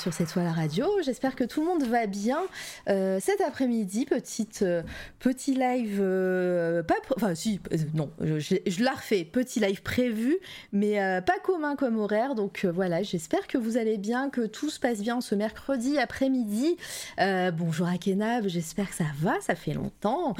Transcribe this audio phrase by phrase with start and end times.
[0.00, 0.86] sur cette fois la radio.
[1.04, 2.40] J'espère que tout le monde va bien.
[2.88, 4.82] Euh, cet après-midi, petite euh,
[5.18, 7.60] petit live, euh, pas, enfin si,
[7.92, 10.38] non, je, la refais, petit live prévu,
[10.72, 10.94] mais
[11.26, 12.34] pas commun comme horaire.
[12.34, 16.76] Donc voilà, j'espère que vous allez bien, que tout se passe bien ce mercredi après-midi.
[17.18, 20.34] bonjour à Kenab, j'espère que ça va, ça fait longtemps.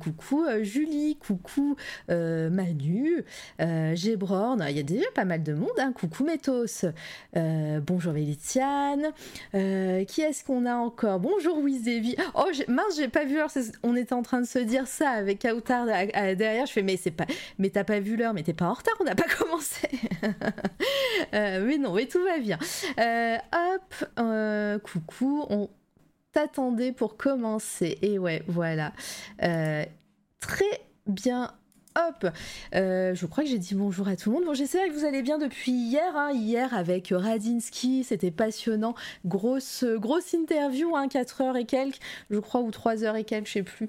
[0.00, 1.76] coucou Julie, coucou
[2.08, 3.24] Manu,
[3.58, 5.68] Gébrorn, il y a déjà pas mal de monde.
[5.78, 5.92] Hein.
[5.92, 6.86] Coucou Métos,
[7.34, 8.14] bonjour
[9.54, 11.18] Euh, qui est-ce qu'on a encore?
[11.20, 12.16] Bonjour Wizevi.
[12.34, 13.50] Oh mince, j'ai pas vu l'heure.
[13.82, 16.66] On était en train de se dire ça avec Aoutar derrière.
[16.66, 17.26] Je fais mais c'est pas.
[17.58, 18.94] Mais t'as pas vu l'heure, mais t'es pas en retard.
[19.00, 19.88] On n'a pas commencé.
[21.34, 22.58] euh, mais non, mais tout va bien.
[22.98, 25.44] Euh, hop, euh, coucou.
[25.50, 25.68] On
[26.32, 27.98] t'attendait pour commencer.
[28.02, 28.92] Et ouais, voilà.
[29.38, 31.52] très bien
[31.96, 32.26] hop
[32.74, 34.44] euh, Je crois que j'ai dit bonjour à tout le monde.
[34.44, 36.16] Bon, j'espère que vous allez bien depuis hier.
[36.16, 36.32] Hein.
[36.32, 38.94] Hier avec Radinsky, c'était passionnant.
[39.24, 41.98] Grosse, grosse interview, hein, 4 heures et quelques,
[42.30, 43.88] je crois, ou 3 heures et quelques, je sais plus.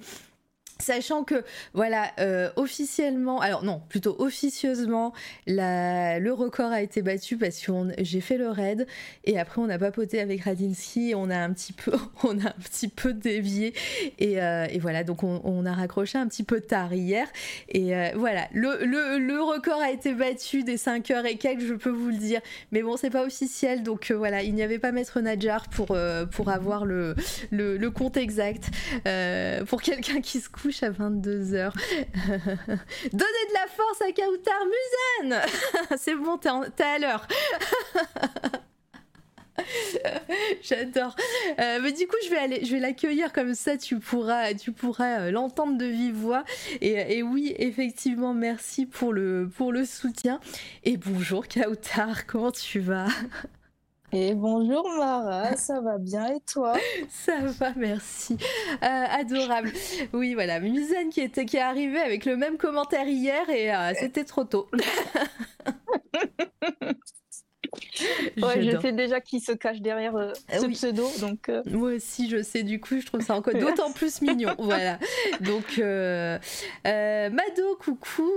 [0.79, 5.13] Sachant que, voilà, euh, officiellement, alors non, plutôt officieusement,
[5.47, 8.85] le record a été battu parce que j'ai fait le raid
[9.25, 12.55] et après on a papoté avec Radinsky on a un petit peu, on a un
[12.63, 13.73] petit peu dévié
[14.19, 17.27] et, euh, voilà, donc on, a raccroché un petit peu tard hier
[17.69, 21.89] et euh, voilà, le, record a été battu des 5 heures et quelques, je peux
[21.89, 23.81] vous le dire, mais bon, c'est pas officiel.
[23.81, 25.97] Donc voilà, il n'y avait pas Maître Nadjar pour,
[26.31, 27.15] pour avoir le
[27.89, 28.65] compte exact.
[29.67, 31.71] pour quelqu'un qui se couche à 22h.
[33.13, 35.41] Donnez de la force à Kautar Musen
[35.97, 37.27] C'est bon, t'es à l'heure.
[40.61, 41.15] J'adore.
[41.59, 43.77] Euh, mais du coup, je vais aller, je vais l'accueillir comme ça.
[43.77, 46.43] Tu pourras, tu pourras euh, l'entendre de vive voix.
[46.81, 50.39] Et, oui, effectivement, merci pour le, pour le soutien.
[50.83, 53.07] Et bonjour Kautar, comment tu vas?
[54.13, 56.73] Et bonjour Mara, ça va bien et toi?
[57.09, 58.37] Ça va, merci.
[58.81, 59.71] Euh, adorable.
[60.13, 63.93] Oui, voilà, Muzane qui, était, qui est arrivée avec le même commentaire hier et euh,
[63.99, 64.69] c'était trop tôt.
[68.41, 71.07] ouais, je sais déjà qui se cache derrière euh, ce pseudo.
[71.19, 71.63] Donc, euh.
[71.65, 72.63] Moi aussi, je sais.
[72.63, 74.53] Du coup, je trouve ça encore d'autant plus mignon.
[74.59, 74.99] voilà.
[75.41, 76.37] Donc, euh,
[76.83, 78.29] Mado, coucou.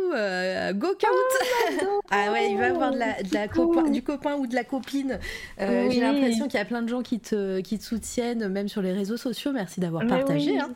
[0.75, 1.89] go count.
[2.11, 4.65] ah ouais, il va avoir de la, de la copain, du copain ou de la
[4.65, 5.19] copine.
[5.59, 8.83] J'ai l'impression qu'il y a plein de gens qui te, qui te soutiennent, même sur
[8.83, 9.53] les réseaux sociaux.
[9.53, 10.59] Merci d'avoir partagé.
[10.59, 10.71] Hein.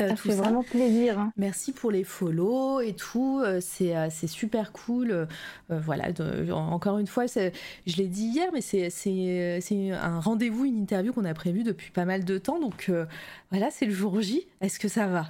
[0.00, 1.18] Euh, ça fait vraiment plaisir.
[1.18, 1.32] Hein.
[1.36, 3.40] Merci pour les follow et tout.
[3.42, 5.26] Euh, c'est, euh, c'est super cool.
[5.68, 6.08] voilà,
[6.54, 11.12] encore une fois, je l'ai dit hier, mais c'est, c'est, c'est un rendez-vous, une interview
[11.12, 12.60] qu'on a prévu depuis pas mal de temps.
[12.60, 12.90] Donc
[13.50, 14.46] voilà, c'est le jour J.
[14.60, 15.26] Est-ce que ça va?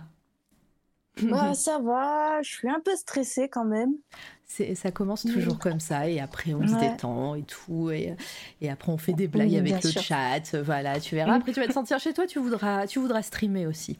[1.22, 3.94] Bah, ça va, je suis un peu stressée quand même.
[4.46, 8.16] C'est, ça commence toujours comme ça et après on se détend et tout et,
[8.60, 11.34] et, après on fait des blagues avec le chat, voilà, tu verras.
[11.34, 13.96] Après tu vas te sentir chez toi, tu voudras, tu voudras streamer aussi.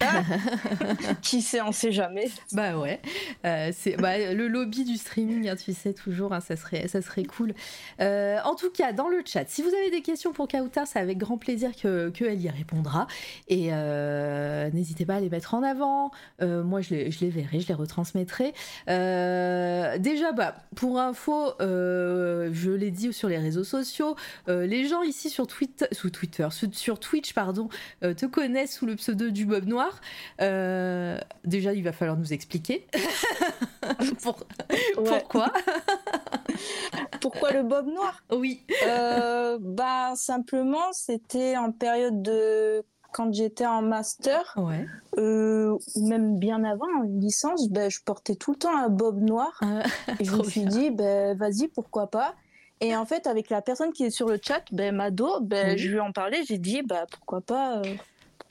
[1.22, 2.28] Qui sait, on sait jamais.
[2.52, 3.00] Bah ouais,
[3.46, 7.00] euh, c'est bah, le lobby du streaming, hein, tu sais toujours, hein, ça serait ça
[7.00, 7.54] serait cool.
[8.00, 10.98] Euh, en tout cas, dans le chat, si vous avez des questions pour Kauta, c'est
[10.98, 13.06] avec grand plaisir que qu'elle y répondra.
[13.48, 16.10] Et euh, n'hésitez pas à les mettre en avant.
[16.40, 18.52] moi, je les, je les verrai, je les retransmettrai.
[18.88, 24.16] déjà, bah pour info, je l'ai dit sur les réseaux sociaux,
[24.48, 27.68] les gens ici sur Twitter, sous Twitter, sur, sur Twitch, pardon,
[28.00, 29.83] te connaissent sous le pseudo du Bob Noir.
[30.40, 32.86] Euh, déjà, il va falloir nous expliquer
[35.04, 35.52] pourquoi.
[37.20, 38.22] pourquoi le bob noir?
[38.30, 38.62] Oui.
[38.86, 42.84] Euh, bah simplement, c'était en période de
[43.14, 44.86] quand j'étais en master, ouais.
[45.18, 49.56] euh, même bien avant, en licence, ben, je portais tout le temps un bob noir.
[49.62, 49.84] Ah,
[50.18, 52.34] et je me suis dit, ben, vas-y, pourquoi pas.
[52.80, 55.88] Et en fait, avec la personne qui est sur le chat, ben, Mado, ben, je
[55.88, 57.78] lui en parlais, j'ai dit, bah, pourquoi pas.
[57.78, 57.94] Euh,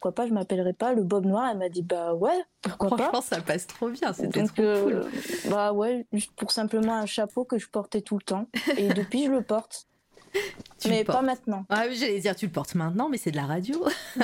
[0.03, 1.47] pourquoi pas, je m'appellerais pas le Bob Noir.
[1.49, 3.21] Elle m'a dit, bah ouais, pourquoi Franchement, pas.
[3.21, 5.49] ça passe trop bien, c'était trop euh, cool.
[5.49, 8.47] Bah ouais, juste pour simplement un chapeau que je portais tout le temps.
[8.75, 9.87] Et depuis, je le porte
[10.87, 11.65] mais pas maintenant.
[11.69, 13.85] Ah j'allais dire tu le portes maintenant, mais c'est de la radio.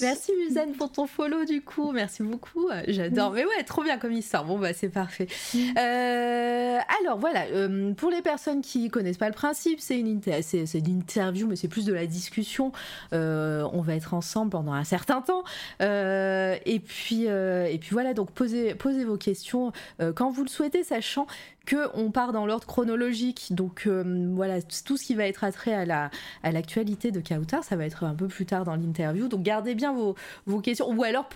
[0.00, 2.68] Merci Musen pour ton follow du coup, merci beaucoup.
[2.88, 3.32] J'adore.
[3.32, 4.44] Mais ouais, trop bien comme histoire.
[4.44, 5.26] Bon bah c'est parfait.
[5.54, 10.64] Euh, alors voilà, euh, pour les personnes qui connaissent pas le principe, c'est une, c'est,
[10.74, 12.72] une interview, mais c'est plus de la discussion.
[13.12, 15.44] Euh, on va être ensemble pendant un certain temps.
[15.80, 19.72] et puis et puis voilà, donc posez posez vos questions
[20.14, 21.26] quand vous le souhaitez, sachant
[21.66, 23.48] que on part dans l'ordre chronologique.
[23.50, 26.10] Donc voilà, tout ce qui va être attrait à la
[26.42, 29.28] à l'actualité de Kautar, ça va être un peu plus tard dans l'interview.
[29.28, 30.14] Donc gardez bien vos,
[30.46, 31.28] vos questions ou alors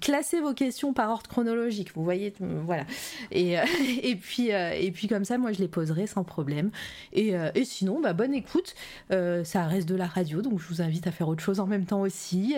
[0.00, 1.92] classez vos questions par ordre chronologique.
[1.94, 2.84] Vous voyez, voilà.
[3.30, 3.56] Et,
[4.02, 6.70] et puis et puis comme ça, moi je les poserai sans problème.
[7.12, 8.74] Et, et sinon, bah, bonne écoute.
[9.10, 11.86] ça reste de la radio, donc je vous invite à faire autre chose en même
[11.86, 12.56] temps aussi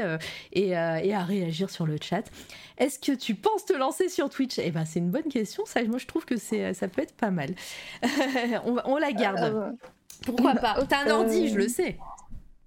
[0.52, 0.74] et, et
[1.14, 2.30] à réagir sur le chat.
[2.78, 4.58] Est-ce que tu penses te lancer sur Twitch?
[4.58, 5.64] Eh ben, c'est une bonne question.
[5.66, 7.50] Ça, moi, je trouve que c'est, ça peut être pas mal.
[8.64, 9.40] on, on, la garde.
[9.40, 9.70] Euh,
[10.24, 10.76] Pourquoi pas?
[10.88, 11.98] T'as un ordi, je le sais.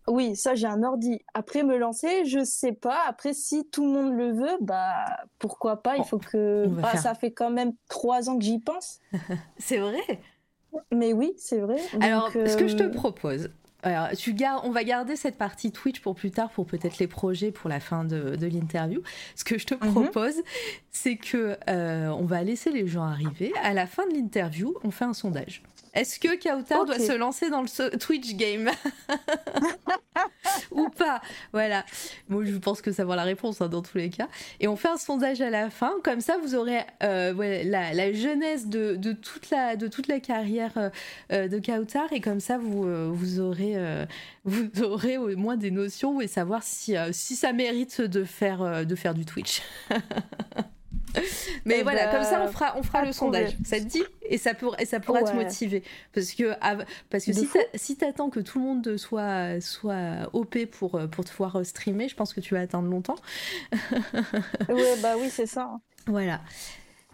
[0.07, 1.19] Oui, ça j'ai un ordi.
[1.33, 2.99] Après me lancer, je sais pas.
[3.07, 5.05] Après, si tout le monde le veut, bah
[5.39, 5.97] pourquoi pas?
[5.97, 6.67] Il faut que.
[6.67, 8.99] Bah, ça fait quand même trois ans que j'y pense.
[9.57, 10.21] c'est vrai?
[10.91, 11.79] Mais oui, c'est vrai.
[12.01, 13.49] Alors, ce que je te euh, propose,
[13.85, 17.51] alors, tu on va garder cette partie Twitch pour plus tard, pour peut-être les projets
[17.51, 19.01] pour la fin de, l'interview.
[19.35, 19.91] Ce que je te mhm.
[19.91, 20.35] propose,
[20.89, 23.53] c'est que euh, on va laisser les gens arriver.
[23.61, 25.61] À la fin de l'interview, on fait un sondage.
[25.95, 28.69] Est-ce que Kautar doit se lancer dans le Twitch game
[30.71, 31.21] Ou pas
[31.53, 31.85] Voilà.
[32.27, 34.27] Moi, je pense que ça va la réponse hein, dans tous les cas.
[34.59, 35.93] Et on fait un sondage à la fin.
[36.03, 37.33] Comme ça, vous aurez euh,
[37.63, 40.89] la, jeunesse de, toute la, de toute la carrière euh,
[41.31, 42.11] euh, de Kautar.
[42.11, 43.75] Et comme ça, vous, vous, aurez,
[44.43, 48.95] vous aurez au moins des notions et savoir si, si ça mérite de faire, de
[48.95, 49.61] faire du Twitch.
[51.65, 53.55] Mais eh voilà, comme ça, on ben, fera, on fera le sondage.
[53.63, 55.83] Ça te dit Et ça, pour, et ça pourra te motiver.
[56.13, 56.53] Parce que,
[57.09, 57.31] parce que
[57.75, 62.09] si tu attends que tout le monde soit, soit OP pour, pour te voir streamer,
[62.09, 63.17] je pense que tu vas attendre longtemps.
[64.69, 65.71] ouais, bah oui, c'est ça.
[66.07, 66.41] Voilà.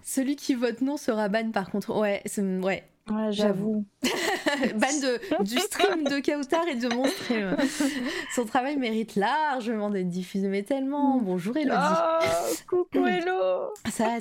[0.03, 1.95] Celui qui vote non sera ban par contre.
[1.97, 2.83] Ouais, ouais.
[3.11, 3.85] Ouais, j'avoue.
[4.75, 7.55] ban de, du stream de Kautar et de mon stream.
[8.35, 11.19] Son travail mérite largement d'être diffusé, mais tellement.
[11.19, 11.25] Mm.
[11.25, 11.77] Bonjour Elodie.
[11.79, 13.73] Oh, coucou Hello.
[13.89, 14.17] Ça,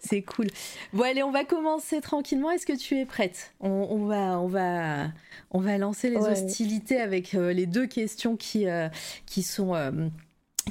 [0.00, 0.46] c'est cool.
[0.92, 2.50] Bon, allez, on va commencer tranquillement.
[2.50, 3.52] Est-ce que tu es prête?
[3.60, 5.08] On, va, on, va,
[5.50, 8.88] on va lancer les hostilités avec euh, les deux questions qui, euh,
[9.26, 9.74] qui sont.
[9.74, 9.90] Euh,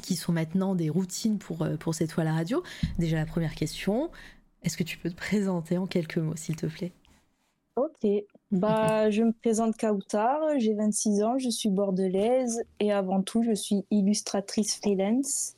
[0.00, 2.62] qui sont maintenant des routines pour, pour cette toile à radio.
[2.98, 4.10] Déjà la première question,
[4.62, 6.92] est-ce que tu peux te présenter en quelques mots, s'il te plaît?
[7.76, 8.06] Ok,
[8.50, 13.54] bah, je me présente Kautar, j'ai 26 ans, je suis bordelaise et avant tout, je
[13.54, 15.54] suis illustratrice freelance.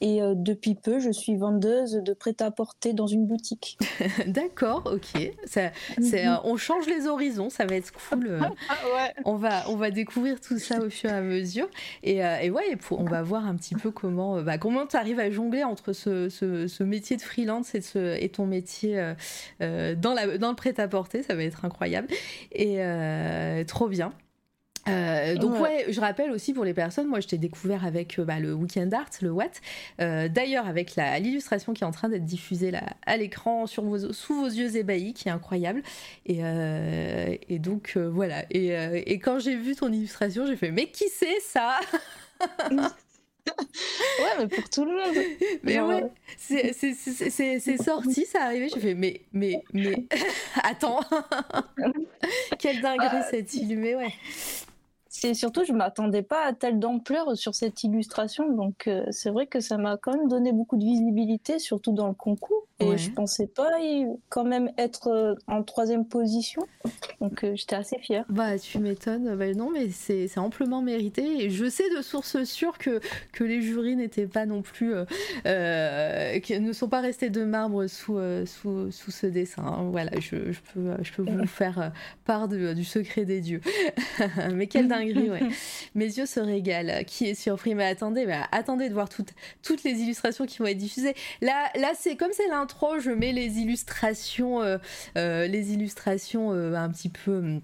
[0.00, 3.78] Et euh, depuis peu, je suis vendeuse de prêt-à-porter dans une boutique.
[4.26, 5.32] D'accord, ok.
[5.44, 5.70] Ça,
[6.00, 6.40] c'est, mhm.
[6.44, 8.26] on change les horizons, ça va être cool.
[8.26, 8.40] Euh.
[8.94, 9.14] ouais.
[9.24, 11.68] on, va, on va découvrir tout ça au fur et à mesure.
[12.02, 15.20] Et, euh, et ouais, on va voir un petit peu comment bah, comment tu arrives
[15.20, 19.12] à jongler entre ce, ce, ce, métier de freelance et, ce, et ton métier
[19.60, 21.22] dans, la, dans le prêt-à-porter.
[21.22, 22.08] Ça va être incroyable.
[22.52, 22.78] Et
[23.66, 24.12] trop bien.
[24.88, 25.86] Euh, donc ouais.
[25.88, 28.92] je rappelle aussi pour les personnes, moi je t'ai découvert avec euh, bah, le Weekend
[28.94, 29.60] Art, le Watt,
[30.00, 34.12] euh, d'ailleurs avec l'illustration qui est en train d'être diffusée là, à l'écran sur vos,
[34.12, 35.82] sous vos yeux ébahis, qui est incroyable.
[36.26, 36.40] Et,
[37.48, 38.44] et donc voilà.
[38.50, 38.68] Et,
[39.06, 41.78] et quand j'ai vu ton illustration, j'ai fait mais qui c'est ça?
[44.18, 45.24] Ouais, mais pour tout le monde.
[45.62, 46.04] Mais ouais,
[46.36, 48.68] c'est sorti, ça arrivé.
[48.72, 50.06] J'ai fait, mais, mais, mais,
[50.62, 51.00] attends,
[52.58, 54.12] quelle dinguerie cette illumée, ouais.
[55.12, 59.48] C'est surtout, je m'attendais pas à telle d'ampleur sur cette illustration, donc euh, c'est vrai
[59.48, 62.68] que ça m'a quand même donné beaucoup de visibilité, surtout dans le concours.
[62.78, 63.68] Et je pensais pas
[64.30, 66.62] quand même être euh, en troisième position,
[67.20, 68.24] donc euh, j'étais assez fière.
[68.30, 71.44] Bah tu m'étonnes, bah, non mais c'est amplement mérité.
[71.44, 73.00] Et je sais de sources sûres que
[73.32, 74.94] que les jurys n'étaient pas non plus,
[75.44, 79.62] ne sont pas restés de marbre sous sous, sous ce dessin.
[79.62, 79.88] Hein.
[79.90, 81.92] Voilà, je, je, peux je peux vous faire
[82.24, 83.60] part du secret des dieux.
[84.54, 84.68] mais
[85.94, 87.04] Mes yeux se régalent.
[87.06, 89.30] Qui est surpris Mais attendez, bah, attendez de voir toutes,
[89.62, 91.14] toutes les illustrations qui vont être diffusées.
[91.40, 94.78] Là, là c'est comme c'est l'intro, je mets les illustrations, euh,
[95.16, 97.60] euh, les illustrations euh, un petit peu hum,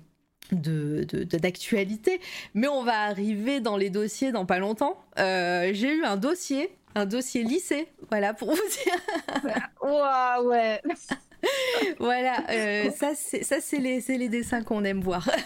[0.52, 1.04] de,
[1.36, 2.20] d'actualité,
[2.54, 4.98] mais on va arriver dans les dossiers dans pas longtemps.
[5.16, 9.62] j'ai eu un dossier, un dossier lycée, voilà pour vous dire.
[9.82, 10.80] Waouh, ouais.
[11.98, 15.28] voilà, euh, ça c'est les les dessins qu'on aime voir.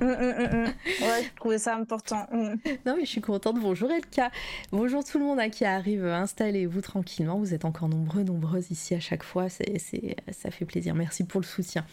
[0.00, 0.64] Mm, mm, mm,
[1.04, 2.26] ouais, je trouvais ça important.
[2.84, 3.58] Non mais je suis contente.
[3.58, 4.30] Bonjour Elka,
[4.72, 6.04] bonjour tout le monde hein, qui arrive.
[6.04, 7.38] Installez-vous tranquillement.
[7.38, 9.48] Vous êtes encore nombreux, nombreuses ici à chaque fois.
[9.48, 9.78] C'est
[10.32, 10.94] ça fait plaisir.
[10.94, 11.86] Merci pour le soutien.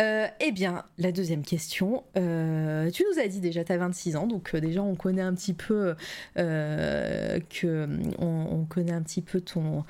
[0.00, 2.04] Euh, eh bien, la deuxième question.
[2.16, 5.34] Euh, tu nous as dit déjà, tu as 26 ans, donc déjà on connaît un
[5.34, 5.94] petit peu
[6.34, 9.84] que on, connaît un petit peu ton,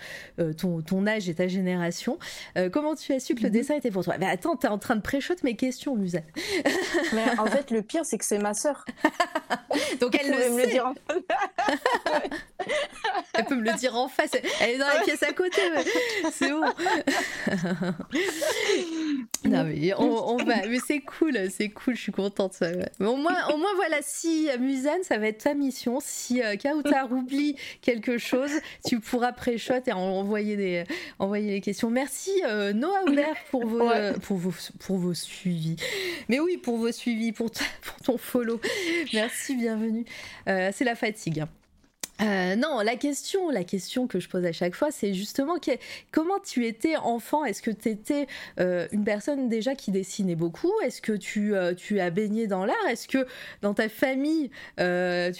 [0.57, 2.19] ton, ton âge et ta génération.
[2.79, 3.55] Comment tu as su que le mhm.
[3.55, 6.21] dessin était pour toi Mais attends, t'es en train de pré me mes questions, Musa.
[7.13, 8.85] Mais en fait, le pire, c'est que c'est ma sœur.
[10.01, 10.95] Donc elle, le me le dire en
[13.35, 14.31] Elle peut me le dire en face.
[14.61, 15.61] Elle est dans la pièce à côté.
[16.33, 16.63] C'est bon.
[19.45, 22.57] Non mais on, va, mais c'est cool, c'est cool, je suis contente.
[23.01, 26.01] au moins, au moins voilà, si euh, Musan, ça va être ta mission.
[26.03, 28.51] Si euh, Kautar oublie quelque chose,
[28.85, 30.85] tu pourras pré-shot et envoyer des,
[31.19, 31.89] envoyer les questions.
[31.89, 33.91] Merci euh, Noah Oubert pour vos,
[34.23, 35.77] pour vos, pour vos suivis.
[36.29, 38.61] Mais oui, pour vos suivis, pour, pour ton follow.
[39.13, 40.05] Merci, bienvenue.
[40.47, 41.41] c'est la fatigue.
[41.41, 41.49] Hein.
[42.21, 45.57] Euh, non, la question, la question que je pose à chaque fois, c'est justement
[46.11, 47.45] comment tu étais enfant?
[47.45, 48.27] Est-ce que tu étais
[48.59, 50.73] euh, une personne déjà qui dessinait beaucoup?
[50.85, 52.77] Est-ce que tu, euh, tu as baigné dans l'art?
[52.89, 53.27] Est-ce que
[53.63, 54.85] dans ta famille, tu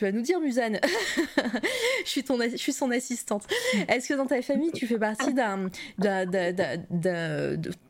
[0.05, 0.81] vas nous dire, Musanne,
[2.05, 3.45] je, suis ton, je suis son assistante.
[3.89, 5.71] Est-ce que dans ta famille, tu fais partie d'un,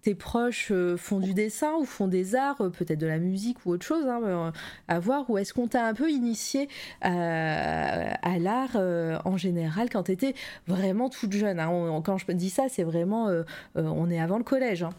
[0.08, 3.84] tes proches font du dessin ou font des arts, peut-être de la musique ou autre
[3.84, 4.54] chose hein,
[4.88, 6.66] à voir Ou est-ce qu'on t'a un peu initié
[7.02, 10.34] à l'art euh, en général quand tu étais
[10.66, 11.60] vraiment toute jeune.
[11.60, 12.02] Hein.
[12.04, 13.42] quand je dis ça, c'est vraiment, euh,
[13.76, 14.82] euh, on est avant le collège.
[14.82, 14.90] Hein.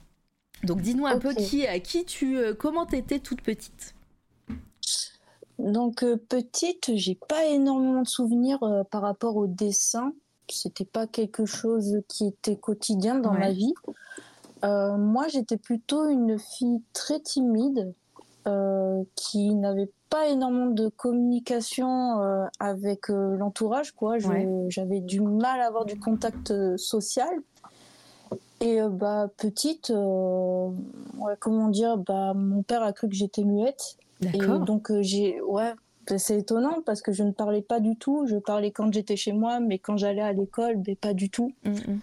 [0.64, 3.96] Donc dis-nous un peu qui, qui tu, comment t'étais toute petite?
[5.58, 8.60] Donc petite, j'ai pas énormément de souvenirs
[8.92, 10.14] par rapport au dessin.
[10.50, 13.74] C'était pas quelque chose qui était quotidien dans ma vie.
[14.64, 17.94] Moi, j'étais plutôt une fille très timide
[19.16, 24.18] qui n'avait pas énormément de communication euh, avec euh, l'entourage, quoi.
[24.68, 27.30] J'avais du mal à avoir du contact euh, social.
[28.62, 29.88] Et bah petite,
[31.40, 33.96] comment dire, bah mon père a cru que j'étais muette.
[34.22, 35.72] Et donc j'ai, ouais,
[36.10, 38.26] bah, c'est étonnant parce que je ne parlais pas du tout.
[38.28, 41.54] Je parlais quand j'étais chez moi, mais quand j'allais à l'école, mais pas du tout.
[41.64, 42.00] Mm, mm.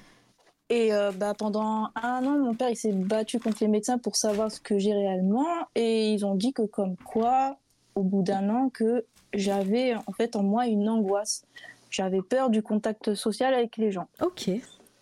[0.68, 4.50] Et bah, pendant un an, mon père il s'est battu contre les médecins pour savoir
[4.50, 5.46] ce que j'ai réellement.
[5.76, 7.56] Et ils ont dit que comme quoi,
[7.94, 11.44] au bout d'un an que j'avais en fait en moi une angoisse.
[11.90, 14.08] J'avais peur du contact social avec les gens.
[14.20, 14.50] Ok,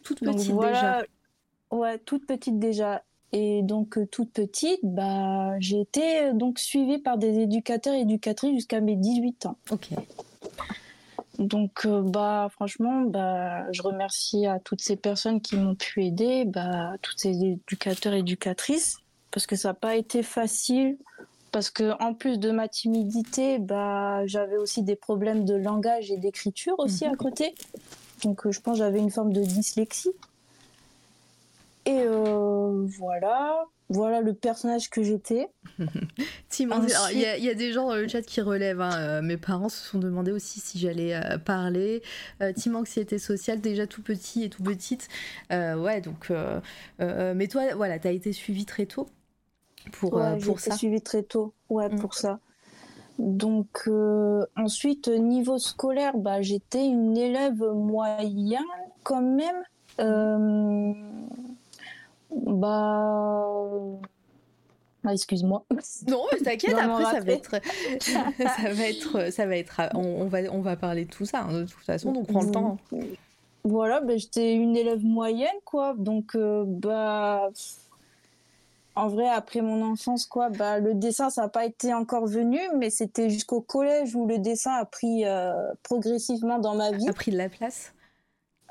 [0.03, 1.03] toute petite déjà.
[1.71, 3.03] Ouais, toute petite déjà.
[3.33, 8.01] Et donc euh, toute petite, bah, j'ai été euh, donc suivie par des éducateurs et
[8.01, 9.57] éducatrices jusqu'à mes 18 ans.
[9.73, 9.89] Ok.
[11.39, 16.45] Donc euh, bah franchement, bah, je remercie à toutes ces personnes qui m'ont pu aider,
[16.45, 18.99] bah, toutes ces éducateurs et éducatrices,
[19.31, 20.97] parce que ça n'a pas été facile
[21.51, 26.17] parce que en plus de ma timidité, bah, j'avais aussi des problèmes de langage et
[26.17, 27.17] d'écriture aussi à mhm.
[27.17, 27.55] côté.
[28.25, 30.11] Donc euh, je pense que j'avais une forme de dyslexie.
[31.87, 35.49] Et euh, voilà, voilà le personnage que j'étais.
[36.59, 38.81] il y, a des gens dans le chat qui relèvent.
[38.81, 38.97] Hein.
[38.99, 42.03] Euh, mes parents se sont demandé aussi si j'allais parler.
[42.57, 45.09] team anxiété sociale, déjà tout petit et tout petite.
[45.51, 46.33] ouais, donc.
[47.01, 49.09] mais toi, voilà, tu as été suivi très tôt
[49.93, 51.99] pour, ouais, euh, pour ça suivi très tôt, ouais, mm.
[51.99, 52.39] pour ça.
[53.19, 58.63] Donc euh, ensuite niveau scolaire, bah j'étais une élève moyenne
[59.05, 59.63] quand même.
[62.37, 63.47] Euh, bah
[65.07, 65.65] ah, excuse-moi.
[66.09, 67.61] Non, t'inquiète, après ça va, être,
[68.01, 71.61] ça va être, ça va être, on, va, on va parler de tout ça hein,
[71.61, 72.79] de toute façon, donc prends le temps.
[73.65, 75.95] Voilà, bah, j'étais une élève moyenne, quoi.
[75.97, 77.51] Donc, bah,
[78.97, 82.61] en vrai, après mon enfance, quoi, bah, le dessin, ça n'a pas été encore venu,
[82.77, 87.09] mais c'était jusqu'au collège où le dessin a pris euh, progressivement dans ma vie.
[87.09, 87.93] A pris de la place?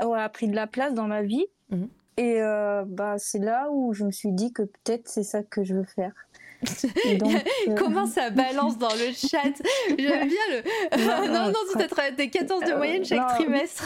[0.01, 1.45] Ouais, a pris de la place dans ma vie.
[1.69, 1.89] Mhm.
[2.17, 5.63] Et euh, bah, c'est là où je me suis dit que peut-être c'est ça que
[5.63, 6.11] je veux faire.
[7.65, 9.51] Euh, Comment ça balance dans le chat?
[9.89, 10.97] J'aime bien le.
[11.05, 13.85] Non, non, non, tu as 14 de moyenne chaque trimestre.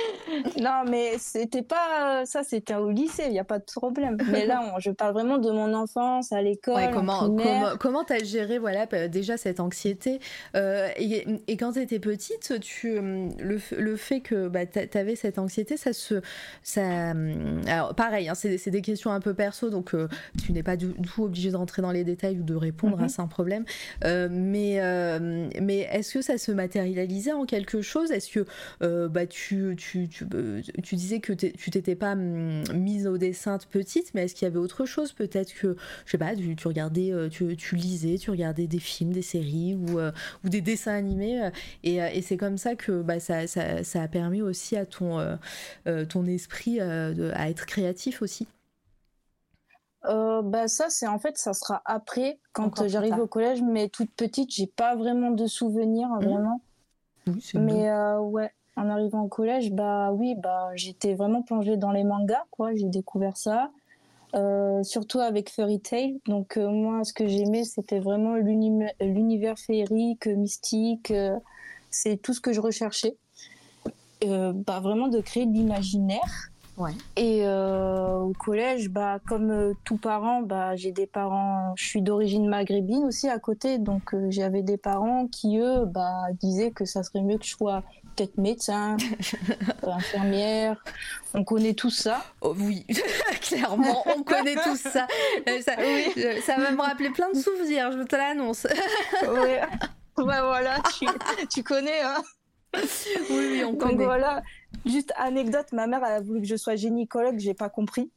[0.60, 4.16] non, mais c'était pas ça, c'était au lycée, il n'y a pas de problème.
[4.30, 6.90] Mais là, je parle vraiment de mon enfance à l'école.
[6.92, 7.30] comment,
[7.78, 10.20] comment tu as géré voilà, déjà cette anxiété
[10.56, 15.16] euh, et, quand tu étais petite, tu, euh, le, le fait que bah, tu avais
[15.16, 16.20] cette anxiété, ça se.
[16.62, 17.12] Ça,
[17.66, 20.08] alors, pareil, hein, c'est des questions un peu perso, donc euh,
[20.44, 23.04] tu n'es pas du tout obligé de rentrer dans les détails ou de répondre à
[23.04, 23.64] hein, sans problème.
[24.02, 24.80] mais
[25.60, 28.10] mais est-ce que ça se matérialisait en quelque chose?
[28.10, 33.06] Est-ce que bah, tu, tu, tu euh, tu disais que tu t'étais pas hum, mise
[33.06, 36.18] au dessin de petite, mais est-ce qu'il y avait autre chose Peut-être que, je sais
[36.18, 40.12] pas, tu, regardais, euh, tu, lisais, tu regardais des films, des séries ou, euh,
[40.44, 41.50] ou des dessins animés,
[41.82, 45.38] et, c'est comme ça que bah, ça, ça, a permis aussi à ton,
[46.08, 48.46] ton esprit à être créatif aussi.
[50.04, 54.50] bah ça c'est en fait ça sera après quand j'arrive au collège mais toute petite
[54.52, 56.24] j'ai pas vraiment de souvenirs mmh.
[56.24, 56.60] vraiment
[57.54, 62.44] mais ouais en arrivant au collège, bah oui, bah j'étais vraiment plongée dans les mangas,
[62.50, 62.74] quoi.
[62.74, 63.70] J'ai découvert ça,
[64.34, 66.20] euh, surtout avec Fairy Tail.
[66.26, 71.10] Donc euh, moi, ce que j'aimais, c'était vraiment l'univers féerique, mystique.
[71.10, 71.38] Euh,
[71.90, 73.16] c'est tout ce que je recherchais.
[74.22, 76.51] bah vraiment de créer de l'imaginaire.
[76.76, 76.92] Ouais.
[77.16, 83.04] Et au collège, bah, comme tout parent, bah, j'ai des parents, je suis d'origine maghrébine
[83.04, 87.38] aussi à côté, donc j'avais des parents qui, eux, bah, disaient que ça serait mieux
[87.38, 87.82] que je sois
[88.14, 88.96] peut-être médecin,
[89.82, 90.82] infirmière.
[91.34, 92.22] On connaît tout ça.
[92.40, 92.86] Oh, oui,
[93.40, 95.06] clairement, on connaît tout ça.
[95.48, 98.66] Euh, ça, euh, ça, va me rappeler plein de souvenirs, je te l'annonce.
[99.22, 99.60] ouais.
[100.14, 100.76] Bah voilà,
[101.48, 102.22] tu, connais, hein.
[102.74, 103.92] Oui, oui, on connaît.
[103.92, 104.42] Donc voilà,
[104.86, 108.10] juste anecdote, ma mère a voulu que je sois gynécologue, j'ai pas compris.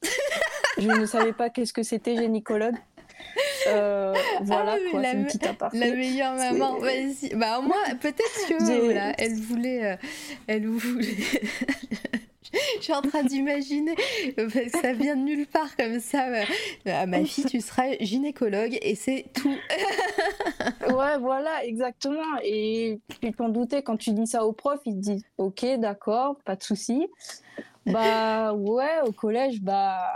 [0.77, 2.75] je ne savais pas qu'est-ce que c'était gynécologue.
[3.67, 5.43] Euh, voilà, ah quoi, la, une petite
[5.73, 6.77] La meilleure maman.
[7.35, 9.93] Bah, au moins, peut-être que voilà, elle voulait.
[9.93, 9.95] Euh,
[10.47, 11.15] elle voulait.
[12.77, 13.95] Je suis en train d'imaginer,
[14.35, 16.27] parce que ça vient de nulle part comme ça.
[16.27, 19.55] Euh, ma fille, tu seras gynécologue et c'est tout.
[20.93, 22.37] ouais, voilà, exactement.
[22.43, 26.37] Et tu t'en doutais, quand tu dis ça au prof, il te dit Ok, d'accord,
[26.45, 27.07] pas de souci.
[27.85, 30.09] Bah ouais, au collège, bah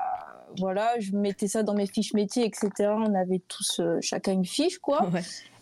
[0.58, 2.89] voilà, je mettais ça dans mes fiches métiers, etc.
[2.96, 5.10] On avait tous euh, chacun une fiche, quoi.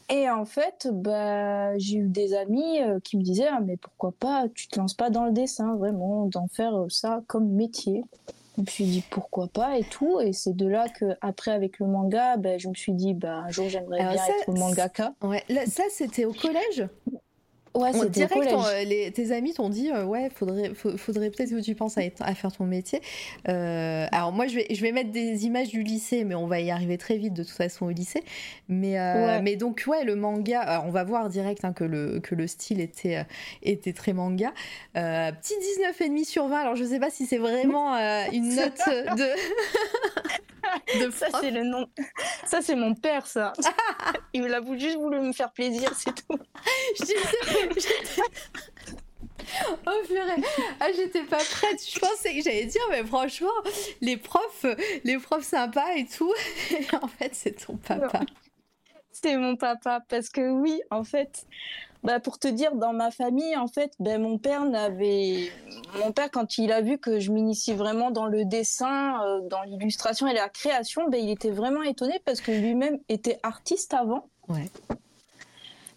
[0.09, 4.13] Et en fait, bah, j'ai eu des amis euh, qui me disaient ah, mais pourquoi
[4.17, 8.03] pas, tu te lances pas dans le dessin, vraiment, d'en faire euh, ça comme métier.
[8.55, 10.19] Je me suis dit pourquoi pas et tout.
[10.21, 13.43] Et c'est de là que après avec le manga, bah, je me suis dit bah,
[13.45, 15.13] un jour j'aimerais bien être mangaka.
[15.21, 16.87] Ouais, ça c'était au collège?
[17.73, 18.51] Ouais, c'est direct.
[18.51, 22.51] Euh, tes amis t'ont dit euh, ouais, faudrait, faudrait peut-être que tu penses à, faire
[22.51, 23.01] ton métier.
[23.47, 26.59] Euh, alors moi, je vais, je vais mettre des images du lycée, mais on va
[26.59, 28.23] y arriver très vite de toute façon au lycée.
[28.69, 32.47] Mais, mais donc ouais, le manga, on va voir direct hein, que le que le
[32.47, 33.25] style était
[33.61, 34.51] était très manga.
[34.93, 35.53] petit
[35.99, 36.57] 19,5 sur 20.
[36.57, 37.95] Alors je sais pas si c'est vraiment
[38.31, 38.81] une note
[39.17, 41.87] de ça, c'est le nom.
[42.45, 43.53] Ça, c'est mon père, ça.
[44.33, 46.37] Il a juste voulu me faire plaisir, c'est tout.
[49.85, 50.43] Oh purée,
[50.79, 51.81] ah, j'étais pas prête.
[51.89, 53.47] Je pensais que j'allais dire, mais franchement,
[54.01, 54.65] les profs,
[55.03, 56.33] les profs sympas et tout.
[57.01, 58.21] en fait, c'est ton papa.
[59.11, 61.47] C'est mon papa parce que oui, en fait,
[62.03, 65.51] bah, pour te dire, dans ma famille, en fait, ben, mon père n'avait,
[65.99, 69.63] mon père, quand il a vu que je m'initie vraiment dans le dessin, euh, dans
[69.63, 74.29] l'illustration et la création, ben, il était vraiment étonné parce que lui-même était artiste avant.
[74.47, 74.69] Ouais.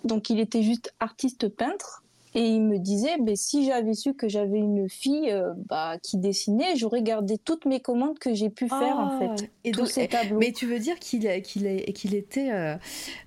[0.05, 2.03] Donc, il était juste artiste peintre.
[2.33, 6.17] Et il me disait, ben, si j'avais su que j'avais une fille euh, bah, qui
[6.17, 9.51] dessinait, j'aurais gardé toutes mes commandes que j'ai pu faire en ah, fait.
[9.65, 10.39] Et tous ces tableaux.
[10.39, 12.77] Mais tu veux dire qu'il qu'il qu'il était, euh,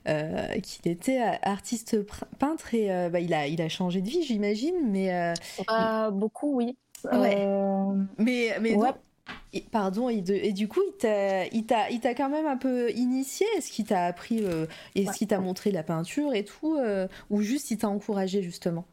[0.08, 1.98] euh, qu'il était artiste
[2.40, 4.76] peintre et bah, il, a, il a changé de vie, j'imagine.
[4.86, 5.34] Mais
[5.68, 6.78] ah, beaucoup, oui.
[7.12, 8.78] Mais, mais
[9.72, 13.46] Pardon, et, et, du coup, il t'a quand même un peu initié?
[13.58, 14.44] Est-ce qu'il t'a appris,
[14.96, 16.78] est-ce qu'il t'a montré la peinture et tout
[17.30, 18.86] Ou juste il t'a encouragé justement?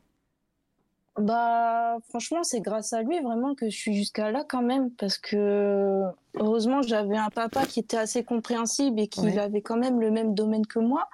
[1.19, 5.19] Bah, franchement, c'est grâce à lui vraiment que je suis jusqu'à là quand même, parce
[5.19, 6.03] que
[6.37, 10.35] heureusement, j'avais un papa qui était assez compréhensible et qui avait quand même le même
[10.35, 11.09] domaine que moi.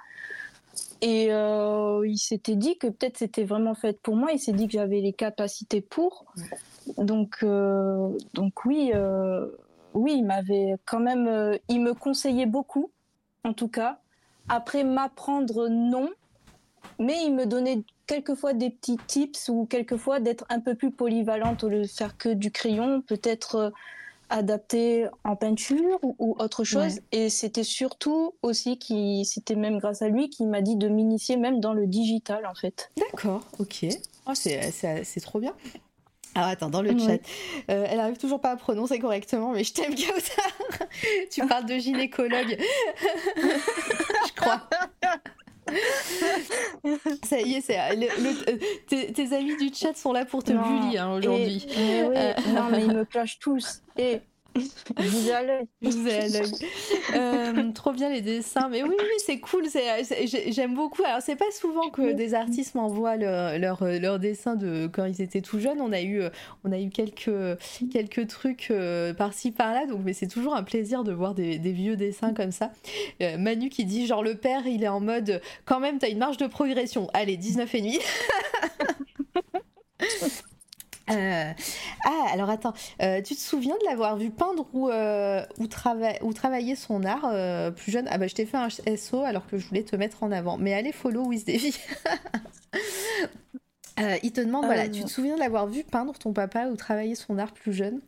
[1.00, 4.31] Et euh, il s'était dit que peut-être c'était vraiment fait pour moi.
[4.33, 6.24] Il s'est dit que j'avais les capacités pour.
[6.99, 9.46] Donc, euh, donc oui, euh,
[9.94, 12.90] oui, il m'avait quand même, il me conseillait beaucoup,
[13.44, 14.01] en tout cas.
[14.49, 16.09] Après m'apprendre, non,
[16.99, 21.64] mais il me donnait quelquefois des petits tips ou quelquefois d'être un peu plus polyvalente
[21.64, 23.70] au lieu de faire que du crayon, peut-être euh,
[24.29, 27.01] adapter en peinture ou, autre chose.
[27.12, 31.37] Et c'était surtout aussi qui, c'était même grâce à lui qui m'a dit de m'initier
[31.37, 32.90] même dans le digital en fait.
[32.96, 33.87] D'accord, ok.
[34.29, 35.55] Oh, c'est trop bien.
[36.37, 37.18] Alors attends, dans le chat,
[37.70, 40.53] euh, elle arrive toujours pas à prononcer correctement, mais je t'aime Kautar.
[41.31, 42.59] tu parles de gynécologue,
[43.37, 44.68] je crois.
[47.25, 51.11] Ça y est, c'est, euh, tes, amis du chat sont là pour te bully hein,
[51.14, 51.66] aujourd'hui.
[51.75, 53.81] Euh, non, mais ils me clashent tous.
[53.96, 54.20] Et
[54.96, 55.66] vous à l'œil.
[55.82, 56.52] vous ai à l'œil.
[57.14, 58.68] Euh, trop bien les dessins.
[58.68, 59.64] Mais oui, oui, c'est cool.
[60.48, 61.02] j'aime beaucoup.
[61.04, 65.40] Alors, c'est pas souvent que des artistes m'envoient leurs leur, dessins de quand ils étaient
[65.40, 65.80] tout jeunes.
[65.80, 66.22] On a eu,
[66.64, 67.30] on a eu quelques,
[67.92, 68.72] quelques trucs
[69.16, 69.86] par-ci par-là.
[69.86, 72.70] Donc, mais c'est toujours un plaisir de voir des, vieux dessins comme ça.
[73.38, 76.36] Manu qui dit genre le père, il est en mode quand même, t'as une marge
[76.36, 77.08] de progression.
[77.12, 77.98] Allez, 19 et demi.
[81.08, 81.52] Euh,
[82.08, 86.76] ah, alors attends, euh, tu te souviens de l'avoir vu peindre ou, euh, ou, travailler
[86.76, 87.28] son art
[87.74, 88.06] plus jeune?
[88.08, 90.56] Ah bah je t'ai fait un SO alors que je voulais te mettre en avant.
[90.56, 91.76] Mais allez follow WizDavy.
[94.22, 97.16] il te demande, voilà, tu te souviens de l'avoir vu peindre ton papa ou travailler
[97.16, 98.00] son art plus jeune?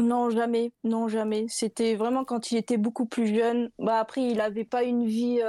[0.00, 1.44] Non, jamais, non, jamais.
[1.48, 3.70] C'était vraiment quand il était beaucoup plus jeune.
[3.78, 5.40] Bah, après, il n'avait pas une vie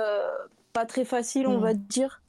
[0.73, 1.61] pas très facile, on hmm.
[1.61, 2.22] va dire.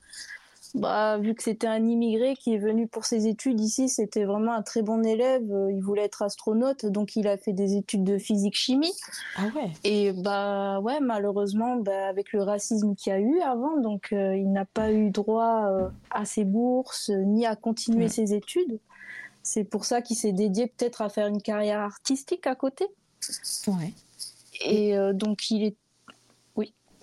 [0.74, 4.52] Bah, vu que c'était un immigré qui est venu pour ses études ici, c'était vraiment
[4.52, 5.44] un très bon élève.
[5.52, 8.92] Euh, il voulait être astronaute, donc il a fait des études de physique-chimie.
[9.36, 9.70] Ah ouais.
[9.84, 14.36] Et bah ouais, malheureusement, bah, avec le racisme qu'il y a eu avant, donc euh,
[14.36, 18.80] il n'a pas eu droit euh, à ses bourses ni à continuer ses études.
[19.44, 22.86] C'est pour ça qu'il s'est dédié peut-être à faire une carrière artistique à côté.
[23.68, 23.92] Ouais.
[24.64, 25.76] Et donc il est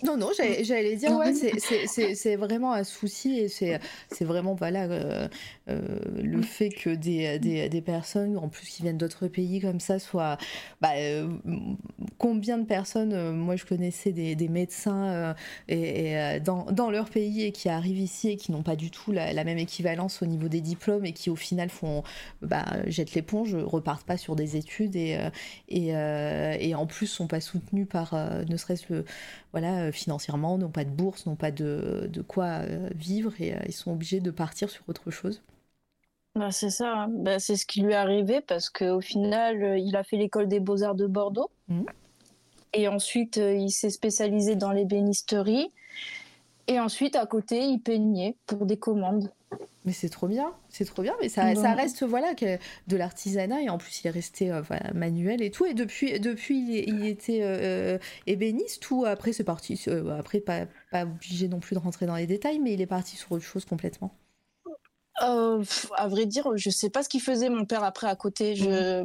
[0.03, 3.79] non, non, j'allais dire, ouais, c'est vraiment un souci et c'est
[4.21, 5.27] vraiment, voilà, euh,
[5.69, 5.79] euh,
[6.21, 9.99] le fait que des, des, des, personnes, en plus qui viennent d'autres pays comme ça,
[9.99, 10.37] soient.
[10.81, 11.29] Bah, euh,
[12.17, 15.35] combien de personnes, moi je connaissais des, des médecins
[15.67, 19.11] et, dans, dans, leur pays et qui arrivent ici et qui n'ont pas du tout
[19.11, 22.03] la, la, même équivalence au niveau des diplômes et qui au final font.
[22.41, 25.17] Bah, jettent l'éponge, repartent pas sur des études et,
[25.69, 28.15] et, et en plus sont pas soutenus par
[28.47, 29.05] ne serait-ce le
[29.51, 33.53] voilà, euh, financièrement, n'ont pas de bourse, n'ont pas de, de quoi euh, vivre et
[33.53, 35.41] euh, ils sont obligés de partir sur autre chose.
[36.35, 40.03] Bah, c'est ça, bah, c'est ce qui lui est arrivé parce qu'au final, il a
[40.03, 41.49] fait l'école des beaux-arts de Bordeaux.
[41.67, 41.83] Mmh.
[42.73, 45.71] Et ensuite, il s'est spécialisé dans l'ébénisterie.
[46.71, 49.29] Et ensuite, à côté, il peignait pour des commandes.
[49.83, 51.13] Mais c'est trop bien, c'est trop bien.
[51.19, 52.57] Mais ça, ça reste voilà que
[52.87, 54.61] de l'artisanat et en plus il est resté euh,
[54.93, 55.65] manuel et tout.
[55.65, 59.83] Et depuis, depuis il, était euh, euh, ébéniste ou après c'est parti.
[60.17, 63.17] après pas, pas obligé non plus de rentrer dans les détails, mais il est parti
[63.17, 64.15] sur autre chose complètement.
[65.19, 68.55] à vrai dire, je sais pas ce qu'il faisait mon père après à côté.
[68.55, 69.03] Je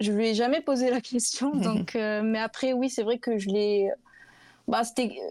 [0.00, 1.50] je lui ai jamais posé la question.
[1.54, 3.88] Donc, mais après oui, c'est vrai que je l'ai.
[4.68, 4.82] Bah,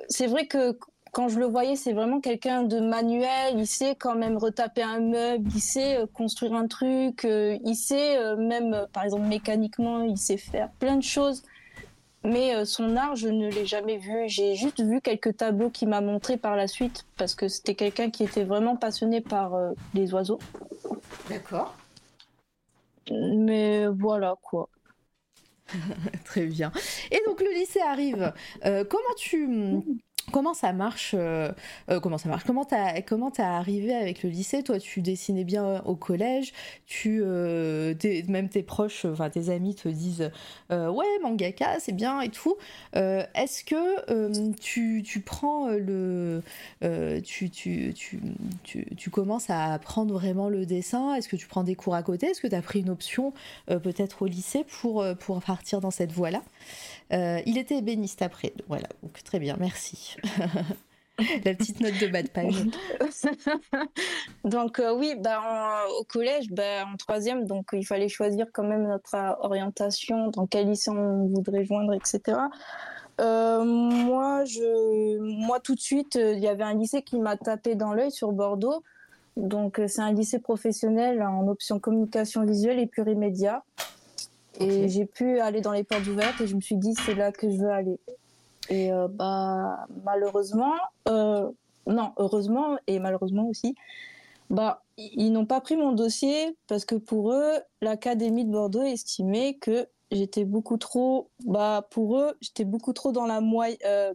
[0.07, 0.75] c'est vrai que
[1.15, 3.57] quand je le voyais, c'est vraiment quelqu'un de manuel.
[3.57, 7.75] Il sait quand même retaper un meuble, il sait euh, construire un truc, euh, il
[7.75, 11.43] sait euh, même, par exemple, mécaniquement, il sait faire plein de choses.
[12.25, 14.27] Mais son art, je ne l'ai jamais vu.
[14.27, 18.09] J'ai juste vu quelques tableaux qu'il m'a montré par la suite parce que c'était quelqu'un
[18.09, 19.53] qui était vraiment passionné par
[19.93, 20.39] les oiseaux.
[21.29, 21.75] D'accord.
[23.11, 24.69] Mais voilà quoi.
[26.25, 26.71] Très bien.
[27.11, 28.33] Et donc le lycée arrive.
[28.63, 29.83] comment tu
[30.35, 31.49] Comment ça marche euh,
[31.89, 35.81] euh, Comment ça marche Comment t'as comment arrivé avec le lycée Toi, tu dessinais bien
[35.85, 36.51] au collège.
[36.85, 37.93] Tu euh,
[38.27, 40.29] même tes proches, enfin tes amis te disent
[40.69, 42.57] ouais mangaka c'est bien et tout.
[42.93, 46.43] Est-ce que tu, tu, prends le
[47.23, 48.19] tu, tu, tu,
[48.97, 51.15] tu, commences à apprendre vraiment le dessin?
[51.15, 52.27] Est-ce que tu prends des cours à côté?
[52.27, 53.31] Est-ce que tu as pris une option
[53.67, 56.41] peut-être au lycée pour pour partir dans cette voie là
[57.13, 58.53] euh, il était ébéniste après.
[58.67, 60.15] Voilà, donc très bien, merci.
[61.45, 62.65] La petite note de bas de page.
[64.43, 68.83] donc euh, oui, bah, au collège, bah, en troisième, donc il fallait choisir quand même
[68.83, 72.37] notre orientation, dans quel lycée on voudrait joindre, etc.
[73.21, 77.75] Euh, moi, je, moi, tout de suite, il y avait un lycée qui m'a tapé
[77.75, 78.83] dans l'œil sur Bordeaux.
[79.37, 83.63] Donc, c'est un lycée professionnel en option communication visuelle et plurimédia.
[84.59, 87.31] Et j'ai pu aller dans les portes ouvertes et je me suis dit, c'est là
[87.31, 87.99] que je veux aller.
[88.69, 90.75] Et euh, bah, malheureusement,
[91.07, 91.49] euh,
[91.87, 93.75] non, heureusement et malheureusement aussi,
[94.49, 99.55] bah, ils n'ont pas pris mon dossier parce que pour eux, l'Académie de Bordeaux estimait
[99.55, 104.13] que j'étais beaucoup trop, bah, pour eux, j'étais beaucoup trop dans la moyenne, euh,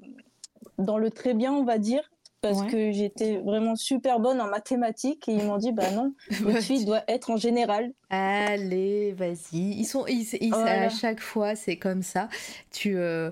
[0.78, 5.28] dans le très bien, on va dire, parce que j'étais vraiment super bonne en mathématiques
[5.28, 7.92] et ils m'ont dit bah non, votre fille doit être en général.
[8.08, 9.58] Allez, vas-y.
[9.58, 12.28] Ils sont, ils, à chaque fois c'est comme ça.
[12.70, 13.30] Tu, euh,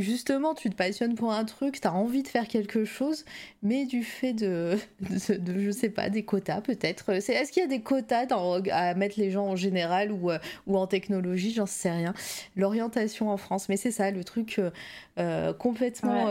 [0.00, 3.24] justement, tu te passionnes pour un truc, tu as envie de faire quelque chose,
[3.62, 7.10] mais du fait de, de, je sais pas, des quotas peut-être.
[7.10, 8.26] Est-ce qu'il y a des quotas
[8.72, 11.52] à mettre les gens en général ou, euh, ou en technologie?
[11.52, 12.14] J'en sais rien.
[12.56, 14.70] L'orientation en France, mais c'est ça, le truc euh,
[15.18, 16.26] euh, complètement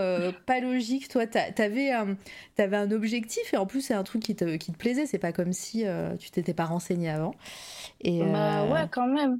[0.45, 1.07] pas logique.
[1.07, 4.71] Toi, tu avais, avais, un objectif et en plus, c'est un truc qui te, qui
[4.71, 5.05] te plaisait.
[5.05, 5.85] C'est pas comme si
[6.19, 7.33] tu t'étais pas renseigné avant.
[8.01, 9.39] Et, bah ouais, quand même.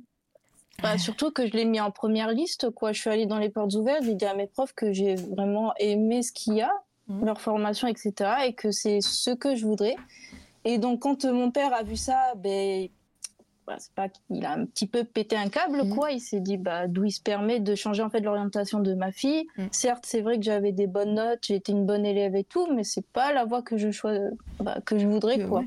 [0.86, 2.92] Bah, surtout que je l'ai mis en première liste, quoi.
[2.92, 5.74] Je suis allée dans les portes ouvertes, j'ai dit à mes profs que j'ai vraiment
[5.80, 6.72] aimé ce qu'il y a,
[7.08, 7.26] mmh.
[7.26, 8.14] leur formation, etc.,
[8.46, 9.96] et que c'est ce que je voudrais.
[10.64, 12.88] Et donc, quand euh, mon père a vu ça, ben,
[13.66, 15.96] bah, c'est pas qu'il a un petit peu pété un câble, mmh.
[15.96, 16.12] quoi.
[16.12, 19.12] Il s'est dit, bah, d'où il se permet de changer en fait l'orientation de ma
[19.12, 19.48] fille.
[19.58, 19.64] Mmh.
[19.72, 22.84] Certes, c'est vrai que j'avais des bonnes notes, j'étais une bonne élève et tout, mais
[22.84, 23.90] c'est pas la voie que je
[24.60, 25.64] bah, que je voudrais, quoi.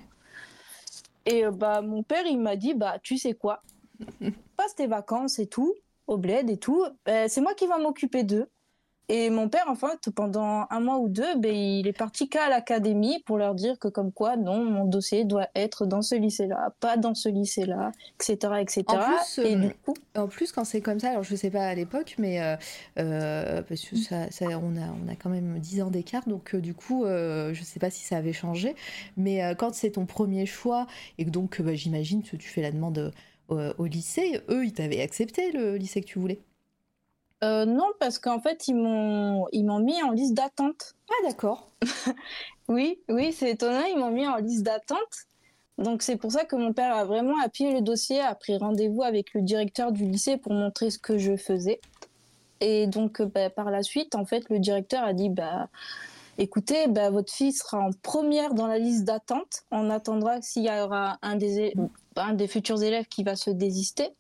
[1.27, 3.63] Et euh, bah, mon père, il m'a dit, bah, tu sais quoi?
[4.57, 5.75] passe tes vacances et tout,
[6.07, 8.49] au bled et tout, ben, c'est moi qui va m'occuper d'eux.
[9.11, 12.51] Et mon père, en fait, pendant un mois ou deux, ben, il est parti qu'à
[12.51, 16.75] l'académie pour leur dire que comme quoi, non, mon dossier doit être dans ce lycée-là,
[16.79, 18.85] pas dans ce lycée-là, etc., etc.
[18.89, 19.95] En plus, et du coup...
[20.15, 22.57] en plus quand c'est comme ça, alors je sais pas à l'époque, mais euh,
[22.99, 26.55] euh, parce que ça, ça, on, a, on a quand même 10 ans d'écart, donc
[26.55, 28.77] du coup, je sais pas si ça avait changé,
[29.17, 32.73] mais quand c'est ton premier choix, et que donc bah, j'imagine que tu fais la
[32.73, 33.15] demande
[33.49, 36.41] au lycée, eux, ils t'avaient accepté le lycée que tu voulais?
[37.45, 40.95] Euh, non, parce qu'en fait, ils m'ont, ils m'ont mis en liste d'attente.
[41.09, 41.71] Ah, d'accord.
[42.69, 45.27] oui, oui, c'est étonnant, ils m'ont mis en liste d'attente.
[45.79, 49.05] Donc, c'est pour ça que mon père a vraiment appuyé le dossier, a pris rendez-vous
[49.05, 51.81] avec le directeur du lycée pour montrer ce que je faisais.
[52.61, 55.69] Et donc, bah, par la suite, en fait, le directeur a dit, bah,
[56.37, 59.63] écoutez, bah, votre fille sera en première dans la liste d'attente.
[59.71, 61.73] On attendra s'il y aura un des,
[62.19, 64.11] un des futurs élèves qui va se désister.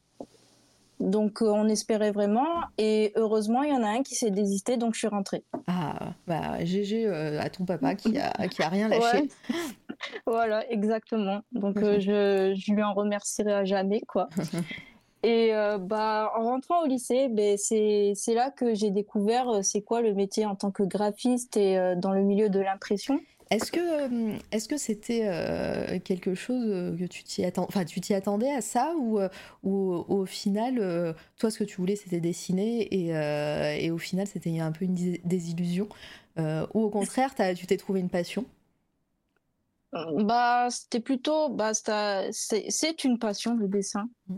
[1.00, 4.76] Donc euh, on espérait vraiment et heureusement il y en a un qui s'est désisté
[4.76, 5.44] donc je suis rentrée.
[5.68, 9.28] Ah bah GG euh, à ton papa qui a qui a rien lâché.
[10.26, 11.42] voilà exactement.
[11.52, 14.28] Donc euh, je, je lui en remercierai à jamais quoi.
[15.24, 20.14] Et bah, en rentrant au lycée, ben, c'est là que j'ai découvert c'est quoi le
[20.14, 23.18] métier en tant que graphiste et dans le milieu de l'impression.
[23.50, 27.84] Est-ce que euh, est-ce que c'était euh, quelque chose euh, que tu t'y attends, enfin
[27.84, 29.20] tu t'y attendais à ça ou,
[29.62, 34.58] ou au final toi ce que tu voulais c'était dessiner et, et, au final c'était
[34.60, 35.88] un peu une désillusion
[36.38, 38.44] ou au contraire tu t'es trouvé une passion?
[39.92, 44.10] Bah c'était plutôt bah c'est une passion le dessin.
[44.28, 44.36] Mmh.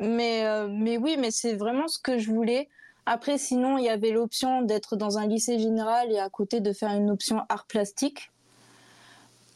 [0.00, 2.68] mais mais oui mais c'est vraiment ce que je voulais.
[3.06, 6.72] Après, sinon, il y avait l'option d'être dans un lycée général et à côté de
[6.72, 8.30] faire une option art plastique.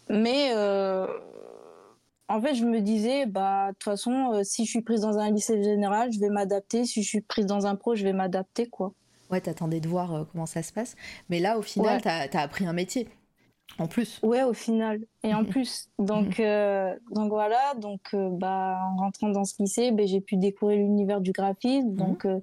[0.09, 1.06] Mais euh,
[2.28, 5.18] en fait, je me disais, bah, de toute façon, euh, si je suis prise dans
[5.18, 6.85] un lycée général, je vais m'adapter.
[6.85, 8.92] Si je suis prise dans un pro, je vais m'adapter, quoi.
[9.30, 10.96] Ouais, t'attendais de voir euh, comment ça se passe.
[11.28, 13.09] Mais là, au final, tu t'as as appris un métier.
[13.78, 14.20] En plus.
[14.22, 15.00] Ouais, au final.
[15.22, 15.88] Et en plus.
[15.98, 17.74] Donc, euh, donc voilà.
[17.78, 21.90] Donc, euh, bah, en rentrant dans ce lycée, bah, j'ai pu découvrir l'univers du graphisme.
[21.90, 21.96] Mhm.
[21.96, 22.40] Donc, euh,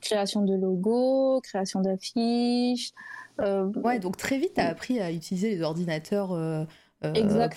[0.00, 2.92] création de logos, création d'affiches.
[3.38, 6.28] ouais, donc très vite, tu as appris à utiliser les ordinateurs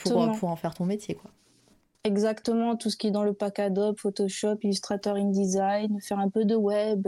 [0.04, 1.32] pour, pour en faire ton métier, quoi.
[2.06, 6.46] Exactement, tout ce qui est dans le pack Adobe, Photoshop, Illustrator, InDesign, faire un peu
[6.46, 7.06] de web,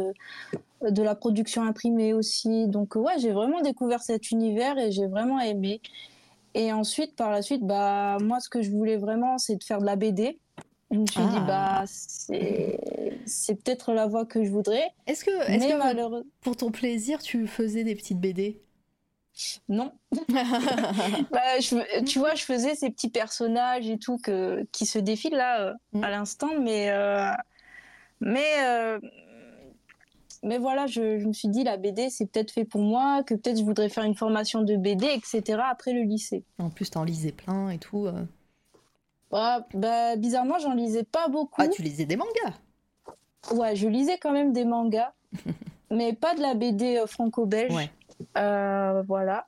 [0.81, 2.67] de la production imprimée aussi.
[2.67, 5.79] Donc ouais, j'ai vraiment découvert cet univers et j'ai vraiment aimé.
[6.53, 9.79] Et ensuite, par la suite, bah moi, ce que je voulais vraiment, c'est de faire
[9.79, 10.39] de la BD.
[10.91, 11.45] Je me suis dit, ah.
[11.47, 14.89] bah, c'est peut-être la voie que je voudrais.
[15.07, 18.61] Est-ce que, est que pour ton plaisir, tu faisais des petites BD
[19.69, 19.93] non.
[21.31, 21.59] bah,
[22.05, 25.73] tu vois, je faisais ces petits personnages et tout que, qui se défilent là euh,
[25.93, 26.03] mm.
[26.03, 27.31] à l'instant, mais euh,
[28.19, 28.99] mais euh,
[30.43, 33.33] mais voilà, je, je, me suis dit la BD c'est peut-être fait pour moi, que
[33.35, 35.61] peut-être je voudrais faire une formation de BD, etc.
[35.69, 36.43] Après le lycée.
[36.59, 38.07] En plus, t'en lisais plein et tout.
[39.73, 41.61] bah, bizarrement, j'en lisais pas beaucoup.
[41.61, 42.53] Ah, tu lisais des mangas
[43.51, 45.13] Ouais, je lisais quand même des mangas,
[45.91, 47.73] mais pas de la BD franco-belge.
[47.73, 47.89] Ouais.
[48.37, 49.47] Euh, voilà.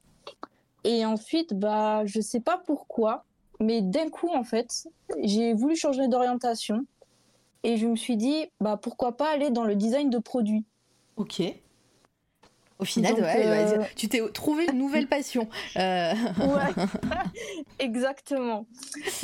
[0.84, 3.23] Et ensuite, bah, je sais pas pourquoi,
[3.60, 4.88] mais d'un coup, en fait,
[5.21, 6.86] j'ai voulu changer d'orientation
[7.63, 10.65] et je me suis dit, bah, pourquoi pas aller dans le design de produits.
[11.17, 11.41] Ok.
[12.80, 15.47] Au final, euh, tu t'es trouvé une nouvelle passion.
[15.78, 16.13] Euh.
[16.13, 16.84] Ouais,
[17.80, 18.65] exactement.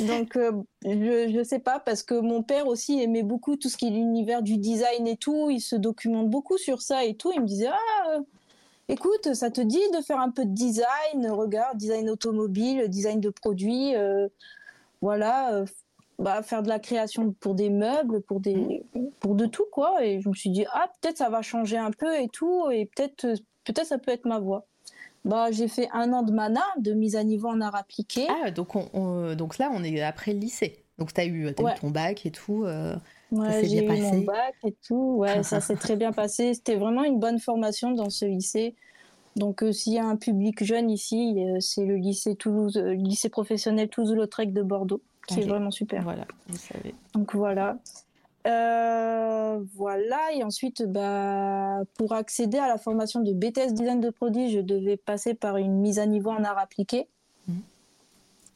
[0.00, 0.38] Donc,
[0.84, 3.90] je, je sais pas, parce que mon père aussi aimait beaucoup tout ce qui est
[3.90, 5.50] l'univers du design et tout.
[5.50, 7.32] Il se documente beaucoup sur ça et tout.
[7.34, 8.18] Il me disait, ah,
[8.90, 13.30] écoute, ça te dit de faire un peu de design, regarde, design automobile, design de
[13.30, 14.28] produits, euh,
[15.00, 15.66] voilà, euh,
[16.20, 18.84] bah, faire de la création pour des meubles, pour des,
[19.18, 20.04] pour de tout quoi.
[20.04, 22.86] Et je me suis dit ah peut-être ça va changer un peu et tout, et
[22.86, 23.26] peut-être,
[23.64, 24.66] peut-être ça peut être ma voie.
[25.24, 28.26] Bah, j'ai fait un an de mana, de mise à niveau en art appliqué.
[28.42, 30.82] Ah, donc, on, donc là, on est après le lycée.
[30.98, 32.64] Donc, tu as, eu, ton bac et tout.
[32.64, 32.94] Euh,
[33.32, 35.16] ouais, j'ai eu mon bac et tout.
[35.18, 36.54] Ouais, ça s'est très bien passé.
[36.54, 38.74] C'était vraiment une bonne formation dans ce lycée.
[39.36, 43.28] Donc, euh, s'il y a un public jeune ici, c'est le lycée Toulouse, euh, lycée
[43.28, 45.00] professionnel Toulouse-Lautrec de Bordeaux,
[45.34, 46.02] qui est vraiment super.
[46.02, 46.94] Voilà, vous savez.
[47.14, 47.76] Donc voilà.
[48.46, 54.50] Euh, voilà, et ensuite, bah, pour accéder à la formation de BTS Design de produits,
[54.50, 57.06] je devais passer par une mise à niveau en art appliqué.
[57.48, 57.62] Mhm.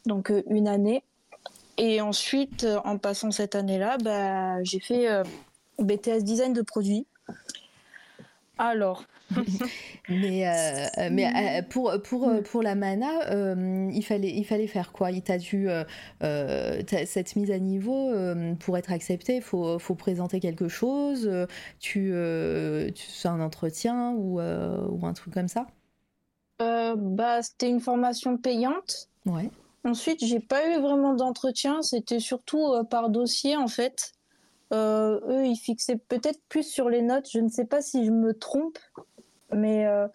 [0.06, 1.02] Donc, une année.
[1.76, 5.08] Et ensuite, en passant cette année-là, bah, j'ai fait
[5.78, 7.06] BTS Design de produits.
[8.58, 9.04] Alors.
[10.08, 13.32] mais euh, mais euh, pour, pour, pour la mana,
[13.90, 15.10] il, fallait, il fallait faire quoi?
[15.10, 15.68] Il t'a dû.
[16.20, 18.12] cette mise à niveau,
[18.60, 21.30] pour être accepté, il faut, faut présenter quelque chose
[21.80, 22.12] Tu,
[22.94, 25.66] tu fais un entretien ou, ou un truc comme ça?
[26.58, 29.08] Bah, C'était une formation payante.
[29.26, 29.50] Ouais.
[29.84, 34.14] Ensuite, j'ai pas eu vraiment d'entretien, c'était surtout par dossier en fait.
[34.72, 37.28] Euh, eux, ils fixaient peut-être plus sur les notes.
[37.30, 38.78] Je ne sais pas si je me trompe,
[39.54, 40.06] mais euh,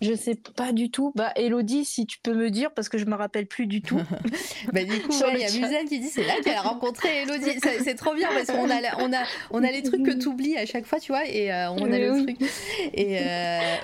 [0.00, 1.12] je sais pas du tout.
[1.14, 4.00] Bah, Elodie, si tu peux me dire, parce que je me rappelle plus du tout.
[4.72, 7.58] bah, du coup, il y a Musen qui dit c'est là qu'elle a rencontré Elodie.
[7.82, 10.56] C'est trop bien parce qu'on a, on a, on a les trucs que tu oublies
[10.56, 12.38] à chaque fois, tu vois, et euh, on a le truc.
[12.94, 13.18] Et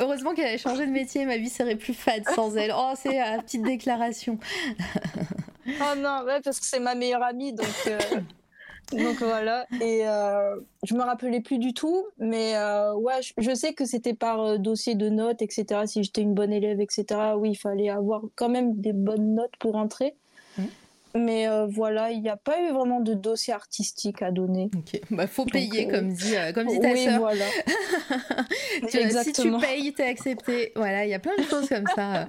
[0.00, 2.72] heureusement qu'elle a changé de métier, ma vie serait plus fade sans elle.
[2.76, 4.38] Oh, c'est la petite déclaration.
[5.66, 7.66] oh non, ouais, parce que c'est ma meilleure amie, donc.
[8.92, 13.74] Donc voilà, et euh, je me rappelais plus du tout, mais euh, ouais, je, sais
[13.74, 15.82] que c'était par euh, dossier de notes, etc.
[15.84, 17.04] Si j'étais une bonne élève, etc.
[17.36, 20.14] Oui, il fallait avoir quand même des bonnes notes pour entrer.
[20.56, 20.62] Mmh.
[21.16, 24.70] Mais euh, voilà, il n'y a pas eu vraiment de dossier artistique à donner.
[24.74, 27.44] Ok, bah faut payer comme dit comme dit ta oui, voilà.
[29.22, 30.72] si tu payes, t'es accepté.
[30.76, 32.26] Voilà, il y a plein de choses comme ça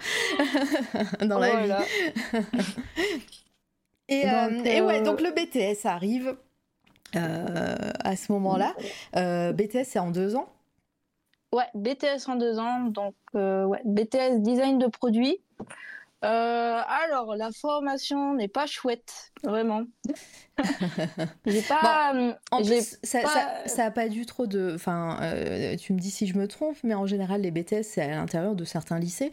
[1.25, 1.85] dans la vie.
[4.09, 4.23] et,
[4.65, 6.35] et ouais, donc le BTS arrive.
[7.15, 8.75] Euh, à ce moment-là.
[9.15, 10.49] Euh, BTS, c'est en deux ans
[11.51, 12.81] Ouais, BTS en deux ans.
[12.81, 15.41] Donc, euh, ouais, BTS design de produit.
[16.21, 19.83] alors, la formation n'est pas chouette, vraiment.
[21.45, 22.13] j'ai pas.
[22.51, 23.67] en plus, ça, pas...
[23.67, 24.73] Ça, a pas dû trop de.
[24.75, 25.17] Enfin,
[25.79, 28.55] tu me dis si je me trompe, mais en général, les BTS, c'est à l'intérieur
[28.55, 29.31] de certains lycées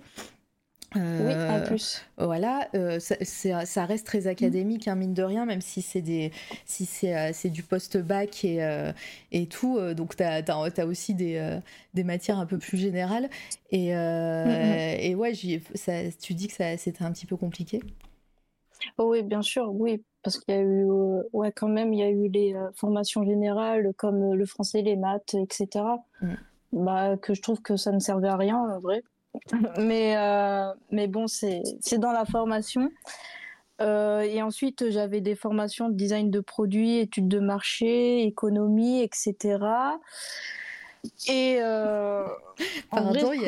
[0.97, 2.03] oui, en euh, plus.
[2.17, 6.33] Voilà, euh, ça, reste très académique, hein, mine de rien, même si c'est des,
[6.65, 8.93] si c'est, euh, du post-bac et,
[9.33, 9.79] et tout.
[9.95, 11.59] donc, tu as, as, aussi des,
[11.95, 13.29] des matières un peu plus générales.
[13.71, 15.33] Et, et ouais,
[15.75, 17.83] ça, tu dis que ça, c'était un petit peu compliqué?
[18.99, 20.03] Oh Oui, bien sûr, oui.
[20.23, 20.87] Parce qu'il y a eu,
[21.33, 25.35] ouais, quand même, il y a eu les formations générales comme le français, les maths,
[25.35, 25.85] etc.
[26.21, 26.35] Mm.
[26.73, 29.03] Bah, que je trouve que ça ne servait à rien, en vrai.
[29.79, 31.63] Mais, euh, mais bon, c'est
[31.99, 32.91] dans la formation.
[33.81, 39.59] Euh, et ensuite, j'avais des formations de design de produits, études de marché, économie, etc.
[41.29, 42.25] Et euh,
[42.91, 43.43] Pardon, il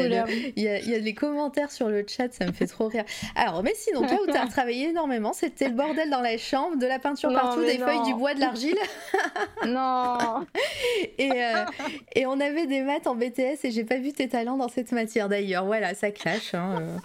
[0.56, 3.04] y, y, a les commentaires sur le chat, ça me fait trop rire.
[3.34, 6.76] Alors, mais sinon, toi où tu as travaillé énormément, c'était le bordel dans la chambre,
[6.76, 8.76] de la peinture partout, des feuilles, du bois, de l'argile.
[9.66, 10.46] non.
[11.18, 11.64] et, euh,
[12.14, 14.92] et on avait des maths en BTS et j'ai pas vu tes talents dans cette
[14.92, 15.64] matière d'ailleurs.
[15.64, 16.54] Voilà, ça clash.
[16.54, 16.96] Hein, euh.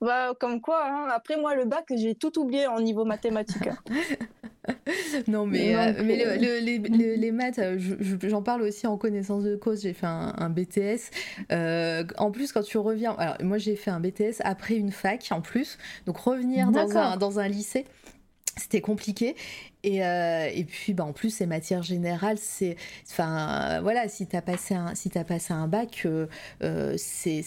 [0.00, 1.08] Bah, comme quoi, hein.
[1.10, 3.68] après moi, le bac, j'ai tout oublié en niveau mathématique.
[5.28, 7.78] Non, mais, euh, mais euh, les, maths, euh,
[8.22, 9.82] j'en parle aussi en connaissance de cause.
[9.82, 11.10] J'ai fait un, BTS.
[12.18, 15.40] en plus, quand tu reviens, alors moi j'ai fait un BTS après une fac en
[15.40, 17.84] plus, donc revenir dans un, dans un lycée
[18.56, 19.34] c'était compliqué
[19.84, 22.76] et, euh, et, puis bah, en plus ces matières générales c'est
[23.10, 26.26] enfin voilà si t'as passé un si as passé un bac euh,
[26.62, 27.44] euh c'est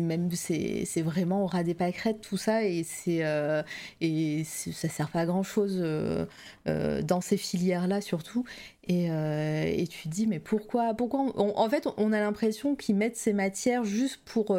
[0.00, 3.62] même c'est vraiment au ras des pâquerettes tout ça et c'est euh,
[4.00, 8.44] et ça sert pas à grand chose euh, dans ces filières là surtout
[8.88, 13.16] et, et, tu te dis mais pourquoi pourquoi en fait on a l'impression qu'ils mettent
[13.16, 14.58] ces matières juste pour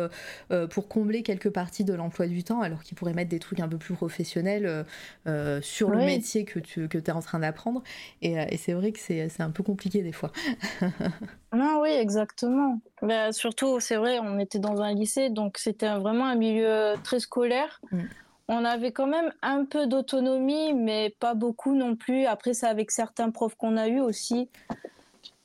[0.69, 3.67] pour combler quelques parties de l'emploi du temps alors qu'ils pourraient mettre des trucs un
[3.67, 4.85] peu plus professionnels
[5.61, 7.83] sur le métier que tu que es en train d'apprendre.
[8.21, 10.31] Et, euh, et c'est vrai que c'est un peu compliqué des fois.
[11.53, 12.79] non, oui, exactement.
[13.01, 17.19] Bah, surtout, c'est vrai, on était dans un lycée, donc c'était vraiment un milieu très
[17.19, 17.81] scolaire.
[17.91, 18.01] Mm.
[18.49, 22.25] On avait quand même un peu d'autonomie, mais pas beaucoup non plus.
[22.25, 24.49] Après, c'est avec certains profs qu'on a eu aussi.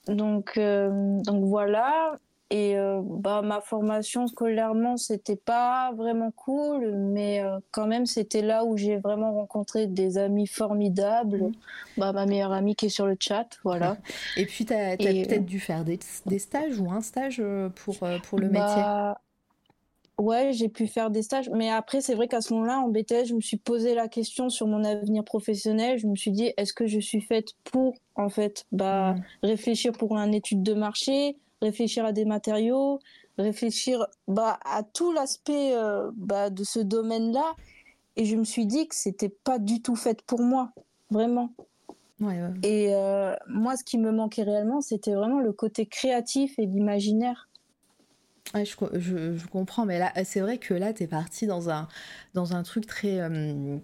[0.09, 2.19] Donc, euh, donc voilà.
[2.51, 8.41] Et euh, bah, ma formation scolairement, c'était pas vraiment cool, mais euh, quand même, c'était
[8.41, 11.43] là où j'ai vraiment rencontré des amis formidables.
[11.43, 11.53] Mmh.
[11.99, 13.99] Bah, ma meilleure amie qui est sur le chat, voilà.
[14.39, 17.43] Et puis, tu as, peut-être dû faire des, des, stages ou un stage
[17.75, 18.61] pour, pour le métier?
[18.63, 19.21] bah,
[20.19, 23.27] Ouais, j'ai pu faire des stages, mais après, c'est vrai qu'à ce moment-là, en BTS,
[23.27, 25.99] je me suis posé la question sur mon avenir professionnel.
[25.99, 29.23] Je me suis dit, est-ce que je suis faite pour, en fait, bah, mmh.
[29.45, 33.01] réfléchir pour une étude de marché réfléchir à des matériaux,
[33.37, 37.55] réfléchir bah, à tout l'aspect euh, bah, de ce domaine-là.
[38.17, 40.73] Et je me suis dit que c'était pas du tout fait pour moi,
[41.11, 41.53] vraiment.
[42.65, 47.48] Et euh, moi, ce qui me manquait réellement, c'était vraiment le côté créatif et l'imaginaire.
[48.55, 51.89] Je, comprends, mais là, c'est vrai que là, tu es parti dans un,
[52.35, 53.21] dans un truc très.
[53.21, 53.79] Euh,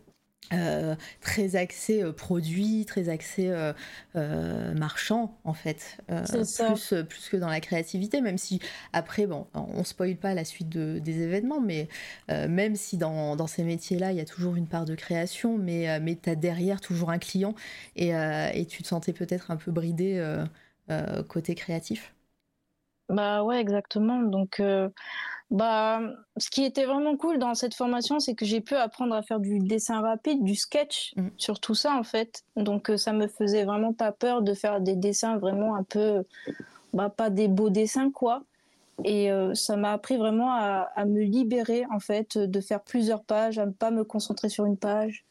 [0.53, 7.49] euh, très axé euh, produit, très axé euh, marchand en fait, plus, plus que dans
[7.49, 8.61] la créativité, même si
[8.93, 11.89] après, bon, on spoil pas la suite des événements, mais
[12.29, 15.99] même si dans, dans ces métiers-là, il y a toujours une part de création, mais,
[16.01, 17.55] mais tu as derrière toujours un client
[17.97, 20.23] et, et tu te sentais peut-être un peu bridé
[21.29, 22.14] côté créatif.
[23.09, 24.23] Bah ouais, exactement.
[24.23, 24.61] Donc
[25.51, 26.01] bah,
[26.37, 29.41] ce qui était vraiment cool dans cette formation, c'est que j'ai pu apprendre à faire
[29.41, 31.29] du dessin rapide, du sketch, mm.
[31.37, 32.43] sur tout ça en fait.
[32.57, 36.25] Donc euh, ça me faisait vraiment pas peur de faire des dessins vraiment un peu,
[36.93, 38.43] bah, pas des beaux dessins quoi.
[39.05, 43.23] Et euh, ça m'a appris vraiment à, à, me libérer en fait, de faire plusieurs
[43.23, 45.25] pages, à ne pas me concentrer sur une page.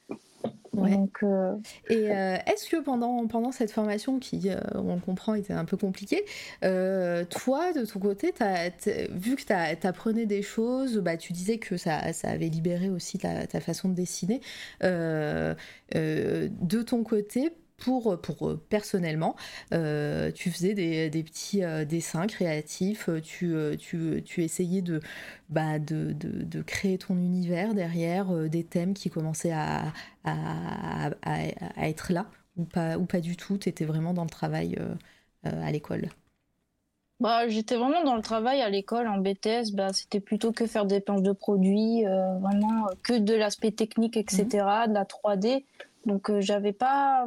[0.78, 1.55] Euh,
[1.89, 5.78] Et euh, est-ce que pendant, pendant cette formation, qui, euh, on comprend, était un peu
[5.78, 6.24] compliquée,
[6.61, 8.69] toi, de ton côté, as,
[9.11, 13.17] vu que tu apprenais des choses, bah, tu disais que ça, ça avait libéré aussi
[13.17, 14.41] ta, ta façon de dessiner.
[14.82, 15.55] de
[16.86, 19.36] ton côté, pour, pour euh, personnellement,
[19.74, 25.01] euh, tu faisais des, des petits euh, dessins créatifs, tu, tu, tu essayais de,
[25.49, 29.93] bah, de, de, de, créer ton univers derrière, des thèmes qui commençaient à,
[30.24, 34.30] à, à, être là, ou pas, ou pas du tout, tu étais vraiment dans le
[34.30, 34.78] travail
[35.43, 36.09] à l'école?
[37.19, 40.86] Bah, J'étais vraiment dans le travail à l'école, en BTS, bah, c'était plutôt que faire
[40.86, 44.89] des planches de produits, vraiment que de l'aspect technique, etc., mmh.
[44.89, 45.65] de la 3D.
[46.05, 47.26] Donc j'avais pas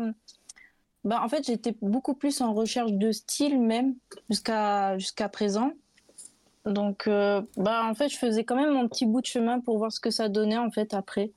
[1.07, 3.95] bah, en fait, j'étais beaucoup plus en recherche de style même
[4.29, 5.71] jusqu'à jusqu'à présent.
[6.65, 9.79] Donc, euh, bah, en fait, je faisais quand même mon petit bout de chemin pour
[9.79, 11.31] voir ce que ça donnait en fait après.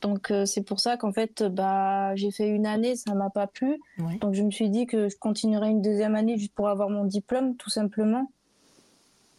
[0.00, 3.46] Donc, euh, c'est pour ça qu'en fait, bah, j'ai fait une année, ça m'a pas
[3.46, 3.78] plu.
[4.22, 7.04] Donc, je me suis dit que je continuerais une deuxième année juste pour avoir mon
[7.04, 8.30] diplôme, tout simplement.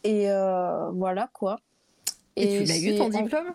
[0.04, 1.58] Et euh, voilà quoi.
[2.36, 3.52] Et, tu l'as eu ton diplôme?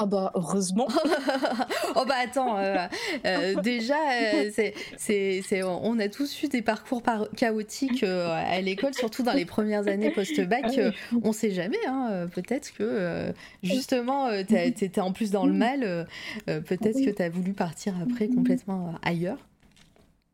[0.00, 0.88] Ah bah heureusement.
[1.94, 2.86] oh bah attends, euh,
[3.26, 4.50] euh, déjà, euh,
[4.96, 7.02] c'est, c'est, on a tous eu des parcours
[7.36, 10.64] chaotiques à l'école, surtout dans les premières années post-bac.
[10.78, 10.90] Ah
[11.22, 13.32] on sait jamais, hein, peut-être que
[13.62, 16.06] justement, t'étais en plus dans le mal,
[16.46, 19.38] peut-être que t'as voulu partir après complètement ailleurs.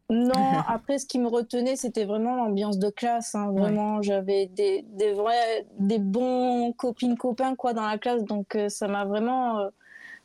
[0.08, 0.32] Non,
[0.68, 3.34] après, ce qui me retenait, c'était vraiment l'ambiance de classe.
[3.34, 3.50] Hein.
[3.52, 8.24] Vraiment, j'avais des, des vrais, des bons copines, copains, quoi, dans la classe.
[8.24, 9.68] Donc, euh, ça m'a vraiment, euh,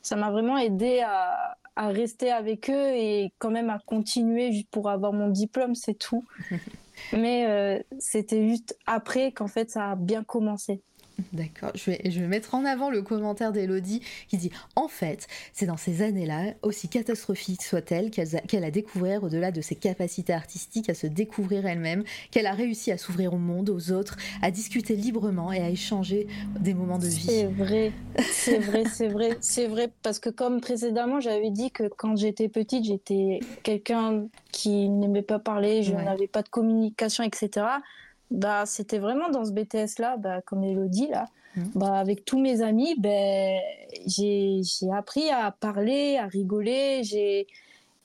[0.01, 4.69] ça m'a vraiment aidé à, à, rester avec eux et quand même à continuer juste
[4.69, 6.23] pour avoir mon diplôme, c'est tout.
[7.13, 10.81] Mais euh, c'était juste après qu'en fait, ça a bien commencé.
[11.33, 15.27] D'accord, je vais, je vais mettre en avant le commentaire d'Elodie qui dit En fait,
[15.53, 20.89] c'est dans ces années-là, aussi catastrophiques soient-elles, qu'elle a découvert, au-delà de ses capacités artistiques,
[20.89, 24.95] à se découvrir elle-même, qu'elle a réussi à s'ouvrir au monde, aux autres, à discuter
[24.95, 26.27] librement et à échanger
[26.59, 27.27] des moments de vie.
[27.27, 27.91] C'est vrai,
[28.31, 32.49] c'est vrai, c'est vrai, c'est vrai, parce que comme précédemment, j'avais dit que quand j'étais
[32.49, 37.65] petite, j'étais quelqu'un qui n'aimait pas parler, je n'avais pas de communication, etc
[38.31, 41.25] bah, c'était vraiment dans ce BTS-là, bah, comme Elodie, là.
[41.55, 41.63] Mmh.
[41.75, 43.59] Bah, avec tous mes amis, ben,
[44.07, 44.61] j'ai
[44.93, 47.01] appris à parler, à rigoler.
[47.03, 47.45] J'ai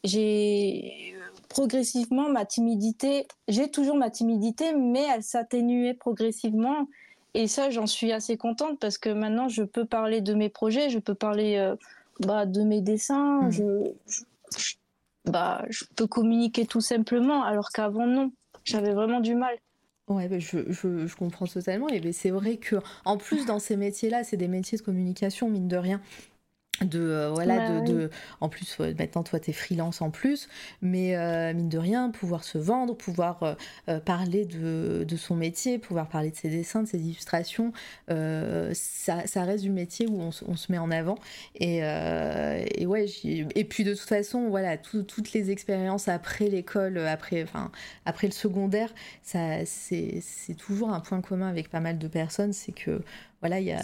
[0.04, 1.14] j'ai
[1.48, 6.88] progressivement ma timidité, j'ai toujours ma timidité, mais elle s'atténuait progressivement.
[7.34, 10.90] Et ça, j'en suis assez contente parce que maintenant, je peux parler de mes projets,
[10.90, 11.74] je peux parler euh,
[12.20, 13.50] bah, de mes dessins, mmh.
[13.50, 13.64] je,
[15.24, 18.32] bah, je peux communiquer tout simplement, alors qu'avant, non.
[18.64, 19.56] J'avais vraiment du mal.
[20.08, 21.88] Ouais, bah, je, je, je, comprends totalement.
[21.88, 25.66] Et c'est vrai que, en plus, dans ces métiers-là, c'est des métiers de communication, mine
[25.66, 26.00] de rien
[26.82, 28.10] de euh, voilà de, de,
[28.40, 30.48] en plus maintenant toi t'es freelance en plus
[30.82, 33.56] mais euh, mine de rien pouvoir se vendre pouvoir
[33.88, 37.72] euh, parler de, de, son métier pouvoir parler de ses dessins de ses illustrations
[38.08, 41.18] ça, ça, reste du métier où on, on, se met en avant.
[41.54, 47.42] Et, et ouais et puis de toute façon voilà toutes les expériences après l'école après
[47.42, 47.70] enfin
[48.04, 50.22] après le secondaire ça c'est
[50.58, 53.00] toujours un point commun avec pas mal de personnes c'est que
[53.46, 53.80] voilà, y a,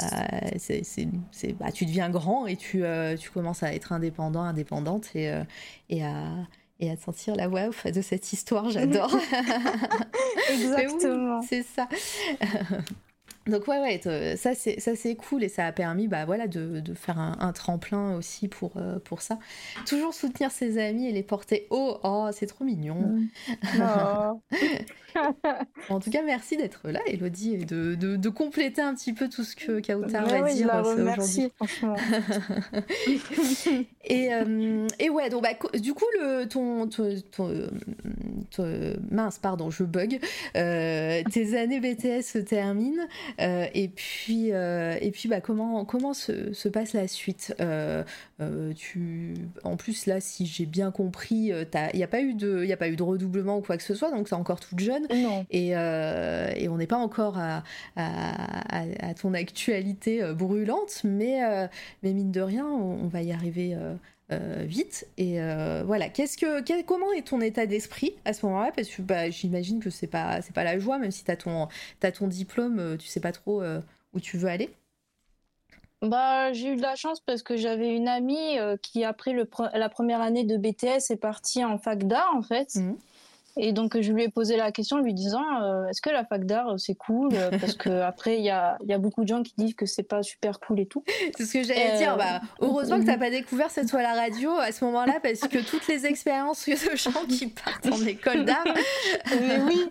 [0.59, 5.31] c'est, bah, tu deviens grand et tu, euh, tu commences à être indépendant, indépendante et,
[5.31, 5.45] euh,
[5.89, 6.33] et, à,
[6.81, 9.15] et à te sentir la voix de cette histoire, j'adore.
[10.51, 11.43] Exactement.
[11.43, 11.89] c'est ça.
[13.47, 16.79] Donc ouais ouais ça c'est ça c'est cool et ça a permis bah voilà de,
[16.79, 19.39] de faire un, tremplin aussi pour euh, pour ça.
[19.87, 21.99] Toujours soutenir ses amis et les porter haut.
[22.05, 23.19] Oh c'est trop mignon.
[23.79, 24.41] Oh.
[25.91, 29.29] en tout cas merci d'être là Elodie et de, de, de, compléter un petit peu
[29.29, 31.53] tout ce que Kautar va dire euh, aujourd'hui.
[34.05, 37.15] et, euh, et ouais donc bah, du coup le ton, ton,
[39.11, 40.19] mince pardon je bug.
[40.55, 43.03] Tes années BTS se terminent
[43.39, 47.55] et puis, et puis bah, comment, comment se, se passe la suite?
[48.77, 49.35] Tu...
[49.65, 52.77] En plus, là, si j'ai bien compris, il n'y a, pas eu de, y a
[52.77, 55.07] pas eu de redoublement ou quoi que ce soit, donc c'est encore toute jeune.
[55.51, 57.63] Et, et on n'est pas encore à,
[57.97, 61.41] à, ton actualité brûlante, mais,
[62.03, 63.77] mais mine de rien, on, va y arriver.
[64.63, 65.39] Vite et
[65.85, 68.73] voilà qu'est-ce que comment est ton état d'esprit à ce moment-là?
[68.75, 71.37] Parce que bah, j'imagine que c'est pas c'est pas la joie même si tu as
[71.37, 71.69] ton
[72.03, 73.63] as ton diplôme tu sais pas trop
[74.15, 74.71] où tu veux aller
[76.03, 79.49] bah, j'ai eu de la chance parce que j'avais une amie euh, qui, après le
[79.73, 82.75] la première année de BTS, est partie en fac d'art, en fait.
[82.75, 82.97] Mhm.
[83.57, 86.45] Et donc, je lui ai posé la question lui disant euh, Est-ce que la fac
[86.47, 87.31] d'art, euh, c'est cool?
[87.61, 90.23] Parce qu'après, il y a, y a, beaucoup de gens qui disent que c'est pas
[90.23, 91.05] super cool et tout.
[91.37, 92.17] C'est ce que j'allais dire.
[92.17, 95.41] Bah, heureusement que tu n'as pas découvert cette fois la radio à ce moment-là, parce
[95.41, 98.65] que toutes les expériences de gens qui partent en école d'art.
[99.41, 99.91] Mais oui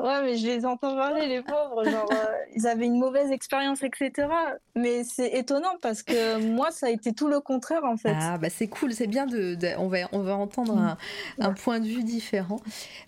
[0.00, 1.84] Ouais, mais je les entends parler, les pauvres.
[1.84, 4.28] Genre, euh, ils avaient une mauvaise expérience, etc.
[4.76, 8.14] Mais c'est étonnant parce que moi, ça a été tout le contraire, en fait.
[8.14, 10.96] Ah, bah c'est cool, c'est bien de, On, va, on va entendre un,
[11.40, 12.60] un point de vue différent.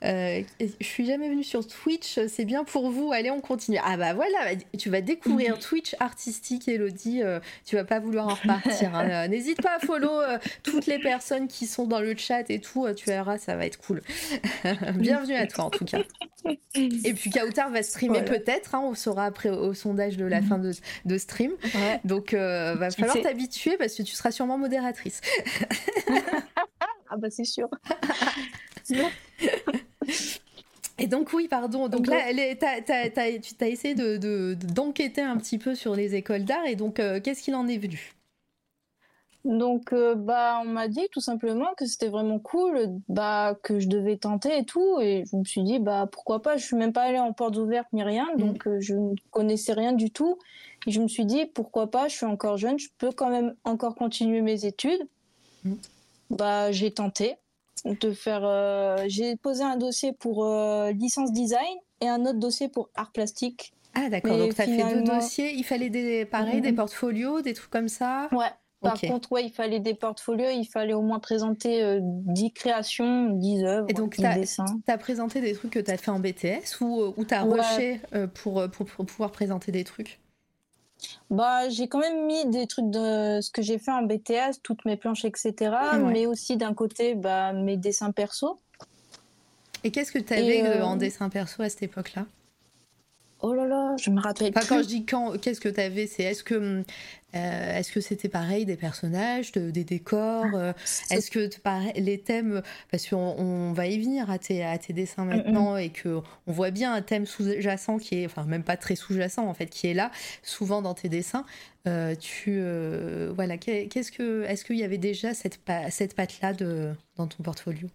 [0.05, 3.12] Euh, je suis jamais venue sur Twitch, c'est bien pour vous.
[3.12, 3.78] Allez, on continue.
[3.84, 7.22] Ah, bah voilà, bah, tu vas découvrir Twitch artistique, Elodie.
[7.22, 8.95] Euh, tu vas pas vouloir en repartir.
[8.95, 9.28] Hein.
[9.28, 10.20] N'hésite pas à follow
[10.62, 12.86] toutes les personnes qui sont dans le chat et tout.
[12.95, 14.03] tu verras, ça va être cool.
[14.97, 15.99] Bienvenue à toi, en tout cas.
[17.05, 20.59] Et puis Kautar va streamer peut-être, hein, on saura après au, sondage de la fin
[20.59, 20.72] de,
[21.05, 21.53] de stream.
[22.05, 25.20] Donc euh, va falloir t'habituer parce que tu seras sûrement modératrice.
[27.09, 27.68] ah bah c'est sûr.
[30.99, 31.89] Et donc oui, pardon.
[31.89, 36.76] Donc là, tu as, essayé d'enquêter de, un petit peu sur les écoles d'art et
[36.76, 38.14] donc euh, qu'est-ce qu'il en est venu?
[39.45, 43.88] Donc, euh, bah, on m'a dit tout simplement que c'était vraiment cool, bah, que je
[43.88, 45.01] devais tenter et tout.
[45.01, 46.59] Et je me suis dit, bah, pourquoi pas?
[46.59, 48.38] Je suis même pas allée en porte ouverte ni rien, mm.
[48.38, 50.38] donc euh, je ne connaissais rien du tout.
[50.86, 52.09] Et je me suis dit, pourquoi pas?
[52.09, 55.01] Je suis encore jeune, je peux quand même encore continuer mes études.
[55.64, 55.74] Mm.
[56.30, 57.36] Bah, j'ai tenté
[57.86, 58.43] de faire.
[58.45, 60.47] Euh, j'ai posé un dossier pour
[60.93, 63.72] licence design et un autre dossier pour art plastique.
[63.95, 66.74] Ah d'accord, donc tu as fait deux dossiers, il fallait des, pareil, des mm-hmm.
[66.76, 68.47] portfolios, des trucs comme ça Ouais,
[68.81, 73.31] par contre, ouais, il fallait des portfolios, il fallait au moins présenter 10 euh, créations,
[73.31, 74.64] 10 œuvres, Et donc, 10 dessins.
[74.87, 77.35] Tu as présenté des trucs que tu as fait en BTS ou, euh, ou tu
[77.35, 80.18] as rushé euh, pour, pour, pouvoir présenter des trucs?
[81.31, 84.85] Bah, j'ai quand même mis des trucs de ce que j'ai fait en BTS, toutes
[84.85, 85.55] mes planches, etc.
[86.03, 88.59] Mais aussi d'un côté, bah, mes dessins perso.
[89.85, 92.26] Et qu'est-ce que tu avais en dessin perso à cette époque-là?
[93.43, 94.53] Oh là là, je me rappelle.
[94.53, 96.84] Quand je dis quand, qu'est-ce que tu avais C'est est-ce que
[97.34, 100.72] euh, est-ce que c'était pareil des personnages, des décors ah, euh,
[101.11, 101.49] Est-ce que
[101.97, 102.61] les thèmes,
[102.91, 106.53] parce qu'on on va y venir à tes, à tes dessins maintenant et que on
[106.53, 109.86] voit bien un thème sous-jacent qui est, enfin même pas très sous-jacent en fait, qui
[109.86, 110.11] est là
[110.43, 111.45] souvent dans tes dessins.
[111.86, 112.62] Euh, tu
[113.34, 115.61] voilà, qu'est-ce que, est-ce qu'il y avait déjà cette
[115.91, 117.88] cette patte là de dans ton portfolio?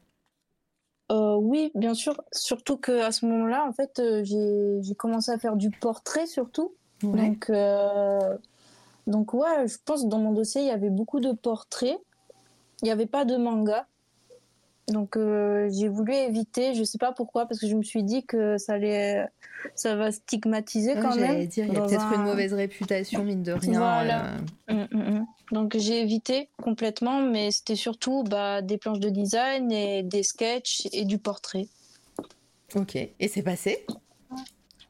[1.10, 2.22] Oui, bien sûr.
[2.32, 6.74] Surtout que à ce moment-là, en fait, j'ai commencé à faire du portrait surtout.
[7.02, 7.52] Donc,
[9.08, 12.00] donc ouais, je pense que dans mon dossier, il y avait beaucoup de portraits.
[12.82, 13.88] Il n'y avait pas de manga.
[14.88, 18.24] Donc euh, j'ai voulu éviter, je sais pas pourquoi, parce que je me suis dit
[18.24, 19.26] que ça allait,
[19.74, 21.44] ça va stigmatiser quand même.
[21.48, 23.80] dire, il y a peut-être une mauvaise réputation mine de rien.
[23.80, 24.36] Voilà.
[24.70, 24.74] Euh.
[24.74, 25.26] Mm, mm, mm.
[25.52, 30.88] Donc j'ai évité complètement, mais c'était surtout bah, des planches de design et des sketchs
[30.92, 31.68] et du portrait.
[32.76, 33.86] Ok, et c'est passé?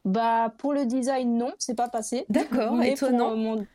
[0.03, 2.25] Bah pour le design non, c'est pas passé.
[2.29, 3.33] D'accord, étonnant.
[3.33, 3.65] Pour,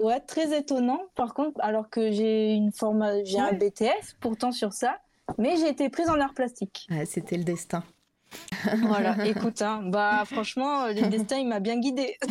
[0.00, 1.00] Ouais, très étonnant.
[1.16, 5.00] Par contre, alors que j'ai une forme, j'ai un BTS pourtant sur ça,
[5.36, 6.88] mais j'ai été prise en art plastique.
[7.04, 7.82] C'était le destin.
[8.82, 12.16] voilà, écoute, hein, bah franchement, le destin il m'a bien guidée.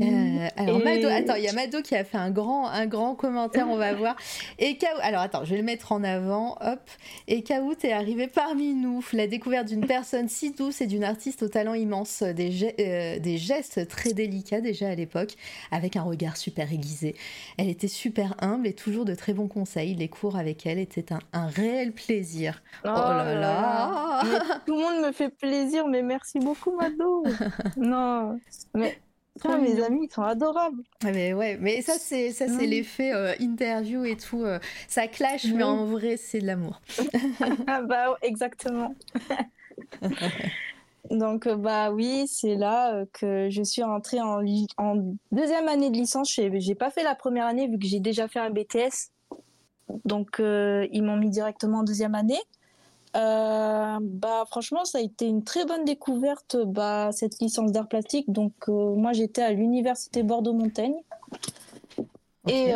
[0.00, 3.14] Euh, alors Mado, attends, il y a Mado qui a fait un grand, un grand
[3.14, 4.16] commentaire, on va voir.
[4.58, 6.80] Et Kao, alors attends, je vais le mettre en avant, hop.
[7.28, 9.04] Et Kao, est arrivé parmi nous.
[9.12, 13.38] La découverte d'une personne si douce et d'une artiste au talent immense, des, euh, des
[13.38, 15.34] gestes très délicats déjà à l'époque,
[15.70, 17.14] avec un regard super aiguisé.
[17.56, 19.94] Elle était super humble et toujours de très bons conseils.
[19.94, 22.62] Les cours avec elle étaient un, un réel plaisir.
[22.84, 24.22] Oh, oh là là,
[24.66, 27.24] Tout le monde me fait plaisir, mais merci beaucoup Mado.
[27.76, 28.40] non,
[28.74, 28.98] mais
[29.42, 30.82] mes amis, ils sont adorables.
[31.02, 34.42] Mais ouais, mais ça c'est ça c'est l'effet euh, interview et tout.
[34.42, 34.58] Euh,
[34.88, 36.80] ça clash, mais en vrai c'est de l'amour.
[37.66, 38.94] ah bah exactement.
[41.10, 44.40] Donc euh, bah oui, c'est là que je suis rentrée en,
[44.78, 46.32] en deuxième année de licence.
[46.32, 49.10] J'ai pas fait la première année vu que j'ai déjà fait un BTS.
[50.04, 52.40] Donc ils m'ont mis directement en deuxième année.
[53.14, 58.52] Bah franchement ça a été une très bonne découverte bah cette licence d'art plastique donc
[58.68, 60.96] moi j'étais à l'université Bordeaux Montaigne
[62.48, 62.72] et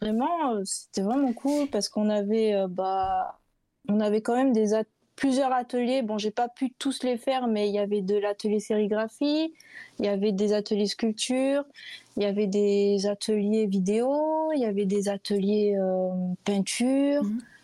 [0.00, 3.38] vraiment c'était vraiment cool parce qu'on avait bah
[3.88, 4.74] on avait quand même des
[5.18, 6.02] plusieurs ateliers.
[6.02, 9.52] Bon, j'ai pas pu tous les faire, mais il y avait de l'atelier sérigraphie,
[9.98, 11.64] il y avait des ateliers sculpture,
[12.16, 16.10] il y avait des ateliers vidéo, il y avait des ateliers euh,
[16.44, 17.24] peinture.
[17.24, 17.40] Mhm.
[17.40, 17.57] Euh,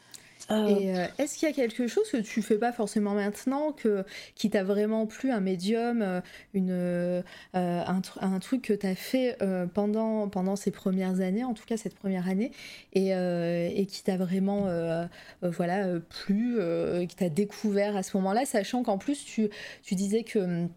[0.50, 4.04] Et euh, est-ce qu'il y a quelque chose que tu fais pas forcément maintenant, que,
[4.34, 6.20] qui t'a vraiment plu, un médium, euh,
[6.52, 7.24] une,
[7.54, 9.38] un, truc que tu as fait
[9.72, 12.50] pendant, pendant ces premières années, en tout cas cette première année,
[12.92, 14.68] et, et qui t'a vraiment
[15.42, 16.58] voilà, plu,
[17.08, 19.48] qui t'a découvert à ce moment-là, sachant qu'en plus tu,
[19.82, 20.68] tu disais que hum,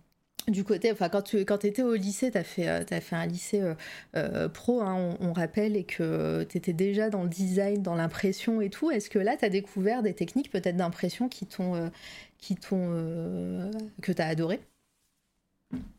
[0.48, 3.16] du côté, enfin quand tu quand étais au lycée, tu as fait, euh, as fait
[3.16, 3.76] un lycée euh,
[4.16, 8.62] euh, pro, hein, on, rappelle, et que tu étais déjà dans le design, dans l'impression
[8.62, 8.90] et tout.
[8.90, 11.92] Est-ce que là, tu as découvert des techniques peut-être d'impression qui t'ont,
[12.38, 13.72] qui t'ont,
[14.02, 14.62] que tu as adoré?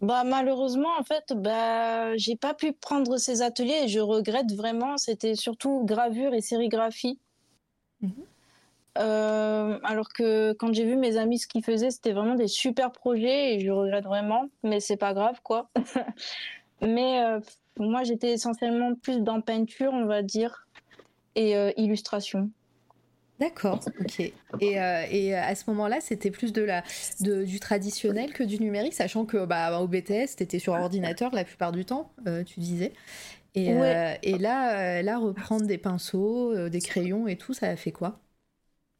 [0.00, 4.96] Bah malheureusement en fait bah j'ai pas pu prendre ces ateliers et je regrette vraiment
[4.96, 7.18] c'était surtout gravure et sérigraphie.
[8.00, 8.08] Mmh
[8.98, 12.90] euh, alors que quand j'ai vu mes amis ce qu'ils faisaient, c'était vraiment des super
[12.90, 15.70] projets et je regrette vraiment, mais c'est pas grave quoi.
[16.82, 17.40] mais euh,
[17.78, 20.66] moi j'étais essentiellement plus dans peinture, on va dire,
[21.36, 22.50] et euh, illustration.
[23.38, 24.18] D'accord, ok.
[24.18, 24.32] Et,
[24.72, 26.82] et, à ce moment-là, c'était plus de la,
[27.20, 31.32] de, du traditionnel que du numérique, sachant que bah, au BTS, tu étais sur ordinateur
[31.32, 32.10] la plupart du temps,
[32.46, 32.92] tu disais.
[33.54, 33.68] Et,
[34.24, 38.18] et là, là, reprendre des pinceaux, des crayons et tout, ça a fait quoi?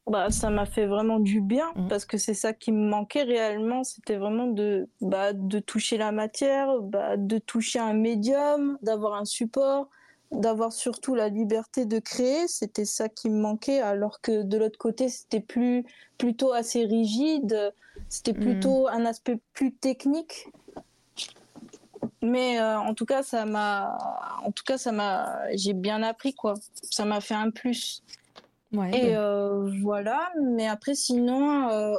[0.09, 1.89] Bah, ça m'a fait vraiment du bien mmh.
[1.89, 3.85] parce que c'est ça qui me manquait réellement.
[3.85, 9.25] C'était vraiment de, bah, de toucher la matière, bah, de toucher un médium, d'avoir un
[9.25, 9.89] support,
[10.33, 12.49] d'avoir surtout la liberté de créer.
[12.49, 15.85] C'était ça qui me manquait, alors que de l'autre côté, c'était plus,
[16.17, 17.73] plutôt assez rigide.
[18.09, 18.41] C'était mmh.
[18.41, 20.49] plutôt un aspect plus technique.
[22.23, 23.97] Mais euh, en tout cas, ça m'a,
[24.43, 26.55] en tout cas, ça m'a, j'ai bien appris quoi.
[26.83, 28.03] Ça m'a fait un plus
[28.93, 31.95] et euh, voilà, mais après sinon, euh,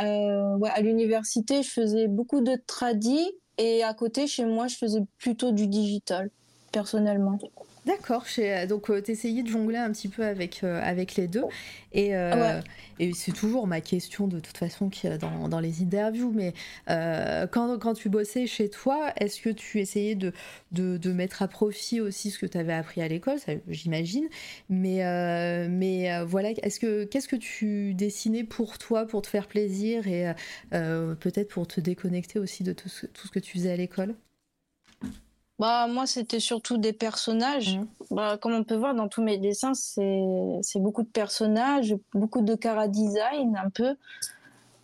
[0.00, 5.00] euh, à l'université, je faisais beaucoup de tradi et à côté, chez moi, je faisais
[5.18, 6.30] plutôt du digital,
[6.72, 7.38] personnellement.
[7.86, 11.28] D'accord, euh, donc euh, tu essayais de jongler un petit peu avec, euh, avec les
[11.28, 11.44] deux.
[11.92, 12.12] Et,
[12.98, 16.52] et c'est toujours ma question de toute façon qui, dans, dans les interviews, mais
[16.88, 20.32] quand, quand, tu bossais chez toi, est-ce que tu essayais de,
[20.72, 24.28] de, de, mettre à profit aussi ce que tu avais appris à l'école, j'imagine,
[24.68, 30.08] mais, mais voilà, est-ce que, qu'est-ce que tu dessinais pour toi, pour te faire plaisir
[30.08, 30.32] et
[30.72, 34.16] peut-être pour te déconnecter aussi de tout tout ce que tu faisais à l'école?
[35.58, 37.78] Bah, moi, c'était surtout des personnages.
[37.78, 37.86] Mmh.
[38.10, 42.54] Bah, comme on peut voir dans tous mes dessins, c'est beaucoup de personnages, beaucoup de
[42.54, 43.94] cara design un peu.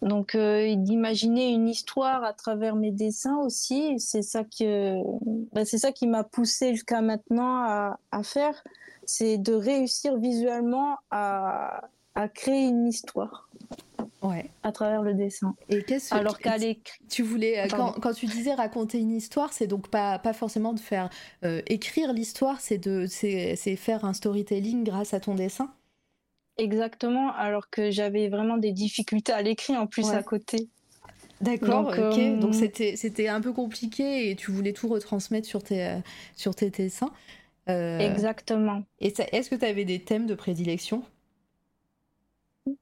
[0.02, 4.96] Donc, euh, d'imaginer une histoire à travers mes dessins aussi, c'est ça, que,
[5.52, 8.64] bah, ça qui m'a poussé jusqu'à maintenant à, à faire.
[9.04, 13.49] C'est de réussir visuellement à, à créer une histoire
[14.22, 14.50] ouais.
[14.62, 15.54] à travers le dessin.
[15.68, 16.56] Et qu'est-ce alors qu'à
[17.08, 20.72] tu voulais euh, quand, quand, tu disais raconter une histoire, c'est donc pas pas forcément
[20.72, 21.10] de faire
[21.44, 25.72] euh, écrire l'histoire, c'est de c'est faire un storytelling grâce à ton dessin?
[26.58, 30.68] Exactement, alors que j'avais vraiment des difficultés à l'écrire en plus à côté.
[31.40, 32.38] D'accord, ok.
[32.38, 35.98] Donc euh, c'était c'était un peu compliqué et tu voulais tout retransmettre sur tes
[36.36, 37.10] sur tes dessins.
[37.66, 38.82] Exactement.
[38.98, 41.04] Et est-ce que tu avais des thèmes de prédilection?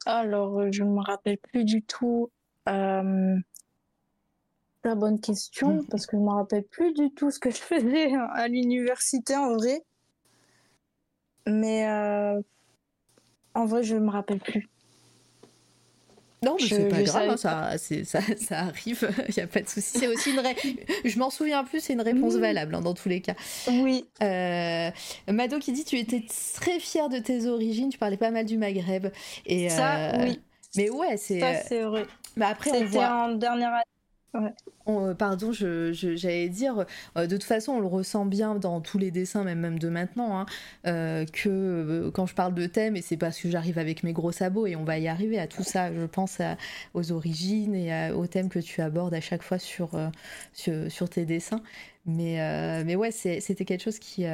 [0.07, 2.31] Alors, euh, je ne me rappelle plus du tout.
[2.69, 3.37] Euh,
[4.85, 5.87] la bonne question, mmh.
[5.87, 9.37] parce que je ne me rappelle plus du tout ce que je faisais à l'université
[9.37, 9.83] en vrai.
[11.47, 12.41] Mais euh,
[13.55, 14.69] en vrai, je ne me rappelle plus.
[16.43, 17.73] Non, mais c'est pas grave, hein, ça,
[18.05, 19.99] ça, ça, arrive, il n'y a pas de souci.
[19.99, 20.43] C'est aussi une
[21.05, 23.35] Je m'en souviens plus, c'est une réponse valable hein, dans tous les cas.
[23.69, 24.07] Oui.
[24.23, 24.91] Euh,
[25.29, 26.25] Mado qui dit Tu étais
[26.55, 29.09] très fière de tes origines, tu parlais pas mal du Maghreb.
[29.47, 30.41] Et, ça, euh, oui.
[30.77, 31.41] Mais ouais, c'est.
[31.41, 32.07] Ça, c'est vrai.
[32.37, 33.09] Mais après, on voit...
[33.09, 33.83] en dernière année
[34.35, 36.85] euh, pardon, j'allais dire,
[37.17, 39.89] euh, de toute façon, on le ressent bien dans tous les dessins, même, même de
[39.89, 40.47] maintenant, hein,
[40.87, 44.33] euh, que quand je parle de thème, et c'est parce que j'arrive avec mes gros
[44.33, 46.41] sabots, et on va y arriver à tout ça, je pense
[46.95, 49.91] aux origines et aux thèmes que tu abordes à chaque fois sur,
[50.53, 51.63] sur, sur, tes dessins.
[52.07, 54.25] Mais, mais ouais, c'était quelque chose qui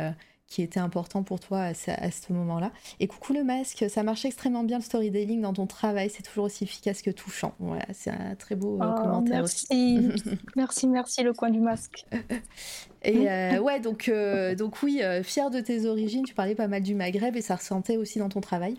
[0.47, 2.71] qui était important pour toi à, ce moment-là.
[3.01, 6.45] Et coucou le masque, ça marche extrêmement bien le storytelling dans ton travail, c'est toujours
[6.45, 7.55] aussi efficace que touchant.
[7.59, 10.11] Voilà, c'est un très beau euh, oh, commentaire merci.
[10.57, 12.07] merci, merci le coin du masque.
[13.03, 16.83] Et euh, ouais, donc, euh, donc oui, fier de tes origines, tu parlais pas mal
[16.83, 18.79] du Maghreb et ça ressentait aussi dans ton travail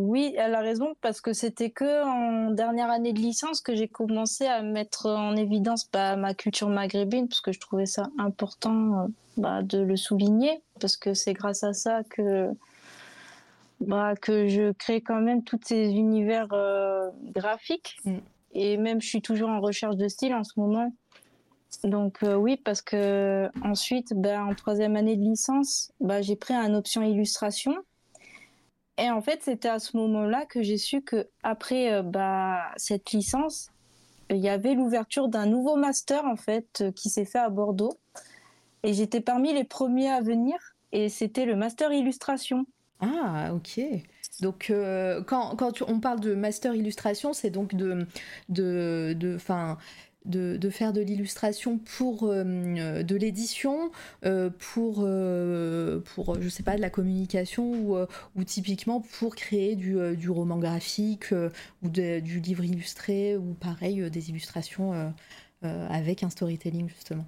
[0.00, 3.88] oui, elle a raison parce que c'était que en dernière année de licence que j'ai
[3.88, 9.00] commencé à mettre en évidence bah, ma culture maghrébine parce que je trouvais ça important
[9.00, 12.50] euh, bah, de le souligner parce que c'est grâce à ça que
[13.80, 18.18] bah, que je crée quand même tous ces univers euh, graphiques mm.
[18.54, 20.92] et même je suis toujours en recherche de style en ce moment.
[21.84, 26.54] Donc euh, oui, parce que ensuite, bah, en troisième année de licence, bah, j'ai pris
[26.54, 27.76] une option illustration
[28.98, 33.12] et en fait, c'était à ce moment-là que j'ai su que après euh, bah, cette
[33.12, 33.70] licence,
[34.30, 37.98] il y avait l'ouverture d'un nouveau master en fait euh, qui s'est fait à Bordeaux.
[38.82, 40.56] Et j'étais parmi les premiers à venir.
[40.92, 42.66] Et c'était le master illustration.
[43.00, 43.80] Ah, ok.
[44.40, 48.06] Donc, euh, quand, on parle de master illustration, c'est donc de,
[48.48, 49.36] de, de,
[50.24, 53.90] de, faire de l'illustration pour euh, de l'édition,
[54.24, 57.96] euh, pour, euh, pour, je sais pas, de la communication ou,
[58.36, 61.32] ou typiquement pour créer du, du roman graphique
[61.82, 65.12] ou du livre illustré ou pareil, des illustrations
[65.62, 67.24] avec un storytelling justement.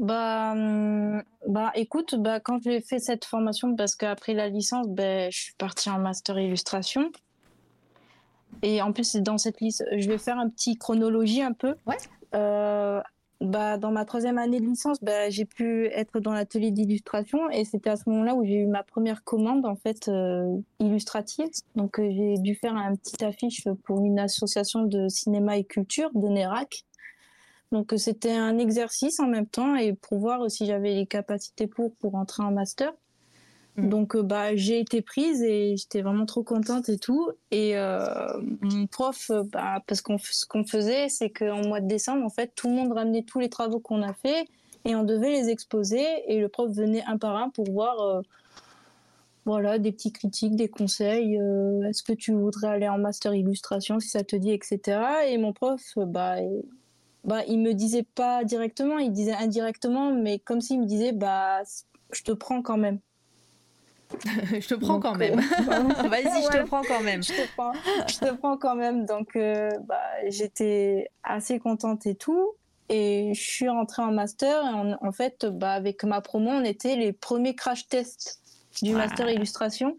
[0.00, 5.30] Bah, hum, bah écoute, bah, quand j'ai fait cette formation, parce qu'après la licence, bah,
[5.30, 7.12] je suis partie en master illustration.
[8.62, 11.74] Et en plus, dans cette liste, je vais faire un petit chronologie un peu.
[11.86, 11.96] Ouais.
[12.34, 13.00] Euh,
[13.40, 17.64] bah, dans ma troisième année de licence, bah, j'ai pu être dans l'atelier d'illustration et
[17.64, 21.48] c'était à ce moment-là où j'ai eu ma première commande en fait euh, illustrative.
[21.74, 26.10] Donc euh, j'ai dû faire un petit affiche pour une association de cinéma et culture
[26.14, 26.84] de Nérac.
[27.72, 31.94] Donc c'était un exercice en même temps et pour voir si j'avais les capacités pour
[31.96, 32.92] pour entrer en master.
[33.76, 33.88] Mm.
[33.88, 37.30] Donc euh, bah j'ai été prise et j'étais vraiment trop contente et tout.
[37.50, 38.06] Et euh,
[38.60, 42.30] mon prof, euh, bah, parce qu'on ce qu'on faisait, c'est qu'en mois de décembre, en
[42.30, 44.46] fait, tout le monde ramenait tous les travaux qu'on a fait
[44.84, 46.04] et on devait les exposer.
[46.28, 48.22] Et le prof venait un par un pour voir,
[49.46, 51.36] voilà, des petits critiques, des conseils.
[51.88, 55.00] Est-ce que tu voudrais aller en master illustration si ça te dit, etc.
[55.28, 56.36] Et mon prof, bah
[57.24, 61.62] bah, il me disait pas directement, il disait indirectement, mais comme s'il me disait, bah,
[62.12, 63.00] je te prends quand même.
[64.60, 65.40] je te prends quand même.
[65.68, 67.22] Euh, Vas-y, je te prends quand même.
[67.22, 67.72] Je te prends,
[68.06, 69.06] je te prends quand même.
[69.06, 72.52] Donc, euh, bah, j'étais assez contente et tout.
[72.88, 74.62] Et je suis rentrée en master.
[74.62, 78.40] Et en, fait, bah, avec ma promo, on était les premiers crash tests
[78.82, 79.96] du master illustration.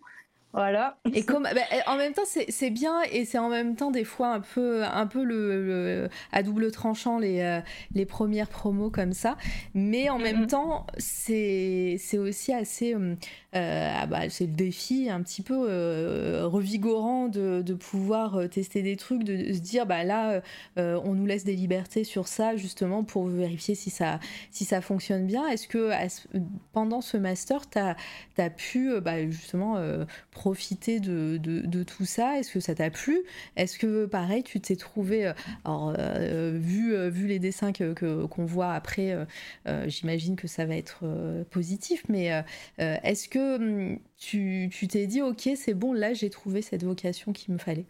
[0.55, 0.97] Voilà.
[1.13, 4.29] Et comme, bah, en même temps, c'est bien et c'est en même temps des fois
[4.29, 7.59] un peu, un peu le, à double tranchant les, euh,
[7.93, 9.35] les premières promos comme ça.
[9.73, 13.15] Mais en même temps, c'est aussi assez, euh,
[13.55, 15.55] euh, ah bah, c'est le défi un petit peu
[16.45, 20.41] revigorant de, de, pouvoir tester des trucs, de, se dire bah là,
[20.77, 25.25] on nous laisse des libertés sur ça justement pour vérifier si ça, si ça fonctionne
[25.25, 25.45] bien.
[25.47, 25.91] Est-ce que
[26.71, 27.97] pendant ce master, tu as,
[28.37, 29.77] as, pu bah, justement
[30.45, 32.37] profiter de, tout ça?
[32.37, 33.23] Est-ce que ça t'a plu?
[33.55, 35.33] Est-ce que, pareil, tu t'es trouvé, euh,
[35.63, 39.17] alors, euh, vu, euh, vu les dessins qu'on que, qu'on voit après,
[39.87, 41.03] j'imagine que ça va être
[41.49, 42.43] positif, mais
[42.77, 47.51] est-ce que hum, tu t'es dit, ok, c'est bon, là, j'ai trouvé cette vocation qu'il
[47.53, 47.87] me fallait?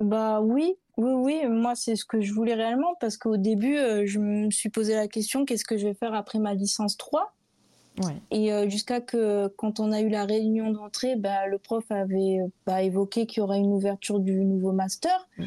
[0.00, 4.18] Bah oui, oui, oui, moi c'est ce que je voulais réellement parce qu'au début je
[4.18, 7.32] me suis posé la question qu'est-ce que je vais faire après ma licence 3
[8.30, 12.38] et euh, jusqu'à que, quand on a eu la réunion d'entrée, bah, le prof avait
[12.66, 15.28] bah, évoqué qu'il y aurait une ouverture du nouveau master.
[15.38, 15.44] Mm.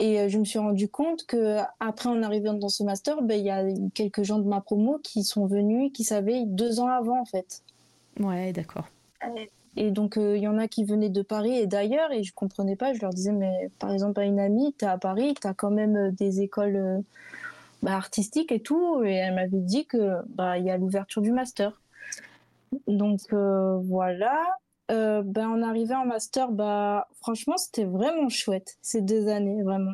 [0.00, 3.34] Et euh, je me suis rendu compte que après en arrivant dans ce master, bah,
[3.34, 3.64] il y a
[3.94, 7.62] quelques gens de ma promo qui sont venus, qui savaient deux ans avant en fait.
[8.20, 8.88] Ouais, d'accord.
[9.76, 12.32] Et donc euh, il y en a qui venaient de Paris et d'ailleurs et je
[12.32, 12.92] comprenais pas.
[12.94, 16.12] Je leur disais mais par exemple à une amie, t'es à Paris, t'as quand même
[16.12, 17.02] des écoles
[17.82, 19.02] bah, artistique et tout.
[19.04, 21.80] Et elle m'avait dit que bah il y a l'ouverture du master.
[22.86, 24.44] Donc euh, voilà.
[24.90, 29.92] Euh, ben on arrivait en master, bah franchement c'était vraiment chouette ces deux années vraiment.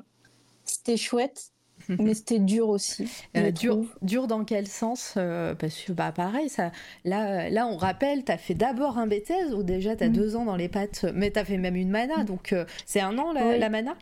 [0.65, 1.51] C'était chouette.
[1.99, 3.11] mais c'était dur aussi.
[3.37, 6.71] Euh, dur, dur dans quel sens Parce que bah pareil, ça,
[7.05, 10.13] là, là on rappelle, tu as fait d'abord un BTS ou déjà tu as mm.
[10.13, 12.55] deux ans dans les pattes, mais tu as fait même une mana, donc
[12.87, 13.97] c'est un an la, la mana?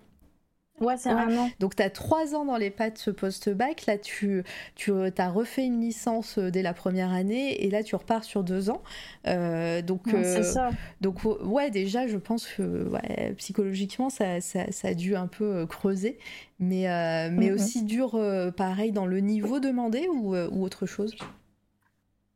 [0.81, 1.51] Ouais, c'est un an.
[1.61, 3.87] Donc, tu as trois ans dans les pattes post-bac.
[3.87, 4.43] Là, tu,
[4.75, 8.25] tu euh, as refait une licence euh, dès la première année et là, tu repars
[8.25, 8.83] sur deux ans.
[9.27, 10.09] Euh, donc,
[10.43, 10.70] ça.
[11.01, 15.66] donc, ouais, déjà, je pense que ouais, psychologiquement, ça, ça, ça, a dû un peu
[15.66, 16.18] creuser.
[16.59, 18.18] Mais, mais aussi dur,
[18.57, 21.14] pareil, dans le niveau demandé ou, ou autre chose?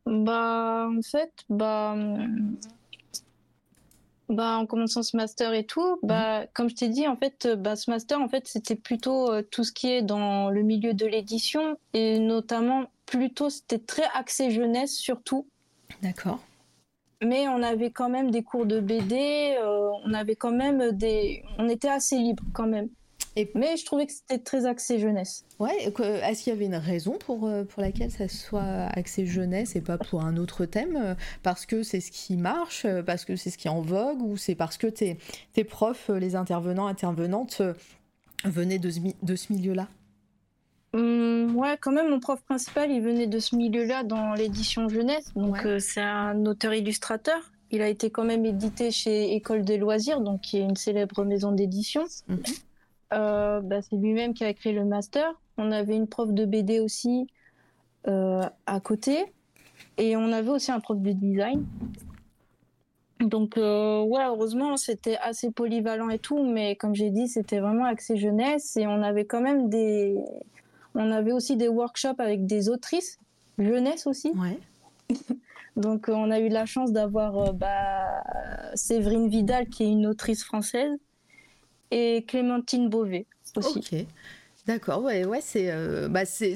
[0.05, 1.97] Bah, en fait, bah
[4.29, 6.47] bah, en commençant ce master et tout, bah, mhm.
[6.55, 9.43] comme je t'ai dit, en fait, euh, bah, ce master, en fait, c'était plutôt euh,
[9.43, 14.51] tout ce qui est dans le milieu de l'édition et notamment plutôt, c'était très axé
[14.51, 15.47] jeunesse surtout.
[16.03, 16.41] D'accord.
[17.23, 19.57] mais on avait quand même des cours de BD,
[20.05, 22.89] on avait quand même des, on était assez libre quand même.
[23.55, 25.45] Mais je trouvais que c'était très axé jeunesse.
[25.59, 29.77] Ouais, est-ce qu'il y avait une raison pour, euh, pour laquelle ça soit axé jeunesse
[29.77, 33.25] et pas pour un autre thème euh, Parce que c'est ce qui marche, euh, parce
[33.25, 35.19] que c'est ce qui est en vogue, ou c'est parce que tes,
[35.53, 37.61] tes profs, les intervenants, intervenantes
[38.45, 39.89] venaient de ce, de ce milieu-là?
[40.95, 45.33] Hum, ouais, quand même, mon prof principal, il venait de ce milieu-là dans l'édition jeunesse.
[45.35, 47.53] Donc, c'est un auteur-illustrateur.
[47.71, 51.25] Il a été quand même édité chez École des loisirs, donc qui est une célèbre
[51.25, 52.05] maison d'édition.
[52.29, 52.39] Mhm.
[53.13, 55.33] Euh, bah, c'est lui-même qui a créé le master.
[55.59, 57.27] On avait une prof de BD aussi
[58.09, 59.33] euh, à côté.
[59.99, 61.65] Et on avait aussi un prof de design.
[63.21, 66.43] Donc, euh, ouais, heureusement, c'était assez polyvalent et tout.
[66.43, 68.77] Mais comme j'ai dit, c'était vraiment axé jeunesse.
[68.77, 70.17] Et on avait quand même des.
[70.95, 73.19] On avait aussi des workshops avec des autrices,
[73.59, 74.33] jeunesse aussi.
[74.35, 74.59] Ouais.
[75.77, 78.23] Donc, on a eu la chance d'avoir bah,
[78.75, 80.97] Séverine Vidal, qui est une autrice française,
[81.91, 83.27] et Clémentine Beauvais
[83.57, 84.07] aussi.
[84.67, 86.55] D'accord, ouais, ouais, c'est, euh, bah c'est,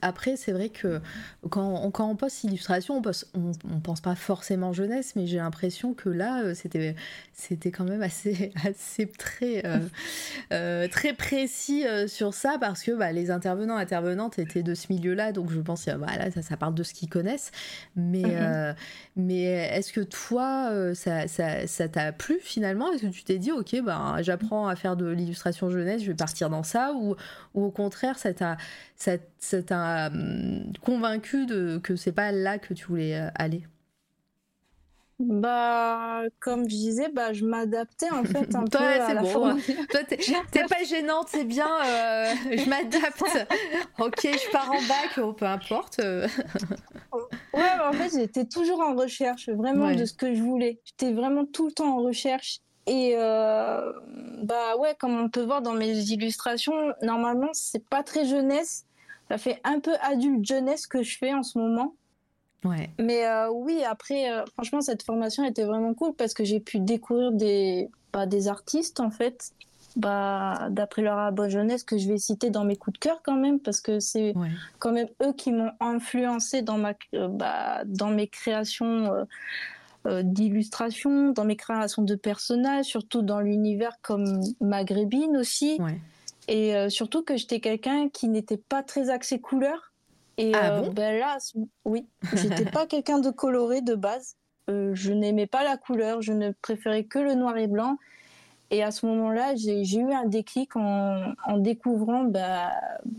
[0.00, 1.02] après c'est vrai que
[1.50, 5.36] quand on, quand on poste illustration, on, pense, on, pense pas forcément jeunesse, mais j'ai
[5.36, 6.96] l'impression que là euh, c'était,
[7.34, 9.64] c'était quand même assez, assez très,
[10.50, 15.32] euh, très précis sur ça parce que bah, les intervenants intervenantes étaient de ce milieu-là,
[15.32, 17.50] donc je pense que voilà, ça, ça parle de ce qu'ils connaissent,
[17.96, 18.74] mais, mhm.
[19.16, 22.90] mais est-ce que toi ça, ça, ça t'a plu finalement?
[22.92, 26.16] Est-ce que tu t'es dit ok, ben j'apprends à faire de l'illustration jeunesse, je vais
[26.16, 26.94] partir dans ça?
[26.94, 27.14] Ou
[27.54, 28.56] ou au contraire, ça t'a,
[28.96, 29.16] ça,
[30.08, 33.64] hum, convaincu de, que c'est pas là que tu voulais euh, aller?
[35.18, 39.56] Bah, comme je disais, bah, je m'adaptais en fait un peu à la bon.
[39.90, 40.16] Toi, t'es
[40.68, 41.68] pas gênante, c'est bien.
[41.68, 43.22] Euh, je m'adapte.
[44.00, 46.00] ok, je pars en bac, oh, peu importe.
[46.00, 50.80] ouais, en fait, j'étais toujours en recherche, vraiment de ce que je voulais.
[50.84, 52.60] J'étais vraiment tout le temps en recherche.
[52.86, 53.92] Et euh,
[54.42, 58.84] bah ouais, comme on peut voir dans mes illustrations, normalement c'est pas très jeunesse.
[59.28, 61.94] Ça fait un peu adulte jeunesse que je fais en ce moment.
[62.64, 62.90] Ouais.
[62.98, 66.80] Mais euh, oui, après, euh, franchement, cette formation était vraiment cool parce que j'ai pu
[66.80, 69.52] découvrir des, bah, des artistes en fait,
[69.96, 73.36] bah, d'après leur bonne jeunesse que je vais citer dans mes coups de cœur quand
[73.36, 74.34] même parce que c'est
[74.78, 79.26] quand même eux qui m'ont influencé dans ma, bah, dans mes créations
[80.04, 85.78] d'illustration, dans mes créations de personnages, surtout dans l'univers comme maghrébine aussi.
[86.48, 89.92] Et euh, surtout que j'étais quelqu'un qui n'était pas très axé couleur.
[90.38, 91.38] Et ah euh, ben là,
[91.84, 94.36] oui, j'étais pas quelqu'un de coloré de base.
[94.68, 97.96] je n'aimais pas la couleur, je ne préférais que le noir et blanc.
[98.70, 102.72] Et à ce moment-là, j'ai eu un déclic en, découvrant bah,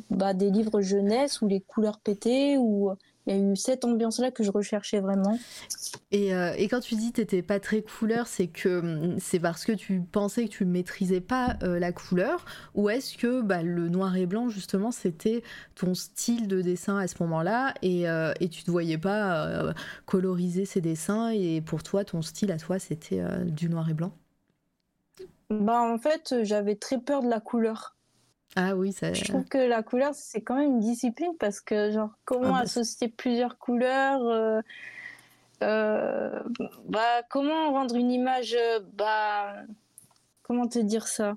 [0.10, 2.92] bah, des livres jeunesse où les couleurs pétaient, ou
[3.26, 5.40] il y a eu cette ambiance-là que je recherchais vraiment.
[6.12, 9.40] Et, euh, et quand tu dis que t'étais pas très couleur, c'est que hum, c'est
[9.40, 12.46] parce que tu pensais que tu maîtrisais pas euh, la couleur,
[12.76, 15.42] ou est-ce que bah, le noir et blanc justement c'était
[15.76, 19.74] ton style de dessin à ce moment-là et, euh, et tu te voyais pas
[20.06, 24.12] coloriser ces dessins et pour toi ton style à toi c'était du noir et blanc?
[25.50, 27.93] Bah en fait j'avais très peur de la couleur.
[28.56, 29.14] Ah oui, ça.
[29.14, 32.60] Je trouve que la couleur, c'est quand même une discipline parce que, genre, comment ah
[32.60, 34.62] bah, associer plusieurs couleurs euh,
[35.64, 36.40] euh,
[36.88, 38.56] bah, Comment rendre une image.
[38.58, 39.56] Euh, bah,
[40.44, 41.36] comment te dire ça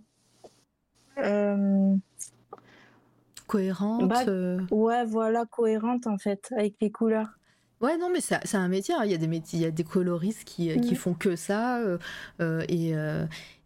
[3.46, 4.24] Cohérente bah,
[4.70, 7.38] Ouais, voilà, cohérente en fait, avec les couleurs.
[7.80, 8.94] Ouais, non, mais c'est un métier.
[8.94, 9.02] Hein.
[9.04, 11.80] Il y a des métiers, il y a des coloristes qui, qui font que ça.
[12.40, 12.94] et,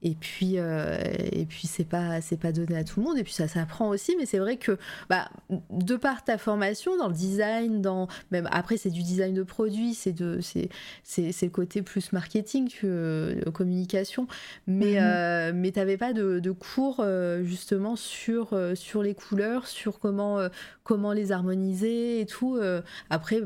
[0.03, 0.96] et puis euh,
[1.32, 3.18] et puis c'est pas c'est pas donné à tout le monde.
[3.18, 4.16] Et puis ça s'apprend aussi.
[4.18, 4.78] Mais c'est vrai que
[5.09, 5.28] bah
[5.70, 9.94] de par ta formation dans le design dans même après c'est du design de produit
[9.94, 10.70] c'est de c'est
[11.05, 14.26] c'est le côté plus marketing que euh, communication.
[14.66, 14.98] Mais mhm.
[15.03, 17.05] euh, mais t'avais pas de, de cours
[17.42, 20.38] justement sur sur les couleurs sur comment
[20.82, 22.59] comment les harmoniser et tout
[23.11, 23.42] après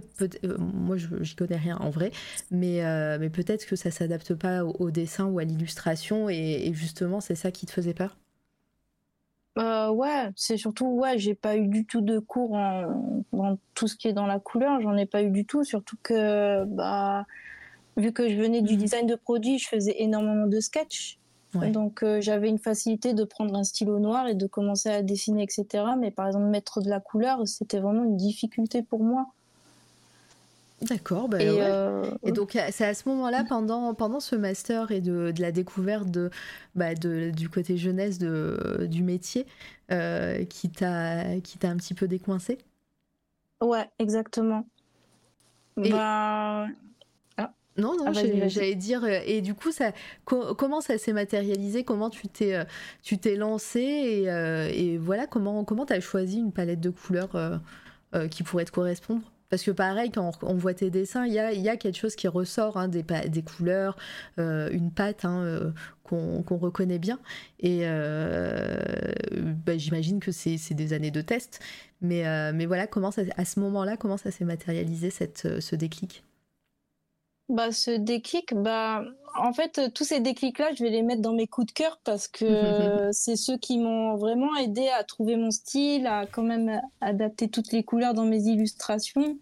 [0.59, 2.12] moi j'y connais rien en vrai.
[2.50, 2.82] Mais
[3.18, 7.20] mais peut-être que ça s'adapte pas au, au dessin ou à l'illustration et et, justement,
[7.20, 8.16] c'est ça qui te faisait peur?
[9.57, 13.86] Euh, ouais, c'est surtout, ouais, j'ai pas eu du tout de cours en, dans tout
[13.86, 17.24] ce qui est dans la couleur, j'en ai pas eu du tout, surtout que, bah,
[17.97, 18.80] vu que je venais du mhm.
[18.80, 21.18] design de produit, je faisais énormément de sketch.
[21.62, 25.45] Donc euh, j'avais une facilité de prendre un stylo noir et de commencer à dessiner,
[25.45, 25.84] etc.
[25.99, 29.26] Mais par exemple, mettre de la couleur, c'était vraiment une difficulté pour moi.
[30.89, 35.01] D'accord, bah et, euh, et, donc c'est à ce moment-là, pendant, pendant ce master et
[35.01, 36.30] de, de la découverte de,
[36.74, 39.47] bah de, du côté jeunesse de, du métier,
[39.91, 41.22] euh, qui t'a
[41.62, 42.59] un petit peu décoincé
[43.62, 44.66] Ouais, exactement.
[45.82, 46.66] Et, bah...
[47.39, 47.53] ah.
[47.78, 49.05] Non, non, ah, j'allais dire.
[49.07, 49.93] Et du coup, ça,
[50.24, 51.82] comment ça s'est matérialisé?
[51.82, 52.62] Comment tu t'es,
[53.03, 57.61] tu t'es lancé et, et, voilà, comment, comment tu as choisi une palette de couleurs
[58.30, 59.22] qui pourrait te correspondre?
[59.55, 62.16] Parce que pareil, quand on, voit tes dessins, il y a, y a, quelque chose
[62.16, 63.96] qui ressort, hein, des, des, couleurs,
[64.40, 65.70] euh, une patte hein, euh,
[66.02, 67.20] qu'on reconnaît bien.
[67.61, 68.82] Et euh,
[69.64, 71.61] bah, j'imagine que c'est des années de test.
[72.00, 76.24] Mais, mais voilà, comment ça, à ce moment-là, comment ça s'est matérialisé, cette, ce déclic?
[77.48, 79.05] Bah, ce déclic, bah,
[79.36, 82.26] en fait, tous ces déclics-là, je vais les mettre dans mes coups de cœur parce
[82.26, 82.44] que
[83.12, 87.70] c'est ceux qui m'ont vraiment aidé à trouver mon style, à quand même adapter toutes
[87.70, 89.38] les couleurs dans mes illustrations.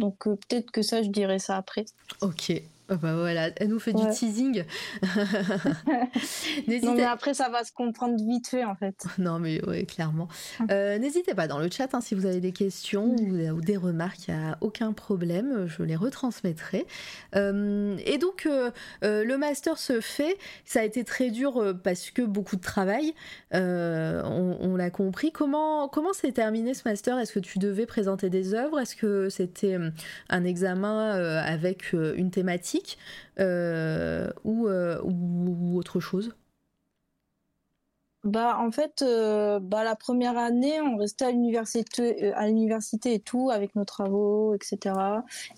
[0.00, 1.84] Donc euh, peut-être que ça, je dirais ça après.
[2.22, 2.52] Ok,
[2.92, 4.64] ah bah voilà, elle nous fait du teasing.
[6.82, 9.06] non mais après ça va se comprendre vite fait en fait.
[9.18, 10.26] Non mais oui clairement.
[10.58, 10.66] Hum.
[10.72, 14.26] Euh, n'hésitez pas dans le chat hein, si vous avez des questions ou, des remarques,
[14.26, 16.84] il n'y a aucun problème, je les retransmettrai.
[17.36, 18.70] Euh, et donc euh,
[19.02, 23.14] le master se fait, ça a été très dur parce que beaucoup de travail,
[23.52, 25.30] on, l'a compris.
[25.30, 27.18] Comment comment s'est terminé ce master?
[27.18, 28.80] Est-ce que tu devais présenter des œuvres?
[28.80, 29.78] Est-ce que c'était
[30.28, 31.10] un examen
[31.40, 32.79] avec une thématique?
[33.38, 36.34] Euh, euh, ou, autre chose?
[38.22, 43.18] Bah en fait euh, bah la première année on restait à l'université à l'université et
[43.18, 44.94] tout avec nos travaux etc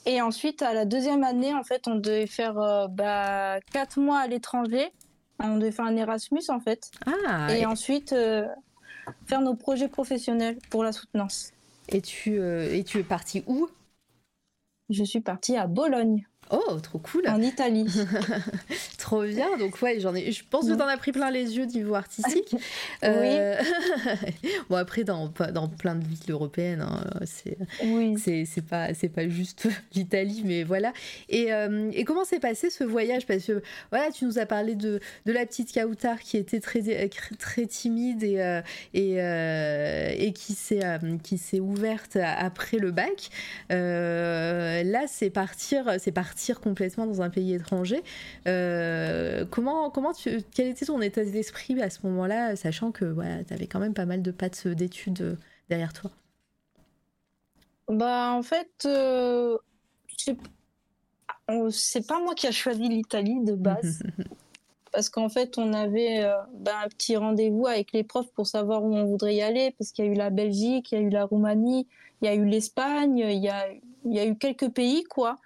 [0.07, 4.29] et ensuite à la deuxième année en fait on devait faire bah, quatre mois à
[4.29, 4.93] l'étranger.
[5.41, 6.93] On devait faire un Erasmus en fait.
[7.05, 8.11] Ah, et, ensuite
[9.27, 11.51] faire nos projets professionnels pour la soutenance.
[11.89, 13.69] Et tu et tu es parti où?
[14.89, 17.27] Je suis partie à Bologne Oh, trop cool.
[17.29, 17.87] En Italie.
[18.99, 19.57] trop bien.
[19.59, 20.33] Donc ouais, j'en ai.
[20.33, 22.55] Je pense que t'en as pris plein les yeux niveau artistique.
[23.05, 23.57] euh...
[24.69, 28.19] bon après dans dans plein de villes européennes, hein, c'est oui.
[28.19, 30.93] c'est pas c'est pas juste l'Italie, mais voilà.
[31.31, 33.27] Et, euh, et comment s'est passé ce voyage?
[33.27, 37.09] Parce que voilà, tu nous as parlé de de la petite Kautar qui était très
[37.39, 38.61] très timide et euh,
[38.93, 40.83] et, et qui s'est
[41.23, 43.31] qui s'est ouverte après le bac.
[43.71, 48.03] là, c'est partir c'est partir complètement dans un pays étranger.
[48.47, 53.45] Euh, comment, comment tu, quel était ton état d'esprit à ce moment-là, sachant que voilà,
[53.45, 55.37] tu avais quand même pas mal de pattes d'études euh,
[55.69, 56.11] derrière toi?
[57.89, 59.59] Bah en fait, euh,
[61.71, 64.03] c'est pas moi qui a choisi l'Italie de base.
[64.93, 66.25] parce qu'en fait, on avait
[66.55, 69.91] bah, un petit rendez-vous avec les profs pour savoir où on voudrait y aller, parce
[69.91, 71.87] qu'il y a eu la Belgique, il y a eu la Roumanie,
[72.21, 73.67] il y a eu l'Espagne, il y a,
[74.05, 75.39] il y a eu quelques pays, quoi.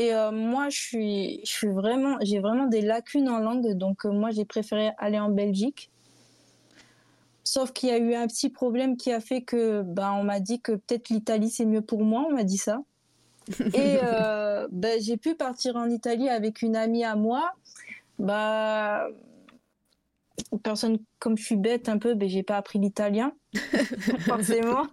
[0.00, 4.06] Et euh, moi, je suis, je suis vraiment, j'ai vraiment des lacunes en langue, donc
[4.06, 5.90] euh, moi, j'ai préféré aller en Belgique.
[7.44, 10.40] Sauf qu'il y a eu un petit problème qui a fait que, ben, on m'a
[10.40, 12.80] dit que peut-être l'Italie c'est mieux pour moi, on m'a dit ça.
[13.74, 17.52] Et euh, ben, j'ai pu partir en Italie avec une amie à moi.
[18.18, 19.06] Bah,
[20.62, 23.34] personne comme je suis bête un peu, ben j'ai pas appris l'italien
[24.20, 24.86] forcément.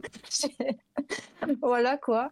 [1.62, 2.30] voilà quoi.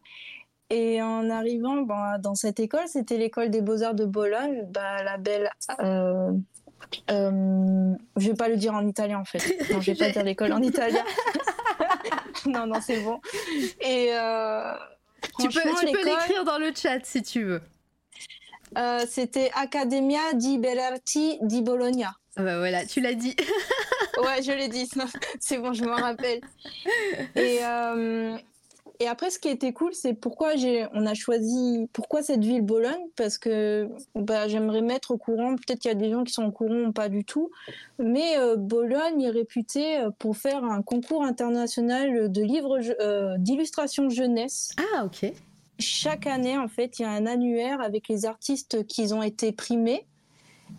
[0.69, 5.17] Et en arrivant bah, dans cette école, c'était l'école des beaux-arts de Bologne, bah, la
[5.17, 5.49] belle...
[5.79, 6.31] Euh,
[7.09, 9.39] euh, je vais pas le dire en italien en fait.
[9.71, 11.03] Non, je vais pas dire l'école en italien.
[12.45, 13.19] non, non, c'est bon.
[13.81, 14.73] Et euh,
[15.39, 17.61] tu peux, tu peux l'écrire dans le chat si tu veux.
[18.77, 22.15] Euh, c'était Accademia di Bellarti di Bologna.
[22.35, 23.35] Ah bah voilà, tu l'as dit.
[24.17, 24.89] ouais, je l'ai dit.
[25.39, 26.41] C'est bon, je m'en rappelle.
[27.35, 28.37] Et, euh,
[28.99, 32.61] et après, ce qui était cool, c'est pourquoi j'ai, on a choisi, pourquoi cette ville
[32.61, 36.31] Bologne, parce que bah, j'aimerais mettre au courant, peut-être qu'il y a des gens qui
[36.31, 37.51] sont au courant, pas du tout,
[37.99, 44.09] mais euh, Bologne est réputée euh, pour faire un concours international de livres euh, d'illustration
[44.09, 44.73] jeunesse.
[44.77, 45.31] Ah, ok.
[45.77, 49.51] Chaque année, en fait, il y a un annuaire avec les artistes qui ont été
[49.51, 50.05] primés.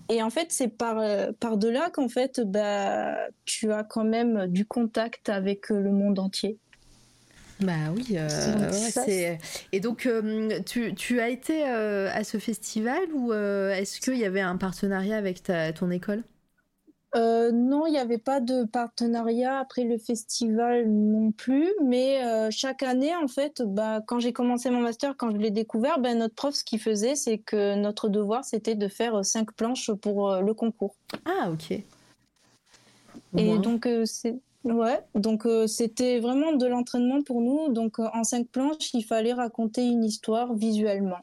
[0.09, 1.03] Et en fait, c'est par,
[1.39, 3.15] par de là qu'en fait, bah,
[3.45, 6.59] tu as quand même du contact avec le monde entier.
[7.61, 9.37] Bah oui, euh,
[9.73, 14.27] et donc euh, tu, tu, as été euh, à ce festival ou est-ce qu'il y
[14.27, 16.23] avait un partenariat avec ta, ton école?
[17.15, 23.17] Non, il n'y avait pas de partenariat après le festival non plus, mais chaque année,
[23.17, 26.55] en fait, bah, quand j'ai commencé mon master, quand je l'ai découvert, bah, notre prof,
[26.55, 30.95] ce qu'il faisait, c'est que notre devoir, c'était de faire cinq planches pour le concours.
[31.25, 31.81] Ah, ok.
[33.39, 34.37] Et donc, c'est
[34.67, 37.73] Ouais, donc euh, c'était vraiment de l'entraînement pour nous.
[37.73, 41.21] Donc euh, en cinq planches, il fallait raconter une histoire visuellement.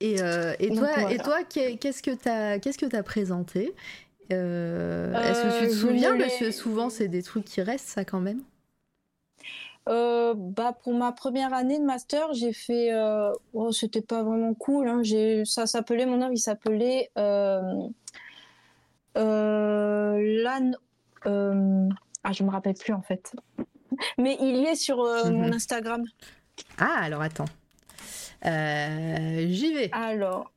[0.00, 3.72] Et, euh, et toi, et toi, qu'est-ce que tu as, qu'est-ce que as présenté?
[4.30, 8.20] Est-ce que tu te souviens Parce que souvent, c'est des trucs qui restent, ça quand
[8.20, 8.42] même?
[9.86, 12.90] bah pour ma première année de master, j'ai fait.
[13.54, 14.88] Oh, c'était pas vraiment cool.
[14.88, 15.02] Hein.
[15.44, 17.10] Ça s'appelait mon œuvre, il s'appelait
[19.18, 20.76] euh, l'âne.
[21.26, 21.88] Euh,
[22.24, 23.34] ah, je me rappelle plus en fait.
[24.18, 26.04] Mais il est sur euh, mon Instagram.
[26.78, 27.46] Ah, alors attends.
[28.44, 29.90] Euh, J'y vais.
[29.92, 30.52] Alors,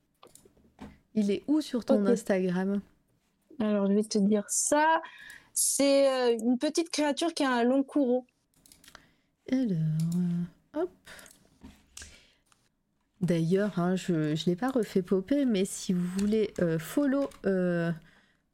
[1.16, 2.06] Il est où sur ton.
[2.06, 2.82] Instagram?
[3.60, 5.02] Alors je vais te dire ça.
[5.54, 8.26] C'est une petite créature qui a un long courroux.
[9.52, 9.78] Alors,
[10.76, 10.90] hop.
[13.20, 17.30] D'ailleurs, hein, je ne l'ai pas refait popper, mais si vous voulez euh, follow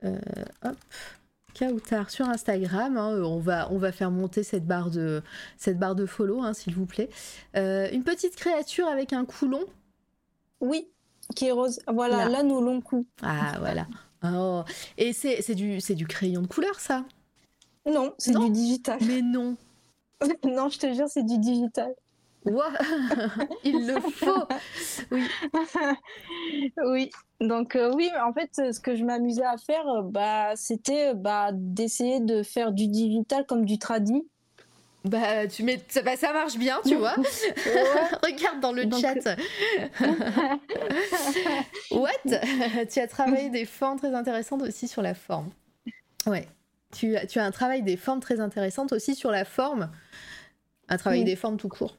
[0.01, 0.75] hop,
[1.57, 5.21] Kautar sur Instagram, hein, euh, on, va, on va faire monter cette barre de,
[5.57, 7.09] cette barre de follow, hein, s'il vous plaît.
[7.55, 9.61] Euh, une petite créature avec un coulon.
[10.61, 10.87] Oui,
[11.35, 11.79] qui est rose.
[11.87, 12.29] Voilà, Là.
[12.29, 13.05] l'âne au long cou.
[13.21, 13.87] Ah, voilà.
[14.23, 14.63] Oh.
[14.97, 17.05] Et c'est c'est du, c'est du crayon de couleur, ça?
[17.85, 18.99] Non, c'est du digital.
[19.05, 19.55] Mais non
[20.43, 21.93] non, je te jure, c'est du digital.
[22.49, 22.71] Ouah,
[23.63, 24.47] Il le faut
[25.11, 25.23] Oui.
[26.85, 27.09] Oui,
[27.41, 31.13] donc euh, oui, en fait, euh, ce que je m'amusais à faire, euh, bah, c'était
[31.13, 34.23] bah, d'essayer de faire du digital comme du tradi.
[35.05, 35.79] Bah, tu mets...
[35.87, 37.15] ça, bah, ça marche bien, tu vois.
[38.23, 39.15] Regarde dans le Donc- chat.
[41.91, 42.09] What?
[42.89, 45.49] Tu as travaillé des formes très intéressantes aussi sur la forme.
[46.25, 46.47] Ouais.
[46.95, 49.89] Tu as, tu as un travail des formes très intéressantes aussi sur la forme.
[50.89, 51.25] Un travail Oui.
[51.25, 51.97] des formes tout court.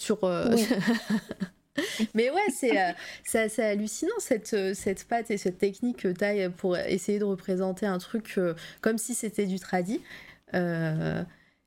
[0.00, 0.24] Sur.
[0.24, 0.66] euh, Oui.
[2.14, 2.92] Mais ouais, c'est euh,
[3.34, 7.24] assez hallucinant cette, euh, cette patte et cette technique que tu as pour essayer de
[7.24, 8.38] représenter un truc
[8.80, 10.00] comme si c'était du tradi.
[10.54, 11.22] Euh,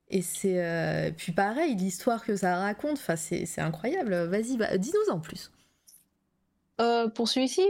[0.10, 0.64] et c'est.
[0.66, 4.16] euh, puis pareil, l'histoire que ça raconte, c'est incroyable.
[4.26, 5.52] Vas-y, bah, dis-nous en plus.
[6.82, 7.62] Euh, pour celui-ci,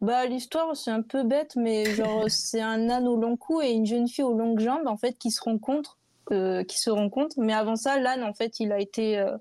[0.00, 3.70] bah, l'histoire, c'est un peu bête, mais genre, c'est un âne au long cou et
[3.70, 5.98] une jeune fille aux longues jambes, en fait, qui se rencontrent.
[6.32, 7.38] Euh, qui se rencontrent.
[7.38, 9.18] Mais avant ça, l'âne, en fait, il a été.
[9.18, 9.36] euh,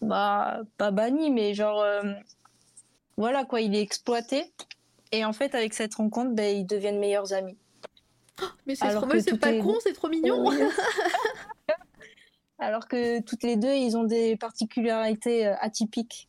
[0.00, 1.80] bah, pas banni, mais genre.
[1.80, 2.02] euh,
[3.16, 4.52] voilà, quoi, il est exploité.
[5.12, 7.58] Et en fait, avec cette rencontre, ben, ils deviennent meilleurs amis.
[8.66, 10.50] Mais c'est trop- c'est pas est- con, c'est trop mignon.
[12.58, 16.28] Alors que toutes les deux, ils ont des particularités atypiques.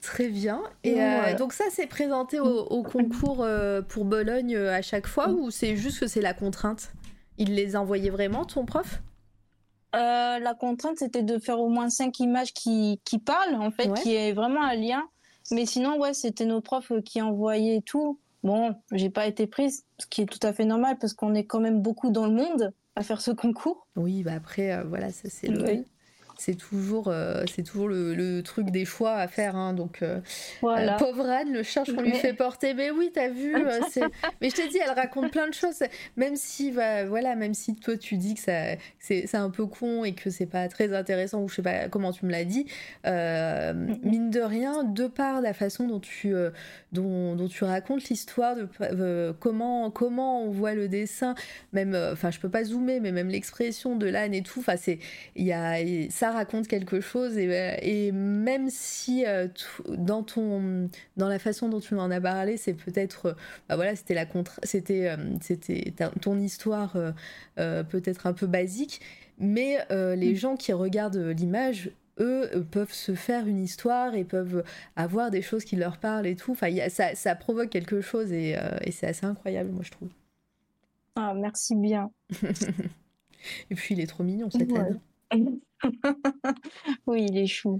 [0.00, 0.62] Très bien.
[0.84, 1.34] Et Donc, euh, voilà.
[1.34, 5.76] donc ça, c'est présenté au, au concours euh, pour Bologne à chaque fois ou c'est
[5.76, 6.92] juste que c'est la contrainte?
[7.38, 9.00] Il les a envoyés vraiment, ton prof?
[9.94, 13.88] Euh, la contrainte, c'était de faire au moins cinq images qui, qui parlent, en fait,
[13.88, 14.00] Ouais.
[14.02, 15.04] qui est vraiment un lien.
[15.50, 18.18] Mais sinon, ouais, c'était nos profs euh, qui envoyaient tout.
[18.42, 21.44] Bon, j'ai pas été prise, ce qui est tout à fait normal parce qu'on est
[21.44, 23.86] quand même beaucoup dans le monde à faire ce concours.
[23.96, 25.84] Oui, bah après, euh, voilà, ça c'est le- Oui.
[26.38, 29.56] C'est toujours, euh, c'est toujours le, le truc des choix à faire.
[29.56, 30.20] hein, donc, euh,
[30.62, 30.94] Voilà.
[30.94, 32.74] euh, pauvre Anne, le charge qu'on lui fait porter.
[32.74, 33.54] Mais oui, t'as vu.
[34.40, 35.82] mais je t'ai dit, elle raconte plein de choses.
[36.16, 40.04] Même si, bah, voilà, même si toi tu dis que ça, c'est un peu con
[40.04, 42.66] et que c'est pas très intéressant ou je sais pas comment tu me l'as dit,
[43.04, 46.34] mine de rien, de par la façon dont tu,
[46.92, 51.34] dont, dont tu racontes l'histoire, de comment, comment on voit le dessin,
[51.72, 54.98] même, enfin, je peux pas zoomer, mais même l'expression de l'âne et tout, enfin, c'est,
[55.36, 59.48] il y a, et ça raconte quelque chose et, euh, et même si euh,
[59.88, 63.32] dans ton, dans la façon dont tu m'en as parlé, c'est peut-être, euh,
[63.68, 66.96] bah voilà, c'était la contre, c'était, c'était ta- ton histoire
[67.58, 69.00] euh, peut-être un peu basique,
[69.38, 74.64] mais euh, les gens qui regardent l'image eux peuvent se faire une histoire et peuvent
[74.96, 76.52] avoir des choses qui leur parlent et tout.
[76.52, 79.92] Enfin, a- ça, ça provoque quelque chose et, euh, et c'est assez incroyable, moi, je
[79.92, 80.08] trouve.
[81.14, 82.10] Ah, merci bien.
[83.70, 84.80] Et puis, il est trop mignon, cet Ouais.
[84.80, 85.00] âne.
[87.06, 87.78] oui, il est chou.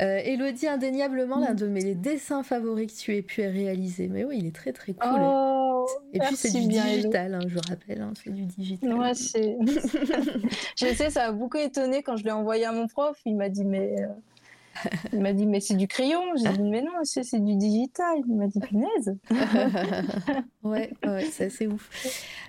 [0.00, 1.44] Euh, Elodie, indéniablement, Mm.
[1.44, 4.08] l'un de mes dessins favoris que tu aies pu réaliser.
[4.08, 5.20] Mais oui, il est très, très cool.
[5.22, 8.00] Oh, et puis, c'est du digital, hein, je rappelle.
[8.02, 8.94] hein, c'est du digital.
[8.94, 9.12] Ouais,
[10.76, 13.18] je sais, ça a beaucoup étonné quand je l'ai envoyé à mon prof.
[13.24, 13.94] Il m'a dit, mais.
[14.00, 14.06] euh,
[15.12, 16.22] Il m'a dit, mais c'est du crayon.
[16.36, 18.16] J'ai dit, mais non, c'est du digital.
[18.26, 19.16] Il m'a dit, punaise.
[20.62, 21.90] ouais, ouais, c'est assez ouf.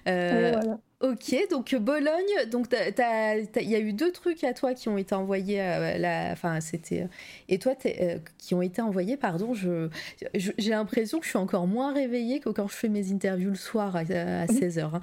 [0.08, 0.78] Euh, voilà.
[1.04, 4.98] Ok, donc euh, Bologne, donc il y a eu deux trucs à toi qui ont
[4.98, 7.08] été envoyés, à la, enfin c'était, euh,
[7.50, 9.90] et toi euh, qui ont été envoyés, pardon, je,
[10.34, 13.56] j'ai l'impression que je suis encore moins réveillée que quand je fais mes interviews le
[13.56, 14.04] soir à, à
[14.46, 15.02] 16h.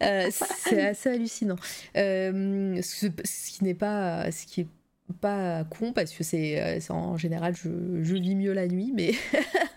[0.00, 1.56] c'est assez hallucinant.
[1.96, 4.66] Euh, ce, ce qui n'est pas, ce qui est
[5.12, 7.68] pas con parce que c'est euh, c'est en général je,
[8.02, 9.12] je vis mieux la nuit mais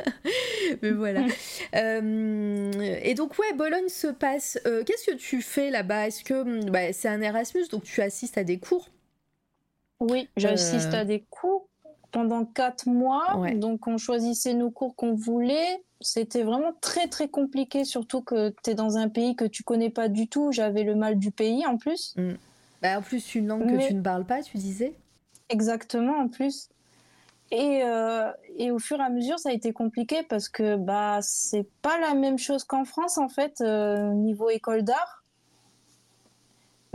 [0.82, 1.26] mais voilà
[1.76, 6.08] Euh, et donc ouais Bologne se passe euh, qu'est-ce que tu fais là-bas?
[6.08, 8.90] Est-ce que bah, c'est un Erasmus donc tu assistes à des cours?
[10.00, 11.68] Oui, j'assiste Euh, à des cours
[12.12, 13.40] pendant quatre mois.
[13.40, 13.56] Ouais.
[13.56, 15.84] Donc, on choisissait nos cours qu'on voulait.
[16.02, 19.90] C'était vraiment très, très compliqué, surtout que tu es dans un pays que tu connais
[19.90, 20.52] pas du tout.
[20.52, 22.14] J'avais le mal du pays en plus.
[22.18, 22.34] Mm.
[22.82, 24.94] Bah, en plus, une langue que tu ne parles pas, tu disais?
[25.54, 26.70] Exactement, en plus.
[27.52, 31.20] Et, euh, et, au fur et à mesure, ça a été compliqué parce que bah
[31.22, 35.24] c'est pas la même chose qu'en France en fait euh, niveau école d'art.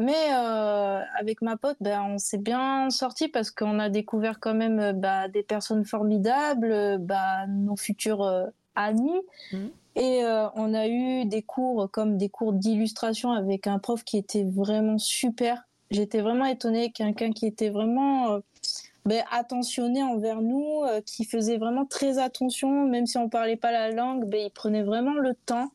[0.00, 4.54] Mais euh, avec ma pote, ben, on s'est bien sorti parce qu'on a découvert quand
[4.54, 9.20] même bah, des personnes formidables, bah, nos futurs amis.
[9.52, 9.66] Mmh.
[9.96, 10.22] Et
[10.54, 14.98] on a eu des cours comme des cours d'illustration avec un prof qui était vraiment
[14.98, 15.67] super.
[15.90, 18.40] J'étais vraiment étonnée, quelqu'un qui était vraiment
[19.08, 23.72] ben, attentionné envers nous, euh, qui faisait vraiment très attention, même si on parlait pas
[23.72, 25.70] la langue, ben, il prenait vraiment le temps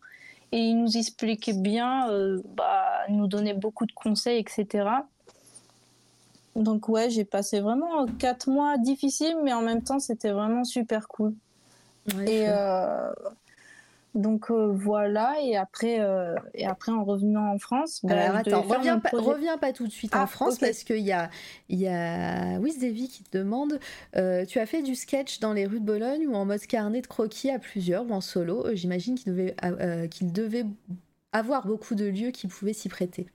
[0.52, 4.88] et il nous expliquait bien, euh, bah, nous donnait beaucoup de conseils, etc.
[6.56, 11.08] Donc ouais, j'ai passé vraiment quatre mois difficiles, mais en même temps, c'était vraiment super
[11.08, 11.34] cool.
[12.28, 13.12] et euh,
[14.16, 18.02] donc euh, voilà, et après, euh, et après en revenant en France.
[18.04, 20.98] Bah, Alors attends, reviens pas, reviens pas, tout de suite en ah, France parce qu'il
[21.00, 21.30] y a,
[21.70, 23.80] y a Wiz Davy qui te demande
[24.16, 27.02] euh, Tu as fait du sketch dans les rues de Bologne ou en mode carnet
[27.02, 28.68] de croquis à plusieurs ou en solo?
[28.74, 29.56] J'imagine qu'il devait,
[30.10, 30.66] qu'il devait
[31.32, 33.28] avoir beaucoup de lieux qui pouvaient s'y prêter.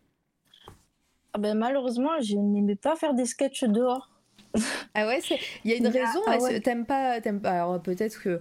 [1.32, 4.10] Ah ben, malheureusement, je n'aimais pas faire des sketchs dehors.
[4.94, 5.20] Ah ouais,
[5.64, 6.20] il y a une raison.
[6.26, 7.50] Ah t'aimes pas, pas.
[7.50, 8.40] Alors peut-être que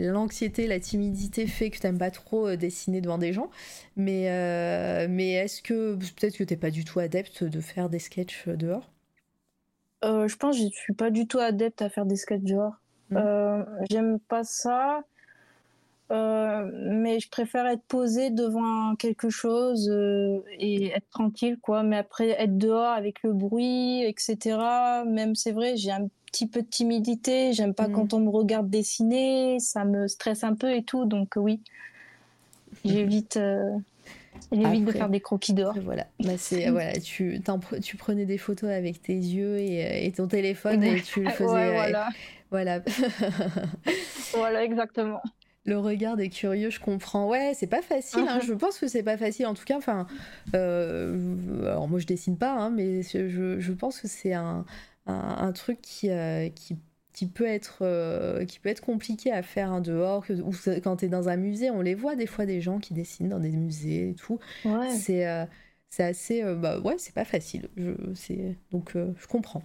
[0.00, 3.50] l'anxiété, la, timidité fait que t'aimes pas trop euh, dessiner devant des gens.
[3.96, 7.98] Mais, euh, mais est-ce que peut-être que t'es pas du tout adepte de faire des
[7.98, 8.90] sketchs euh, dehors?
[10.02, 12.74] Je pense que je suis pas du tout adepte à faire des sketchs dehors.
[13.10, 13.64] Mmh.
[13.90, 15.02] J'aime pas ça.
[16.12, 21.82] Euh, mais je préfère être posée devant quelque chose euh, et être tranquille, quoi.
[21.82, 24.58] Mais après, être dehors avec le bruit, etc.
[25.06, 27.52] Même, c'est vrai, j'ai un petit peu de timidité.
[27.52, 28.16] J'aime pas quand mm.
[28.16, 29.58] on me regarde dessiner.
[29.58, 31.06] Ça me stresse un peu et tout.
[31.06, 31.60] Donc, oui,
[32.84, 33.36] j'évite.
[33.36, 33.76] Euh,
[34.52, 35.74] j'évite de faire des croquis dehors.
[35.82, 37.42] Voilà, bah c'est voilà, tu,
[37.82, 41.72] tu prenais des photos avec tes yeux et, et ton téléphone et tu le faisais.
[41.72, 42.10] voilà.
[42.52, 42.80] Voilà.
[44.32, 45.20] voilà, exactement
[45.66, 47.28] le regard des curieux, je comprends.
[47.28, 48.20] Ouais, c'est pas facile.
[48.20, 48.38] Hein.
[48.38, 48.46] Uh-huh.
[48.46, 49.46] Je pense que c'est pas facile.
[49.46, 50.06] En tout cas, enfin,
[50.54, 54.64] euh, alors moi je dessine pas, hein, mais je, pense que c'est un,
[55.54, 56.76] truc qui, euh, qui,
[57.12, 60.24] qui, peut être, euh, qui peut être compliqué à faire en dehors.
[60.30, 60.52] ou
[60.82, 63.28] quand tu es dans un musée, on les voit des fois des gens qui dessinent
[63.28, 64.38] dans des musées et tout.
[64.90, 65.26] C'est
[65.88, 66.42] c'est assez.
[66.56, 67.68] bah ouais, c'est pas facile.
[67.76, 67.92] Je,
[68.70, 69.62] donc je comprends.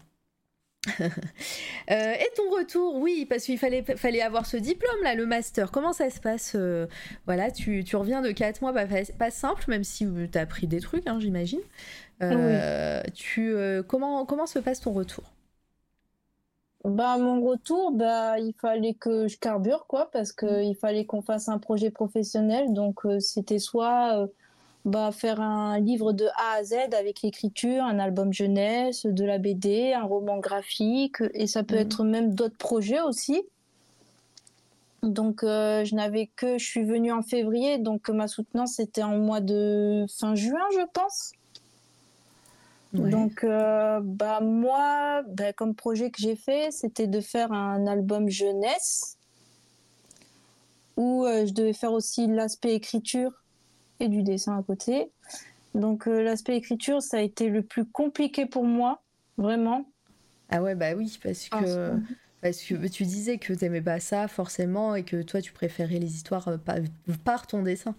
[1.90, 5.72] Euh, et ton retour, oui, parce qu'il fallait, fallait avoir ce diplôme là, le master.
[5.72, 6.88] Comment ça se passe euh,
[7.26, 10.68] Voilà, tu, tu, reviens de 4 mois, pas, simple, même si euh, tu as appris
[10.68, 11.60] des trucs, hein, j'imagine.
[13.14, 13.53] tu,
[13.88, 15.24] comment, comment se passe ton retour?
[16.86, 21.49] Bah, mon retour, bah, il fallait que je carbure, quoi, parce qu'il fallait qu'on fasse
[21.49, 22.74] un projet professionnel.
[22.74, 24.30] Donc, c'était soit
[24.86, 29.38] bah, faire un livre de A à Z avec l'écriture, un album jeunesse, de la
[29.38, 31.82] BD, un roman graphique, et ça peut mhm.
[31.82, 33.44] être même d'autres projets aussi.
[35.03, 39.18] Donc euh, je n'avais que, je suis venue en février, donc ma soutenance c'était en
[39.18, 41.32] mois de fin juin, je pense.
[42.94, 48.30] Donc euh, bah moi, bah, comme projet que j'ai fait, c'était de faire un album
[48.30, 49.18] jeunesse
[50.98, 53.40] où euh, je devais faire aussi l'aspect écriture
[54.02, 55.11] et du dessin à côté.
[55.76, 59.02] Donc euh, l'aspect écriture, ça a été le plus compliqué pour moi,
[59.38, 59.86] vraiment.
[60.49, 61.95] Ah ouais, bah oui, parce que,
[62.41, 65.99] parce que tu disais que tu n'aimais pas ça forcément et que toi tu préférais
[65.99, 66.57] les histoires euh,
[67.23, 67.95] par, ton dessin.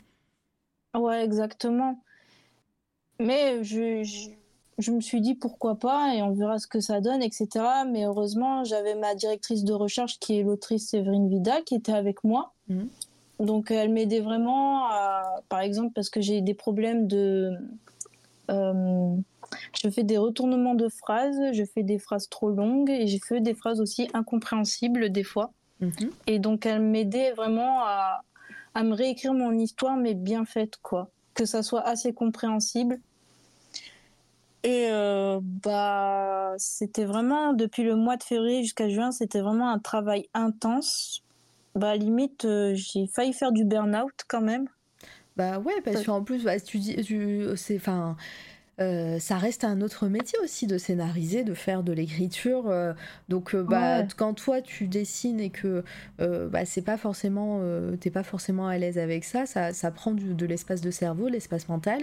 [0.95, 2.03] Ouais, exactement.
[3.19, 4.03] Mais je,
[4.79, 7.49] je, me suis dit pourquoi pas et on verra ce que ça donne, etc.
[7.91, 12.23] Mais heureusement, j'avais ma directrice de recherche qui est l'autrice Séverine Vidal qui était avec
[12.25, 12.53] moi.
[12.69, 12.85] Mmh.
[13.43, 14.89] Donc elle m'aidait vraiment,
[15.49, 17.53] par exemple, parce que j'ai des problèmes de...
[18.51, 19.17] Euh,
[19.83, 23.41] je fais des retournements de phrases, je fais des phrases trop longues et j'ai fait
[23.41, 25.53] des phrases aussi incompréhensibles des fois.
[25.81, 26.11] Mhm.
[26.27, 28.23] Et donc elle m'aidait vraiment à,
[28.77, 31.11] me réécrire mon histoire, mais bien faite, quoi.
[31.35, 33.01] Que ça soit assez compréhensible.
[34.63, 39.81] Et euh, bah, c'était vraiment, depuis le mois de février jusqu'à juin, c'était vraiment un
[39.81, 41.25] travail intense
[41.75, 44.69] bah, limite, euh, j'ai failli faire du burn-out quand même.
[45.37, 46.97] Bah ouais, parce qu'en plus, bah, tu dis,
[47.57, 48.17] c'est, enfin,
[48.83, 52.69] euh, ça reste un autre métier aussi de scénariser, de faire de l'écriture.
[52.69, 52.93] Euh,
[53.29, 55.85] donc, bah, quand toi tu dessines et que
[56.19, 57.61] bah, c'est pas forcément,
[58.01, 61.69] t'es pas forcément à l'aise avec ça, ça, ça prend de l'espace de cerveau, l'espace
[61.69, 62.03] mental.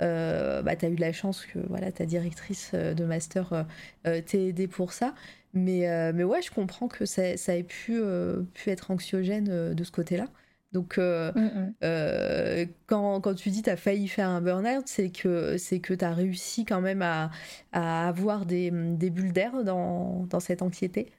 [0.00, 3.66] bah, t'as eu de la chance que voilà, ta directrice de master
[4.04, 5.14] t'ait aidé pour ça.
[5.54, 9.48] Mais, euh, mais ouais, je comprends que ça, ça ait pu, euh, pu être anxiogène
[9.50, 10.28] euh, de ce côté-là.
[10.72, 12.66] Donc, mm, mm.
[12.86, 16.04] quand, quand, tu dis tu as failli faire un burn-out, c'est que c'est que tu
[16.04, 17.30] as réussi quand même à,
[17.72, 21.12] à avoir des, des bulles d'air dans, dans, cette anxiété?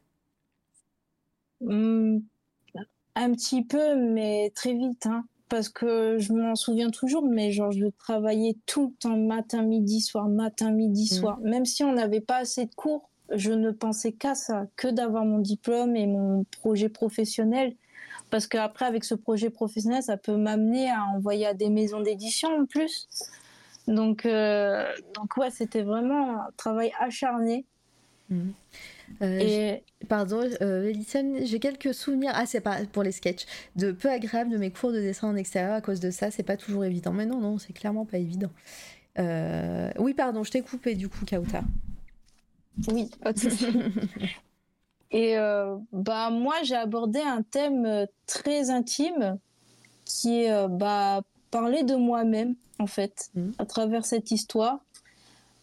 [1.61, 2.19] Mm,
[3.15, 5.05] Un petit peu, mais très vite.
[5.05, 9.61] Hein parce que je m'en souviens toujours, mais genre je travaillais tout le temps, matin,
[9.61, 11.39] midi, soir, matin, midi, soir.
[11.41, 15.25] Même si on n'avait pas assez de cours, je ne pensais qu'à ça, que d'avoir
[15.25, 17.75] mon diplôme et mon projet professionnel.
[18.33, 22.49] Parce qu'après, avec ce projet professionnel, ça peut m'amener à envoyer à des maisons d'édition
[22.49, 23.07] en plus.
[23.87, 27.63] Donc, euh, donc ouais, c'était vraiment un travail acharné.
[28.31, 28.49] Mm.
[29.21, 29.83] Euh, et...
[30.09, 30.91] Pardon, euh,
[31.43, 33.45] j'ai quelques souvenirs, ah c'est pas pour les sketchs,
[33.75, 36.41] de peu agréables de mes cours de dessin en extérieur à cause de ça, c'est
[36.41, 37.13] pas toujours évident.
[37.13, 38.49] Mais non, non, c'est clairement pas évident.
[39.19, 41.61] Euh, oui, pardon, je t'ai coupé du coup, Kauta.
[42.87, 43.11] Oui,
[45.13, 49.37] Et euh, bah moi j'ai abordé un thème très intime
[50.05, 51.21] qui est bah
[51.51, 53.51] parler de moi-même en fait mmh.
[53.59, 54.79] à travers cette histoire.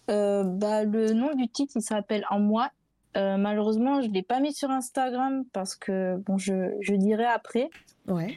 [0.06, 2.70] bah le nom du titre il s'appelle En moi
[3.16, 7.24] euh, malheureusement, je ne l'ai pas mis sur Instagram parce que, bon, je, je dirai
[7.24, 7.70] après.
[8.06, 8.36] Ouais.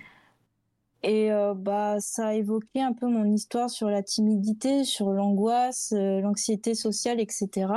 [1.03, 5.93] Et euh, bah, ça a évoqué un peu mon histoire sur la timidité, sur l'angoisse,
[5.95, 7.67] euh, l'anxiété sociale, etc.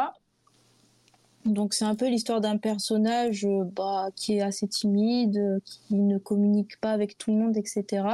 [1.46, 6.80] Donc c'est un peu l'histoire d'un personnage bah, qui est assez timide, qui ne communique
[6.80, 8.06] pas avec tout le monde, etc.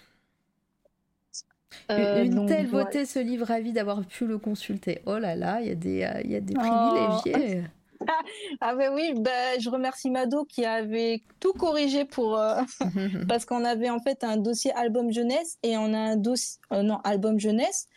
[1.88, 5.02] Une telle beauté, ce livre, ravi d'avoir pu le consulter.
[5.06, 7.20] Oh là là, il y a des, il y a des oh.
[7.22, 7.64] privilégiés.
[8.60, 12.62] ah ben oui, ben, je remercie Mado qui avait tout corrigé pour euh,
[13.28, 16.82] parce qu'on avait en fait un dossier album jeunesse et on a un dossier euh,
[16.82, 17.88] non album jeunesse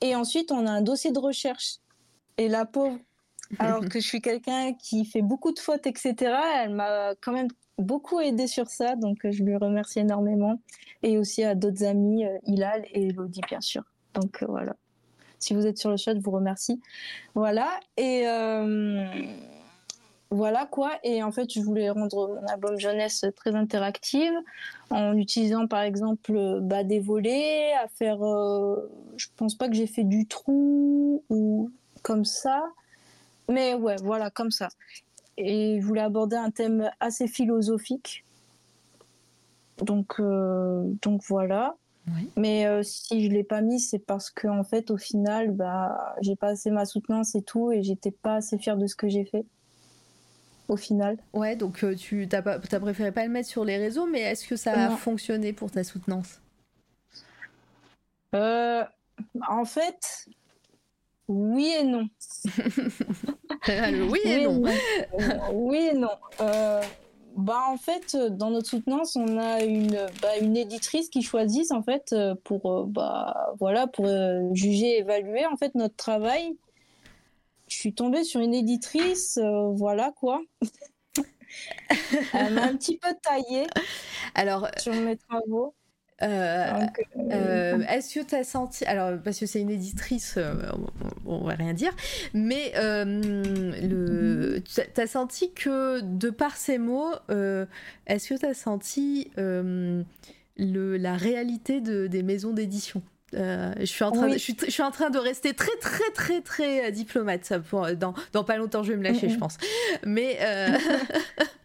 [0.00, 1.76] et ensuite on a un dossier de recherche
[2.38, 2.98] et la pauvre
[3.58, 7.48] alors que je suis quelqu'un qui fait beaucoup de fautes etc elle m'a quand même
[7.78, 10.60] beaucoup aidé sur ça donc je lui remercie énormément
[11.02, 13.82] et aussi à d'autres amis euh, Hilal et Elodie bien sûr
[14.14, 14.74] donc voilà
[15.44, 16.80] si vous êtes sur le chat, je vous remercie.
[17.34, 17.68] Voilà.
[17.98, 19.04] Et euh,
[20.30, 20.92] voilà quoi.
[21.04, 24.32] Et en fait, je voulais rendre mon album jeunesse très interactive
[24.90, 28.22] en utilisant par exemple des volets, à faire.
[28.22, 31.70] Euh, je pense pas que j'ai fait du trou ou
[32.02, 32.64] comme ça.
[33.50, 34.70] Mais ouais, voilà, comme ça.
[35.36, 38.24] Et je voulais aborder un thème assez philosophique.
[39.78, 41.76] Donc, euh, donc voilà.
[42.36, 46.14] Mais euh, si je l'ai pas mis, c'est parce que en fait, au final, bah,
[46.20, 49.08] j'ai pas assez ma soutenance et tout, et j'étais pas assez fière de ce que
[49.08, 49.46] j'ai fait.
[50.68, 51.16] Au final.
[51.32, 54.46] Ouais, donc euh, tu t'as, pas, préféré pas le mettre sur les réseaux, mais est-ce
[54.46, 56.40] que ça a fonctionné pour ta soutenance?
[58.32, 60.28] En fait,
[61.28, 62.08] oui et non.
[64.10, 64.62] oui et non.
[65.52, 66.10] oui et non.
[67.36, 71.72] Bah en fait, euh, dans notre soutenance, on a une, bah, une éditrice qui choisit
[71.72, 74.06] en fait euh, pour euh, bah voilà pour
[74.52, 76.56] juger, évaluer en fait notre travail.
[77.66, 79.40] Je suis tombée sur une éditrice,
[79.72, 80.42] voilà quoi.
[82.34, 83.66] Elle m'a un petit peu taillée.
[84.34, 85.74] Alors sur mes travaux.
[86.24, 86.80] Euh,
[87.32, 90.54] euh, est-ce que tu as senti, alors parce que c'est une éditrice, euh,
[91.26, 91.92] on, va rien dire,
[92.32, 97.12] mais le, tu as senti que de par ces mots,
[98.06, 100.04] est-ce que tu as senti le,
[100.56, 103.02] la réalité de, des maisons d'édition?
[103.32, 106.08] Je, suis en train de, je, suis, je, suis en train de rester très très
[106.14, 109.58] très très diplomate pour, dans, dans pas longtemps je vais me lâcher je pense.
[110.06, 110.38] Mais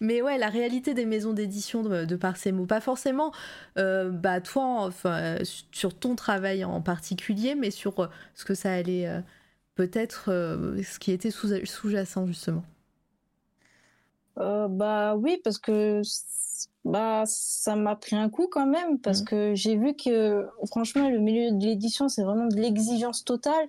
[0.00, 3.32] Mais ouais, la réalité des maisons d'édition de, par ces mots, pas forcément
[3.78, 5.36] euh, bah, toi, enfin,
[5.72, 9.20] sur ton travail en particulier, mais sur euh, ce que ça allait euh,
[9.74, 12.64] peut-être, ce qui était sous-jacent justement.
[14.36, 16.02] bah oui, parce que
[16.84, 19.24] bah ça m'a pris un coup quand même, parce mmh.
[19.24, 23.68] que j'ai vu que franchement, le milieu de l'édition, c'est vraiment de l'exigence totale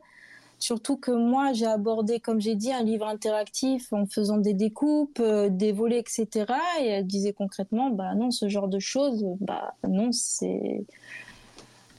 [0.61, 5.19] Surtout que moi, j'ai abordé, comme j'ai dit, un livre interactif en faisant des découpes,
[5.19, 6.45] euh, des volets, etc.
[6.79, 10.85] Et elle disait concrètement, bah non, ce genre de choses, bah non, c'est,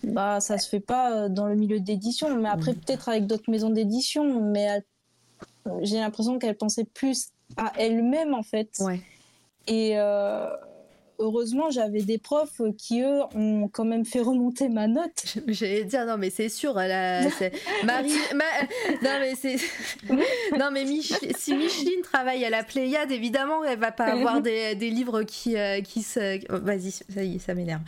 [0.05, 2.34] bah ça se fait pas dans le milieu d'édition.
[2.36, 2.76] Mais après, mmh.
[2.76, 4.40] peut-être avec d'autres maisons d'édition.
[4.40, 4.82] Mais
[5.82, 8.70] j'ai l'impression qu'elle pensait plus à elle-même en fait.
[8.80, 9.01] Ouais.
[9.66, 10.48] Et euh,
[11.23, 15.24] heureusement, j'avais des profs qui, eux, ont quand même fait remonter ma note.
[15.47, 16.74] J'allais dire, non, mais c'est sûr,
[17.85, 18.12] Marie.
[19.03, 19.57] Non, mais c'est.
[20.59, 20.85] non, mais
[21.36, 25.57] si Micheline travaille à la Pléiade, évidemment, elle va pas avoir des, des livres qui,
[25.57, 26.40] euh, qui se.
[26.53, 27.82] Vas-y, ça y est, ça m'énerve.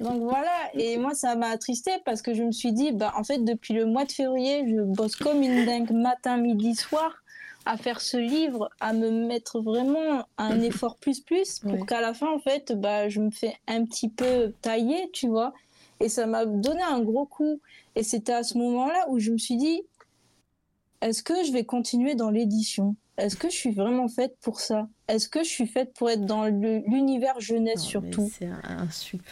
[0.00, 3.24] Donc voilà, et moi ça m'a attristé parce que je me suis dit, bah en
[3.24, 7.22] fait depuis le mois de février, je bosse comme une dingue matin, midi, soir
[7.66, 12.14] à faire ce livre, à me mettre vraiment un effort plus plus pour qu'à la
[12.14, 15.52] fin en fait, bah je me fais un petit peu tailler, tu vois.
[16.00, 17.60] Et ça m'a donné un gros coup.
[17.94, 19.82] Et c'était à ce moment-là où je me suis dit,
[21.02, 22.96] est-ce que je vais continuer dans l'édition?
[23.16, 24.88] Est-ce que je suis vraiment faite pour ça?
[25.08, 28.30] Est-ce que je suis faite pour être dans l'univers jeunesse surtout?
[28.32, 29.22] C'est un, sup.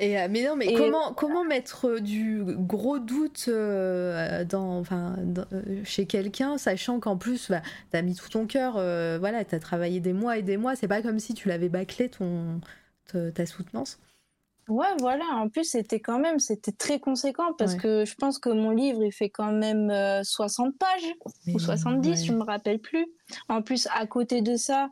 [0.00, 5.16] Et, euh, mais non, mais comment, comment mettre euh, du gros doute euh, dans, enfin,
[5.84, 8.74] chez quelqu'un, sachant qu'en plus, bah, tu as mis tout ton cœur,
[9.18, 11.68] voilà, tu as travaillé des mois et des mois, c'est pas comme si tu l'avais
[11.68, 12.60] bâclé ton,
[13.34, 13.98] ta soutenance.
[14.68, 15.24] Ouais, voilà.
[15.36, 19.02] En plus, c'était quand même, c'était très conséquent parce que je pense que mon livre,
[19.02, 19.90] il fait quand même
[20.22, 21.14] 60 pages
[21.46, 23.06] ou 70, je me rappelle plus.
[23.48, 24.90] En plus, à côté de ça,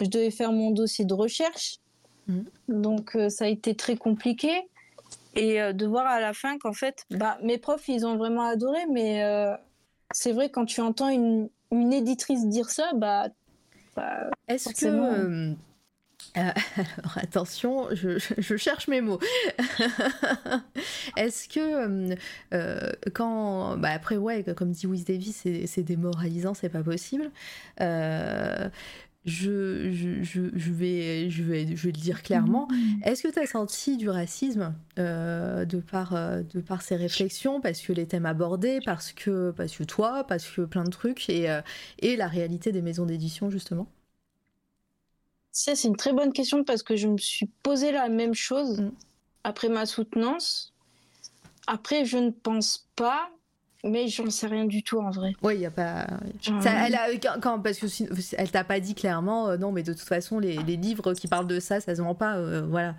[0.00, 1.78] je devais faire mon dossier de recherche.
[2.68, 2.80] Mm.
[2.82, 4.50] Donc euh, ça a été très compliqué.
[5.34, 8.42] Et euh, de voir à la fin qu'en fait, bah, mes profs, ils ont vraiment
[8.42, 9.54] adoré, mais euh,
[10.12, 13.28] c'est vrai, quand tu entends une, une, éditrice dire ça, bah.
[13.96, 15.54] bah Est-ce que.
[16.34, 19.18] alors attention, je, je, cherche mes mots.
[21.16, 22.14] Est-ce que
[23.10, 27.30] quand, bah après ouais, comme dit Wiz Davis, c'est démoralisant, c'est pas possible
[29.24, 32.66] je, je, je, vais, je, vais, je vais le dire clairement.
[32.70, 33.02] Mm.
[33.04, 37.60] Est-ce que tu as senti du racisme euh, de, par, euh, de par ces réflexions?
[37.60, 41.28] Parce que les thèmes abordés, parce que, parce que toi, parce que plein de trucs,
[41.30, 41.60] et, euh,
[42.00, 43.86] et la réalité des maisons d'édition, justement?
[45.52, 48.80] Ça, c'est une très bonne question parce que je me suis posé la même chose
[48.80, 48.90] mm.
[49.44, 50.74] après ma soutenance.
[51.68, 53.30] Après, je ne pense pas
[53.84, 55.32] mais j'en sais rien du tout en vrai.
[55.42, 56.06] Oui, il y a pas.
[56.46, 57.08] elle a
[57.40, 57.86] quand, parce que
[58.36, 61.28] elle t'a pas dit clairement euh, non, mais de toute façon les, les, livres qui
[61.28, 62.94] parlent de ça, ça se vend pas, euh, voilà.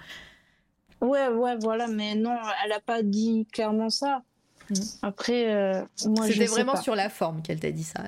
[1.01, 4.23] Ouais, ouais, voilà, mais non, elle a pas dit clairement ça.
[4.69, 4.73] Mm.
[5.01, 8.01] Après, euh, moi, c'était vraiment sur la forme qu'elle t'a dit ça.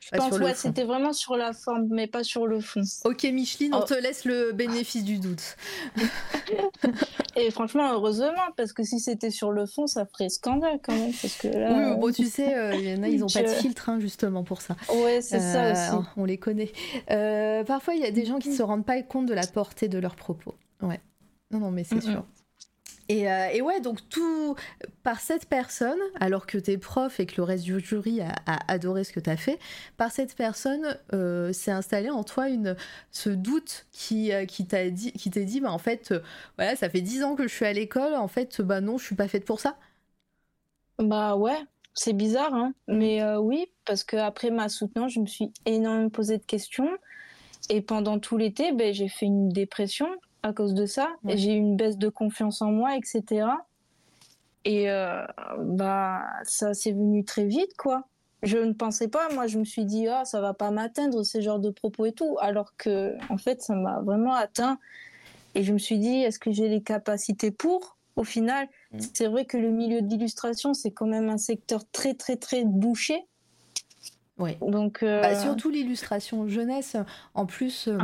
[0.00, 2.82] je pense ouais, c'était vraiment sur la forme, mais pas sur le fond.
[3.04, 3.84] Ok, Micheline, on oh.
[3.84, 5.56] te laisse le bénéfice du doute.
[7.36, 11.12] Et franchement, heureusement, parce que si c'était sur le fond, ça ferait scandale quand même.
[11.20, 13.42] Parce que là, oui, bon, tu sais, euh, il y en a, ils n'ont pas
[13.42, 14.76] de filtre hein, justement pour ça.
[14.92, 16.08] Ouais, c'est ça euh, aussi.
[16.16, 16.72] On les connaît.
[17.66, 19.88] parfois, il y a des gens qui ne se rendent pas compte de la portée
[19.88, 20.54] de leurs propos.
[20.82, 21.00] Ouais.
[21.50, 22.24] Non, non, mais c'est sûr.
[23.10, 24.54] Euh, et, ouais, donc tout
[25.02, 28.34] par cette personne, alors que t'es prof et que le reste du jury a,
[28.68, 29.58] adoré ce que t'as fait,
[29.96, 32.76] par cette personne euh, s'est installé en toi une,
[33.10, 36.14] ce doute qui, euh, qui t'a dit, qui t'est dit, bah en fait,
[36.56, 39.04] voilà, ça fait dix ans que je suis à l'école, en fait, bah non, je
[39.06, 39.76] suis pas faite pour ça.
[40.98, 41.58] Bah ouais,
[41.94, 46.36] c'est bizarre, hein, mais oui, parce que après ma soutenance, je me suis énormément posé
[46.36, 46.90] de questions.
[47.70, 50.08] Et pendant tout l'été, ben, j'ai fait une dépression
[50.42, 51.08] à cause de ça.
[51.24, 53.46] J'ai eu une baisse de confiance en moi, etc.
[54.64, 55.24] Et euh,
[55.58, 58.04] bah ça s'est venu très vite, quoi.
[58.42, 61.42] Je ne pensais pas, moi je me suis dit ah ça va pas m'atteindre ces
[61.42, 64.78] genres de propos et tout, alors que en fait ça m'a vraiment atteint.
[65.54, 67.96] Et je me suis dit est-ce que j'ai les capacités pour?
[68.14, 68.98] Au final, mm.
[69.14, 72.64] c'est vrai que le milieu de l'illustration c'est quand même un secteur très très très
[72.64, 73.26] bouché.
[74.38, 74.56] Oui.
[74.60, 76.96] Donc euh, bah, surtout l'illustration jeunesse.
[77.34, 77.98] En plus, euh,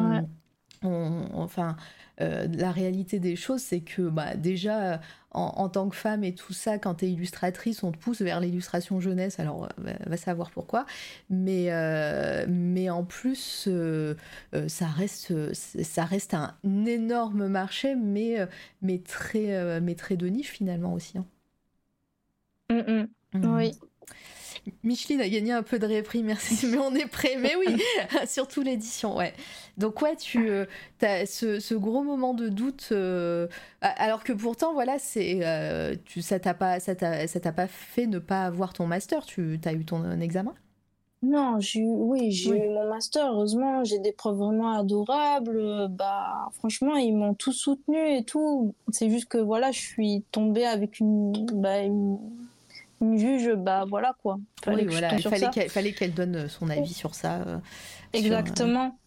[0.82, 1.76] on, enfin
[2.20, 5.00] euh, la réalité des choses, c'est que bah, déjà,
[5.32, 8.40] en, tant que femme et tout ça, quand tu es illustratrice, on te pousse vers
[8.40, 10.86] l'illustration jeunesse, alors on euh, va savoir pourquoi,
[11.28, 13.68] mais, euh, mais en plus,
[14.68, 16.54] ça, reste, ça reste un
[16.86, 18.36] énorme marché, mais,
[18.80, 21.18] mais, très, mais très de niche finalement aussi.
[21.18, 21.26] Hein.
[22.70, 23.08] Mm, mm.
[23.34, 23.56] Mm.
[23.56, 23.72] Oui.
[24.82, 27.36] Micheline a gagné un peu de répris, merci, mais on est prêt.
[27.38, 27.76] Mais oui,
[28.26, 29.34] surtout l'édition, ouais.
[29.76, 30.66] Donc ouais, tu euh,
[31.02, 33.48] as ce, gros moment de doute, euh,
[33.80, 38.44] alors que pourtant, voilà, c'est euh, ça t'a pas, ça t'a pas fait ne pas
[38.44, 39.26] avoir ton master.
[39.26, 40.54] Tu as eu ton examen?
[41.22, 43.32] Non, j'ai eu, oui, j'ai eu mon master.
[43.32, 45.88] Heureusement, j'ai des profs vraiment adorables.
[45.88, 48.74] Bah, franchement, ils m'ont tout soutenu et tout.
[48.92, 52.18] C'est juste que voilà, je suis tombée avec une, bah, une,
[53.00, 53.50] juge.
[53.56, 54.38] Bah voilà quoi.
[54.64, 57.42] Fallait voilà, il fallait qu'elle donne son avis sur ça.
[57.46, 57.58] Euh,
[58.12, 58.98] Exactement.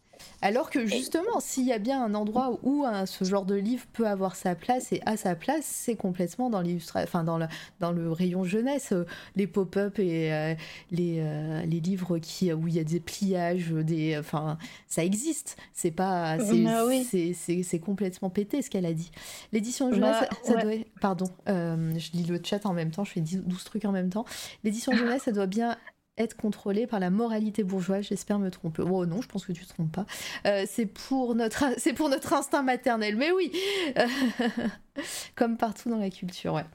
[0.42, 4.08] Alors que justement, s'il y a bien un endroit où ce genre de livre peut
[4.08, 6.64] avoir sa place et à sa place, c'est complètement dans
[6.96, 7.48] enfin dans le,
[7.80, 9.06] dans le rayon jeunesse, euh,
[9.36, 10.54] les pop-up et euh,
[10.92, 14.58] les, euh, les livres qui où il y a des pliages, des, enfin
[14.88, 15.58] ça existe.
[15.74, 17.34] C'est pas, c'est
[17.64, 19.12] c'est complètement pété ce qu'elle a dit.
[19.52, 23.22] L'édition jeunesse, bah, ça, doit, pardon, je lis le chat en même temps, je fais
[23.22, 24.26] 12 trucs en même temps.
[24.64, 25.78] L'édition jeunesse, ça doit bien
[26.18, 28.06] être contrôlé par la moralité bourgeoise.
[28.06, 28.82] J'espère me tromper.
[28.84, 30.06] Oh non, je pense que tu te trompes pas.
[30.46, 33.16] Euh, c'est pour notre, c'est pour notre instinct maternel.
[33.16, 33.52] Mais oui,
[35.36, 36.66] comme partout dans la culture, ouais.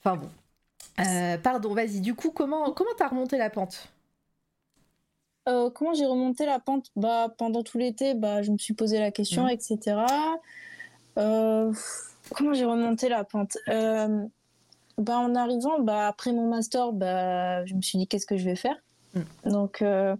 [0.00, 0.30] Enfin bon.
[1.00, 2.00] Euh, pardon, vas-y.
[2.00, 3.88] Du coup, comment comment t'as remonté la pente?
[5.48, 6.90] Euh, Comment j'ai remonté la pente?
[6.94, 9.50] Bah pendant tout l'été, bah je me suis posé la question, mmh.
[9.50, 9.96] etc.
[11.14, 13.56] comment j'ai remonté la pente?
[14.98, 18.44] Bah, en arrivant, bah, après mon master, bah, je me suis dit qu'est-ce que je
[18.44, 18.76] vais faire?
[19.14, 19.50] Mm.
[19.50, 20.16] Donc, euh,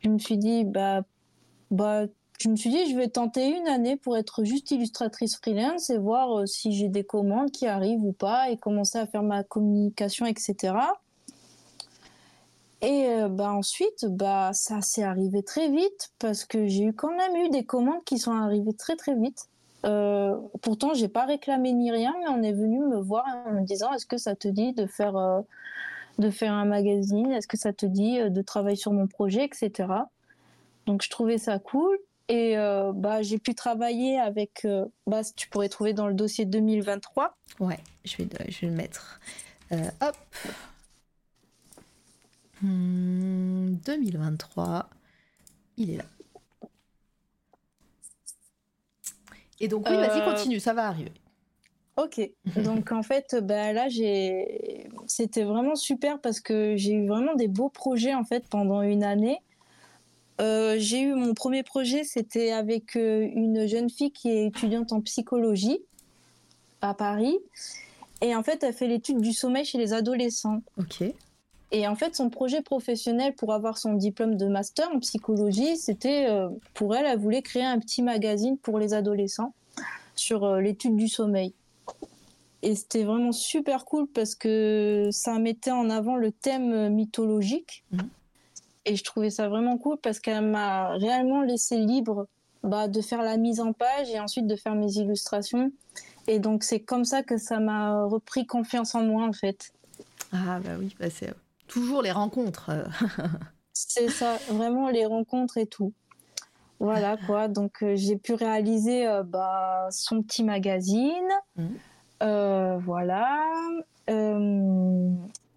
[0.00, 1.02] je me suis dit, bah,
[1.70, 2.06] bah,
[2.38, 5.98] je me suis dit, je vais tenter une année pour être juste illustratrice freelance et
[5.98, 9.44] voir euh, si j'ai des commandes qui arrivent ou pas et commencer à faire ma
[9.44, 10.74] communication, etc.
[12.82, 17.16] Et euh, bah ensuite, bah ça s'est arrivé très vite parce que j'ai eu quand
[17.16, 19.48] même eu des commandes qui sont arrivées très très vite.
[19.84, 23.64] Euh, pourtant, j'ai pas réclamé ni rien, mais on est venu me voir en me
[23.64, 25.40] disant est-ce que ça te dit de faire euh,
[26.18, 27.30] un magazine?
[27.32, 29.88] Est-ce que ça te dit euh, de travailler sur mon projet, etc.
[30.86, 31.98] Donc, je trouvais ça cool.
[32.28, 32.56] Et
[32.94, 34.66] bah, j'ai pu travailler avec.
[35.06, 37.36] bah, tu pourrais trouver dans le dossier 2023.
[37.60, 39.20] Ouais, je vais, je vais le mettre.
[39.70, 40.16] hop.
[42.62, 44.64] 2023.
[44.64, 44.82] Hmm,
[45.76, 46.04] Il est là.
[49.64, 51.12] Et donc oui, vas-y, euh, continue, ça va arriver.
[51.96, 52.20] Ok,
[52.56, 57.48] donc en fait, bah, là, j'ai, c'était vraiment super parce que j'ai eu vraiment des
[57.48, 59.38] beaux projets en fait pendant une année.
[60.42, 64.92] Euh, j'ai eu mon premier projet, c'était avec euh, une jeune fille qui est étudiante
[64.92, 65.78] en psychologie
[66.82, 67.38] à Paris.
[68.20, 70.60] Et en fait, elle fait l'étude du sommeil chez les adolescents.
[70.76, 71.04] Ok.
[71.74, 76.26] Et en fait, son projet professionnel pour avoir son diplôme de master en psychologie, c'était
[76.30, 79.52] euh, pour elle, elle voulait créer un petit magazine pour les adolescents
[80.14, 81.52] sur euh, l'étude du sommeil.
[82.62, 87.82] Et c'était vraiment super cool parce que ça mettait en avant le thème mythologique.
[87.90, 87.98] Mmh.
[88.84, 92.28] Et je trouvais ça vraiment cool parce qu'elle m'a réellement laissé libre
[92.62, 95.72] bah, de faire la mise en page et ensuite de faire mes illustrations.
[96.28, 99.72] Et donc c'est comme ça que ça m'a repris confiance en moi en fait.
[100.32, 101.34] Ah bah oui, bah c'est
[101.74, 102.70] toujours les rencontres.
[103.72, 105.92] c'est ça, vraiment les rencontres et tout.
[106.78, 111.28] Voilà quoi, donc euh, j'ai pu réaliser euh, bah, son petit magazine.
[111.56, 111.66] Mmh.
[112.22, 113.40] Euh, voilà.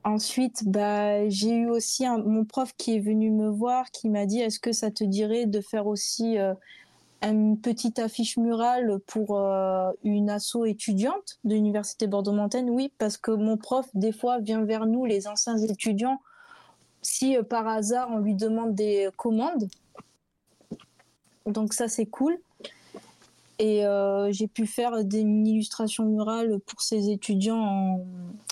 [0.04, 4.40] ensuite, bah, j'ai eu aussi mon prof qui est venu me voir, qui m'a dit
[4.40, 6.38] est-ce que ça te dirait de faire aussi
[7.22, 9.40] une petite affiche murale pour
[10.04, 14.86] une asso étudiante de l'université Bordeaux-Montaigne Oui, parce que mon prof, des fois, vient vers
[14.86, 16.22] nous, les anciens étudiants,
[17.02, 19.68] si par hasard on lui demande des commandes.
[21.46, 22.38] Donc ça, c'est cool.
[23.60, 23.84] Et
[24.30, 28.06] j'ai pu faire des, une illustration murale pour ces étudiants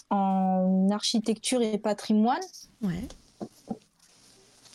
[0.10, 2.42] en, en architecture et patrimoine.
[2.82, 3.08] Ouais.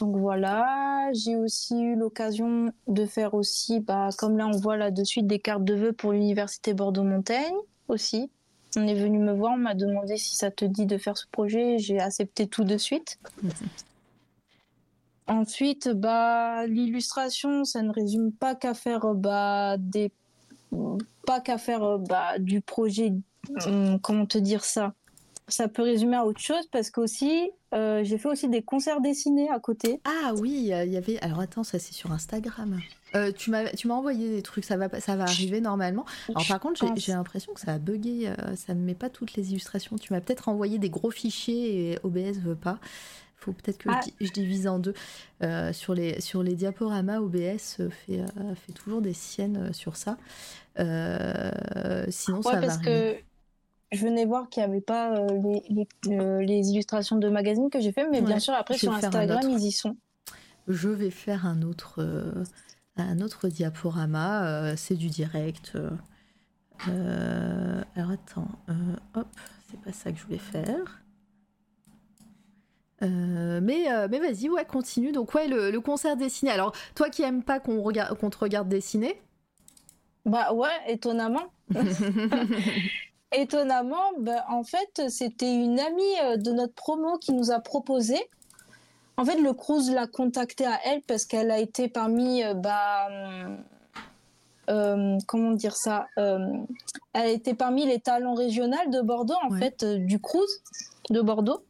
[0.00, 4.90] Donc voilà, j'ai aussi eu l'occasion de faire aussi, bah, comme là on voit là
[4.90, 7.54] de suite, des cartes de vœux pour l'université Bordeaux-Montaigne
[7.88, 8.30] aussi.
[8.78, 11.26] On est venu me voir, on m'a demandé si ça te dit de faire ce
[11.30, 13.18] projet, j'ai accepté tout de suite.
[15.26, 20.10] Ensuite, bah, l'illustration, ça ne résume pas qu'à faire bah, des,
[21.26, 23.12] pas qu'à faire bah, du projet.
[23.66, 24.94] Hum, comment te dire ça
[25.50, 29.48] Ça peut résumer à autre chose parce qu'aussi euh, j'ai fait aussi des concerts dessinés
[29.48, 30.00] à côté.
[30.04, 31.20] Ah oui, il y avait.
[31.20, 32.80] Alors attends, ça c'est sur Instagram.
[33.14, 36.04] Euh, tu m'as tu m'as envoyé des trucs, ça va ça va arriver normalement.
[36.30, 39.34] Alors par contre, j'ai l'impression que ça a bugué, euh, ça ne met pas toutes
[39.34, 39.96] les illustrations.
[39.96, 42.78] Tu m'as peut-être envoyé des gros fichiers et OBS veut pas.
[43.36, 44.00] Faut peut-être que ah.
[44.20, 44.94] je, divise en deux.
[45.72, 48.24] sur les sur les diaporamas, OBS fait
[48.54, 50.18] fait toujours des siennes sur ça.
[50.76, 52.76] sinon ça va.
[52.78, 53.14] Que
[53.92, 55.26] je venais voir qu'il n'y avait pas euh,
[56.08, 59.64] euh, les, illustrations de magazines que j'ai fait, mais bien sûr, après sur Instagram, ils
[59.64, 59.96] y sont.
[60.68, 62.44] Je vais faire un autre, euh,
[62.96, 64.76] un autre diaporama.
[64.76, 65.76] c'est du direct.
[66.86, 68.48] alors attends,
[69.14, 69.26] hop,
[69.68, 71.02] c'est pas ça que je voulais faire.
[73.00, 75.10] mais mais vas-y, ouais, continue.
[75.10, 76.52] Donc ouais, le, concert dessiné.
[76.52, 79.20] Alors toi qui aimes pas qu'on regarde, qu'on te regarde dessiner?
[80.26, 81.52] Bah ouais, étonnamment.
[83.32, 88.16] étonnamment, bah, en fait, c'était une amie de notre promo qui nous a proposé.
[89.16, 93.08] En fait, le Cruz l'a contactée à elle parce qu'elle a été parmi bah,
[94.70, 96.38] euh, comment dire ça euh,
[97.12, 100.46] Elle était parmi les talents régionaux de Bordeaux, en fait, euh, du Cruz
[101.10, 101.64] de Bordeaux.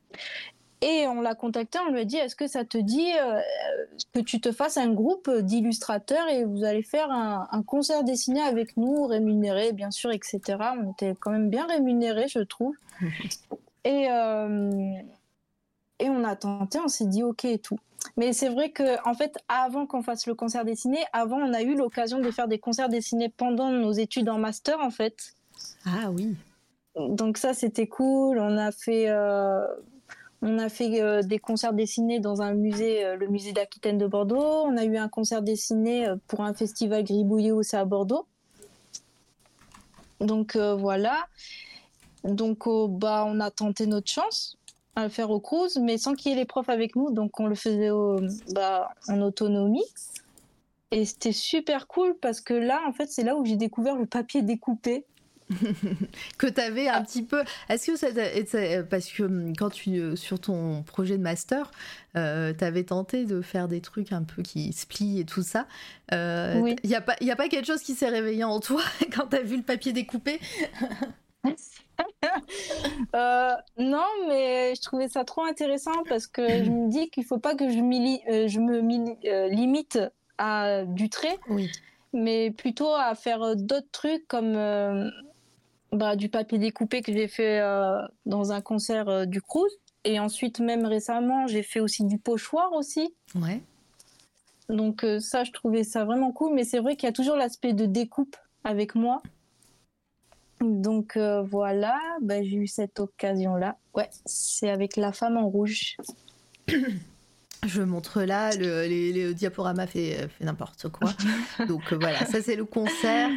[0.83, 3.11] Et on l'a contacté, on lui a dit Est-ce que ça te dit
[4.15, 8.77] que tu te fasses un groupe d'illustrateurs et vous allez faire un, concert dessiné avec
[8.77, 10.41] nous, rémunéré, bien sûr, etc.
[10.79, 12.75] On était quand même bien rémunérés, je trouve.
[13.85, 14.07] et,
[15.99, 17.79] et on a tenté, on s'est dit Ok et tout.
[18.17, 21.63] Mais c'est vrai que, en fait, avant qu'on fasse le concert dessiné, avant, on a
[21.63, 25.35] eu l'occasion de faire des concerts dessinés pendant nos études en master, en fait.
[25.85, 26.37] Ah oui.
[26.97, 28.39] Donc ça, c'était cool.
[28.39, 29.67] On a fait, euh,
[30.43, 34.07] on a fait euh, des concerts dessinés dans un musée, euh, le musée d'Aquitaine de
[34.07, 34.65] Bordeaux.
[34.65, 38.27] On a eu un concert dessiné pour un festival gribouillé aussi à Bordeaux.
[40.21, 41.27] Donc voilà.
[42.25, 44.59] Donc bah, on a tenté notre chance
[44.95, 47.11] à le faire au cruise, mais sans qu'il y ait les profs avec nous.
[47.11, 47.89] Donc on le faisait
[48.53, 49.87] bah, en autonomie.
[50.91, 54.07] Et c'était super cool parce que là, en fait, c'est là où j'ai découvert le
[54.07, 55.05] papier découpé.
[56.39, 57.43] que tu avais un petit peu.
[57.69, 58.09] Est-ce que ça,
[58.89, 61.71] parce que hum, quand tu euh, sur ton projet de master,
[62.17, 65.43] euh, tu avais tenté de faire des trucs un peu qui se plient et tout
[65.43, 65.67] ça.
[66.13, 68.83] Il euh, n'y a pas il a pas quelque chose qui s'est réveillé en toi
[69.15, 70.41] quand tu as vu le papier découpé?
[73.15, 77.39] Euh, non, mais je trouvais ça trop intéressant parce que je me dis qu'il faut
[77.39, 78.81] pas que je, euh, je me
[79.27, 79.99] euh, limite
[80.39, 81.39] à du trait,
[82.13, 84.55] mais plutôt à faire d'autres trucs comme
[85.93, 87.61] bah, du papier découpé que j'ai fait
[88.27, 89.71] dans un concert du Cruz.
[90.05, 93.15] Et ensuite, même récemment, j'ai fait aussi du pochoir aussi.
[93.35, 93.63] Ouais.
[94.69, 96.55] Donc ça, je trouvais ça vraiment cool.
[96.55, 99.23] Mais c'est vrai qu'il y a toujours l'aspect de découpe avec moi.
[100.61, 103.77] Donc euh, voilà, bah, j'ai eu cette occasion-là.
[103.95, 105.97] Ouais, c'est avec la femme en rouge.
[107.67, 111.13] Je montre là, le, diaporama fait, fait n'importe quoi.
[111.69, 113.29] Donc euh, voilà, ça c'est le concert.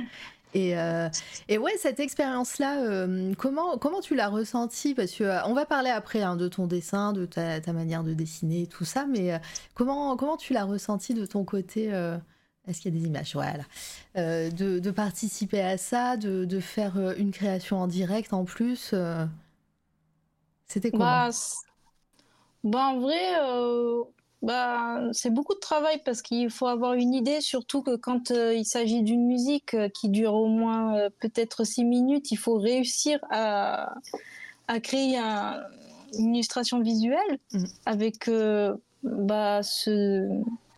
[0.53, 1.09] Et, euh,
[1.47, 3.07] et ouais, cette expérience-là,
[3.37, 4.93] comment, comment tu l'as ressentie?
[4.93, 8.67] Parce que on va parler après hein, de ton dessin, de ta, manière de dessiner,
[8.67, 9.39] tout ça, mais
[9.73, 11.91] comment, comment tu l'as ressenti de ton côté
[12.67, 13.33] est-ce qu'il y a des images?
[13.33, 13.63] Voilà.
[14.17, 18.91] Euh, de, participer à ça, de, faire euh, une création en direct en plus.
[18.93, 19.25] Euh,
[20.67, 21.03] c'était comment?
[21.03, 21.29] Bah,
[22.63, 24.12] bah, En vrai,
[24.43, 28.65] bah, c'est beaucoup de travail parce qu'il faut avoir une idée, surtout que quand il
[28.65, 33.95] s'agit d'une musique qui dure au moins peut-être six minutes, il faut réussir à,
[34.83, 37.63] créer une illustration visuelle mmh.
[37.85, 38.29] avec,
[39.03, 40.27] bah, ce,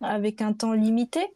[0.00, 1.26] avec un temps limité.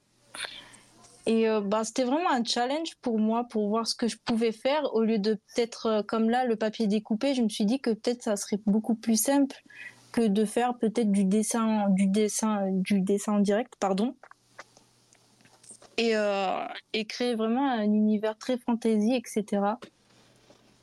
[1.26, 4.52] Et euh, bah, c'était vraiment un challenge pour moi pour voir ce que je pouvais
[4.52, 4.94] faire.
[4.94, 7.90] Au lieu de peut-être, euh, comme là, le papier découpé, je me suis dit que
[7.90, 9.62] peut-être ça serait beaucoup plus simple
[10.12, 14.14] que de faire peut-être du dessin, du dessin, du dessin en direct, pardon.
[15.96, 19.62] Et, euh, et créer vraiment un univers très fantasy, etc.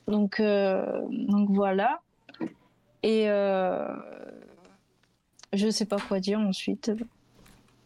[0.08, 2.02] Donc, donc voilà.
[3.04, 3.26] Et
[5.54, 6.92] je sais pas quoi dire ensuite.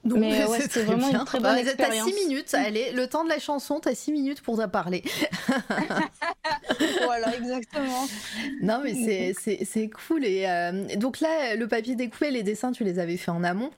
[0.03, 2.09] Donc, mais ouais, c'était vraiment une très bonne expérience.
[2.09, 5.03] T'as 6 minutes, allez, le temps de la chanson, t'as 6 minutes pour en parler.
[7.03, 8.07] voilà, exactement.
[8.61, 10.25] Non, mais c'est cool.
[10.25, 13.71] Et euh, donc là, le papier découpé, les dessins, tu les avais fait en amont?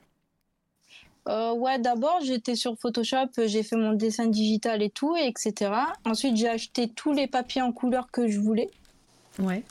[1.26, 5.72] Euh, ouais, d'abord j'étais sur Photoshop, j'ai fait mon dessin digital et tout, etc.
[6.04, 8.68] Ensuite j'ai acheté tous les papiers en couleur que je voulais.
[9.38, 9.62] Ouais.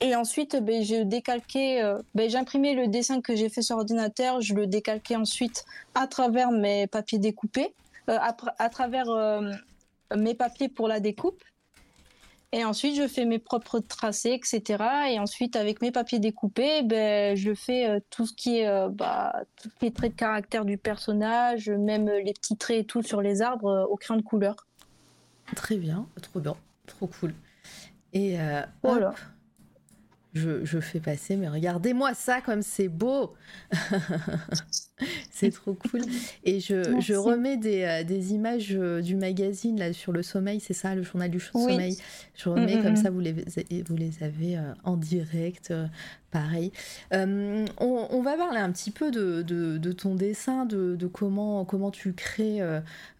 [0.00, 4.42] Et ensuite, ben, j'ai décalqué, euh, ben, j'imprimais le dessin que j'ai fait sur ordinateur,
[4.42, 5.64] je le décalquais ensuite
[5.94, 7.74] à travers mes papiers découpés,
[8.10, 9.50] euh, à, travers euh,
[10.14, 11.42] mes papiers pour la découpe.
[12.52, 14.84] Et ensuite, je fais mes propres tracés, etc.
[15.10, 19.70] Et ensuite, avec mes papiers découpés, ben, je fais tout ce qui est, bah, tous
[19.80, 23.88] les traits de caractère du personnage, même les petits traits et tout sur les arbres
[23.90, 24.56] au crayon de couleur.
[25.54, 26.56] Très bien, trop bien,
[26.86, 27.34] trop cool.
[28.12, 28.36] Et
[28.82, 29.14] voilà
[30.36, 33.34] je, fais passer, mais regardez-moi ça comme c'est beau.
[35.30, 36.02] c'est trop cool.
[36.44, 40.74] Et je, remets des, euh, des images euh, du magazine là sur le sommeil, c'est
[40.74, 41.96] ça, le journal du sommeil.
[42.34, 42.96] Je remets mm, mm, comme mm.
[42.96, 45.72] ça, vous les, vous les avez euh, en direct
[46.36, 46.72] pareil.
[47.14, 52.58] Euh, on, va parler un petit peu de, ton dessin, de, comment, comment tu crées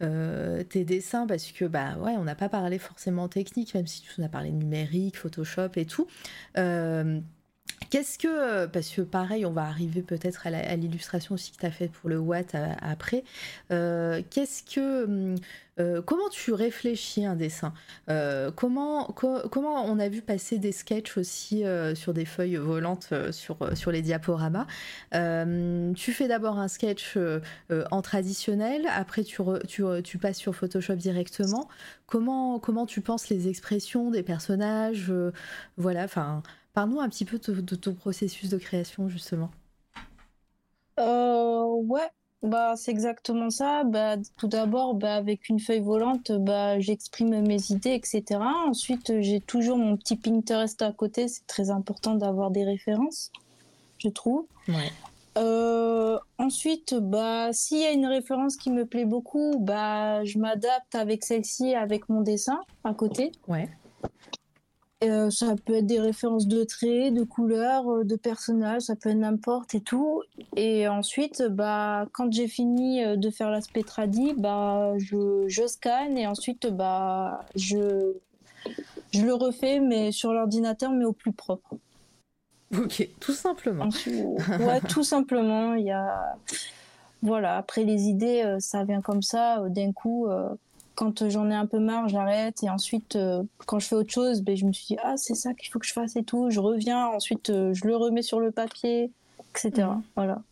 [0.02, 4.02] euh, tes dessins, parce que bah ouais, on n'a pas parlé forcément technique, même si
[4.02, 6.06] tu en as parlé numérique, Photoshop et tout.
[7.90, 11.70] Qu'est-ce que, parce que pareil, on va arriver peut-être à l'illustration aussi que tu as
[11.70, 13.22] faite pour le Watt après.
[13.68, 15.36] Qu'est-ce que
[15.78, 17.74] euh, comment tu réfléchis un dessin?
[18.08, 23.12] Euh, comment, comment on a vu passer des sketchs aussi euh, sur des feuilles volantes
[23.30, 24.66] sur, sur les diaporamas?
[25.12, 27.18] Tu fais d'abord un sketch
[27.90, 31.68] en traditionnel, après tu, tu, tu, passes sur Photoshop directement.
[32.06, 35.12] Comment, comment tu penses les expressions des personnages
[35.76, 36.42] Voilà, enfin,
[36.76, 39.50] parle-nous un petit peu de, de, ton processus de création justement.
[40.98, 42.10] ouais,
[42.42, 43.84] bah, c'est exactement ça.
[43.84, 48.40] Bah, tout d'abord, bah, avec une feuille volante, bah, j'exprime mes idées, etc.
[48.68, 51.28] Ensuite, j'ai toujours mon petit Pinterest à côté.
[51.28, 53.32] C'est très important d'avoir des références,
[53.96, 54.46] je trouve.
[55.38, 60.94] Euh, ensuite, bah, s'il y a une référence qui me plaît beaucoup, bah, je m'adapte
[60.94, 63.32] avec celle-ci, avec mon dessin à côté.
[63.48, 63.70] Ouais.
[65.04, 69.10] Euh, ça peut être des références de traits, de couleurs, euh, de personnages, ça peut
[69.10, 70.22] être n'importe et tout.
[70.56, 76.16] Et ensuite, bah, quand j'ai fini euh, de faire l'aspect tradi, bah, je, je, scanne
[76.16, 78.14] et ensuite, bah, je,
[79.12, 81.76] je le refais, mais sur l'ordinateur, mais au plus propre.
[82.74, 83.90] Ok, tout simplement.
[84.06, 85.74] ouais, tout simplement.
[85.74, 86.38] Il y a,
[87.20, 87.58] voilà.
[87.58, 90.26] Après les idées, ça vient comme ça d'un coup
[90.96, 92.62] quand j'en ai un peu marre, j'arrête.
[92.64, 95.34] Et ensuite, euh, quand je fais autre chose, ben, je me suis dit, ah, c'est
[95.34, 96.50] ça qu'il faut que je fasse et tout.
[96.50, 99.12] Je reviens, ensuite, euh, je le remets sur le papier,
[99.50, 99.86] etc.
[99.88, 100.02] Mhm.
[100.16, 100.42] Voilà.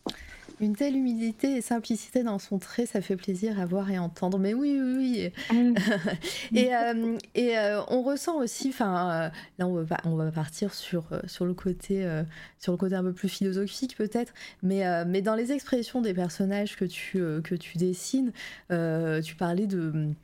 [0.61, 4.39] Une telle humilité et simplicité dans son trait, ça fait plaisir à voir et entendre.
[4.39, 5.57] Mais oui, oui, oui.
[5.57, 5.75] Mhm.
[6.55, 7.57] et euh, et
[7.89, 12.07] on ressent aussi, enfin, là on va, on va partir sur, sur, le côté,
[12.61, 16.77] sur le côté un peu plus philosophique peut-être, mais, mais dans les expressions des personnages
[16.77, 18.33] que tu, que tu dessines,
[18.71, 20.15] tu parlais de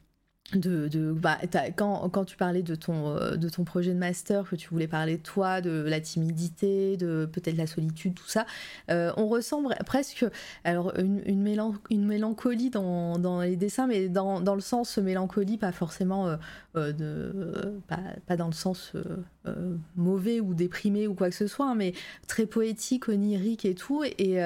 [0.57, 1.39] de, bah,
[1.77, 4.89] quand, quand, tu parlais de ton, euh, de ton projet de master, que tu voulais
[4.89, 8.47] parler de toi, de la timidité, de peut-être la solitude, tout ça,
[8.91, 10.25] euh, on ressent presque
[10.65, 15.57] alors une, une, une mélancolie dans, dans, les dessins, mais dans, dans, le sens mélancolie,
[15.57, 16.37] pas forcément
[16.77, 18.93] euh, de, pas, pas, dans le sens
[19.97, 21.93] mauvais ou déprimé ou quoi que ce soit, hein, mais
[22.27, 24.05] très poétique, onirique et tout.
[24.05, 24.39] Et,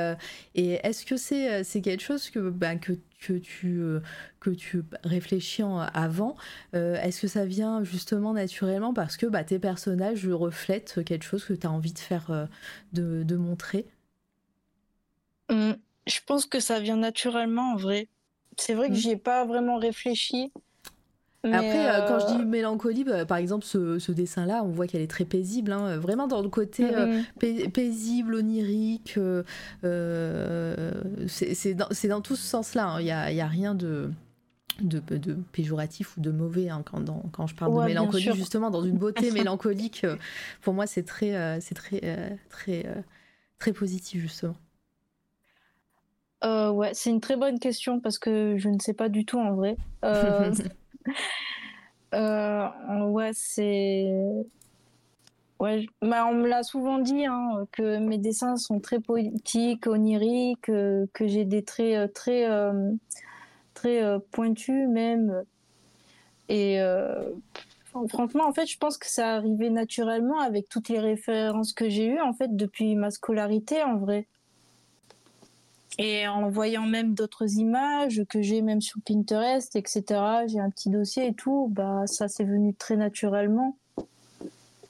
[0.54, 2.92] et est-ce que c'est c'est quelque chose que, bah, que
[3.24, 4.00] que tu, euh,
[4.40, 5.62] que tu réfléchis
[5.94, 6.36] avant,
[6.74, 11.44] euh, est-ce que ça vient justement naturellement parce que bah, tes personnages reflètent quelque chose
[11.44, 12.46] que tu as envie de faire, euh,
[12.92, 13.86] de, montrer?
[15.50, 15.72] Mmh,
[16.06, 18.08] Je pense que ça vient naturellement en vrai.
[18.56, 18.96] C'est vrai que mmh.
[18.96, 20.52] j'y ai pas vraiment réfléchi.
[21.52, 25.02] Après, euh, quand je dis euh, mélancolie, bah, par exemple, ce, dessin-là, on voit qu'elle
[25.02, 27.70] est très paisible, hein, vraiment dans le côté euh, mm-hmm.
[27.70, 29.18] paisible, onirique.
[31.26, 32.86] c'est dans, dans, tout ce sens-là.
[32.86, 33.00] Hein.
[33.00, 34.10] Il n'y a, rien de,
[34.80, 38.82] de, de, péjoratif ou de mauvais hein, quand, quand, je parle de mélancolie, justement, dans
[38.82, 40.06] une beauté mélancolique.
[40.62, 43.04] pour moi, c'est très, c'est très, très,
[43.58, 44.56] très positif, justement.
[46.42, 49.54] ouais, c'est une très bonne question parce que je ne sais pas du tout en
[49.54, 49.76] vrai.
[50.04, 50.50] Euh,
[52.12, 54.12] ouais, c'est.
[55.60, 60.62] Ouais, bah, on me l'a souvent dit hein, que mes dessins sont très poétiques, oniriques,
[60.62, 62.92] que, j'ai des traits euh, très, euh,
[63.72, 64.02] très
[64.32, 65.44] pointus même.
[66.48, 66.78] Et
[68.08, 72.06] franchement, en fait, je pense que ça arrivait naturellement avec toutes les références que j'ai
[72.08, 74.26] eues en fait depuis ma scolarité en vrai.
[75.98, 80.02] Et en voyant même d'autres images que j'ai même sur Pinterest, etc.,
[80.46, 83.76] j'ai un petit dossier et tout, bah ça c'est venu très naturellement.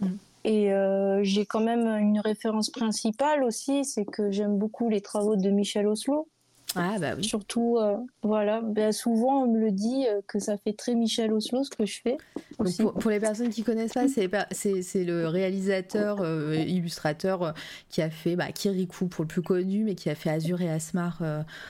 [0.00, 0.06] Mm.
[0.44, 5.36] Et euh, j'ai quand même une référence principale aussi, c'est que j'aime beaucoup les travaux
[5.36, 6.28] de Michel Oslo.
[6.76, 7.24] Ah bah oui.
[7.24, 11.32] Surtout, euh, voilà, ben, souvent on me le dit euh, que ça fait très Michel
[11.32, 12.16] Oslo ce que je fais.
[12.56, 14.08] pour, les personnes qui connaissent pas,
[14.50, 17.54] c'est le réalisateur, euh, illustrateur
[17.88, 20.70] qui a fait bah, Kirikou pour le plus connu, mais qui a fait Azur et
[20.70, 21.22] Asmar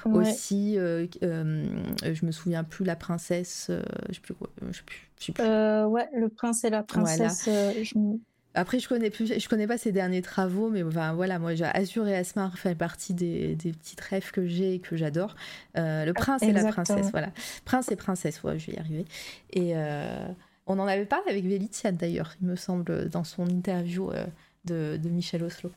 [0.07, 0.75] aussi.
[0.77, 3.71] je me souviens plus la princesse,
[4.09, 4.35] je sais plus,
[4.71, 5.45] je sais plus, sais plus.
[5.45, 7.49] ouais, le prince et la princesse.
[8.55, 12.07] Après, je connais plus, je connais pas ses derniers travaux, mais enfin, voilà, moi, Azur
[12.07, 15.35] et Asmar fait partie des, des petites rêves que j'ai et que j'adore.
[15.77, 17.31] Euh, le prince et la princesse, voilà.
[17.65, 19.07] Prince et princesse, ouais, je vais y arriver.
[19.51, 20.29] Et euh,
[20.69, 24.25] on en avait parlé avec Vélitia d'ailleurs, il me semble, dans son interview euh,
[24.67, 25.73] de, de, Michel Oslo.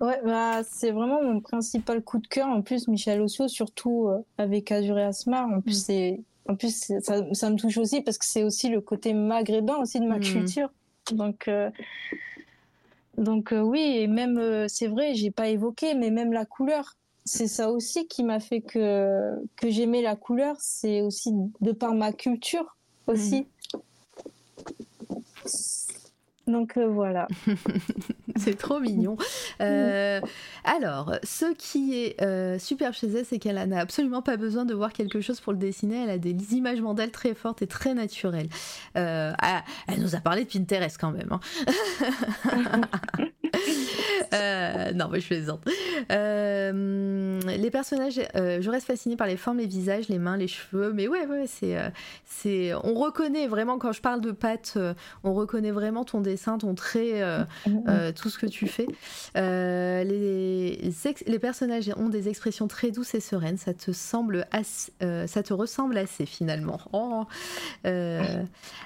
[0.00, 2.48] Ouais, bah, c'est vraiment mon principal coup de cœur.
[2.48, 5.84] En plus, Michel Oslo, surtout avec Azur et Asmar, en plus, mm.
[5.84, 9.76] c'est en plus, ça, ça, me touche aussi parce que c'est aussi le côté maghrébin
[9.76, 10.22] aussi de ma mm.
[10.22, 10.70] culture.
[11.12, 11.70] Donc, euh,
[13.16, 16.96] donc euh, oui, et même, euh, c'est vrai, j'ai pas évoqué, mais même la couleur,
[17.24, 21.94] c'est ça aussi qui m'a fait que, que j'aimais la couleur, c'est aussi de par
[21.94, 22.76] ma culture
[23.06, 23.46] aussi.
[23.74, 23.80] Mhm.
[26.50, 27.28] Donc voilà.
[28.36, 29.16] c'est trop mignon.
[29.60, 30.20] Euh,
[30.64, 34.72] alors, ce qui est euh, super chez elle, c'est qu'elle n'a absolument pas besoin de
[34.72, 36.04] voir quelque chose pour le dessiner.
[36.04, 38.48] Elle a des images mentales très fortes et très naturelles.
[38.96, 41.28] Euh, ah, elle nous a parlé de Pinterest quand même.
[41.30, 41.40] Hein.
[44.94, 45.60] non, mais je plaisante.
[46.08, 50.92] les personnages, je reste fascinée par les formes, les visages, les mains, les cheveux.
[50.92, 51.76] Mais ouais, c'est,
[52.24, 54.78] c'est, on reconnaît vraiment quand je parle de pattes,
[55.24, 57.22] on reconnaît vraiment ton dessin, ton trait,
[58.16, 58.86] tout ce que tu fais.
[59.36, 60.92] Euh, les,
[61.26, 63.58] les, personnages ont des expressions très douces et sereines.
[63.58, 64.46] Ça te semble
[65.02, 66.80] euh, ça te ressemble assez finalement.
[66.92, 67.24] Oh.
[67.86, 68.42] Euh,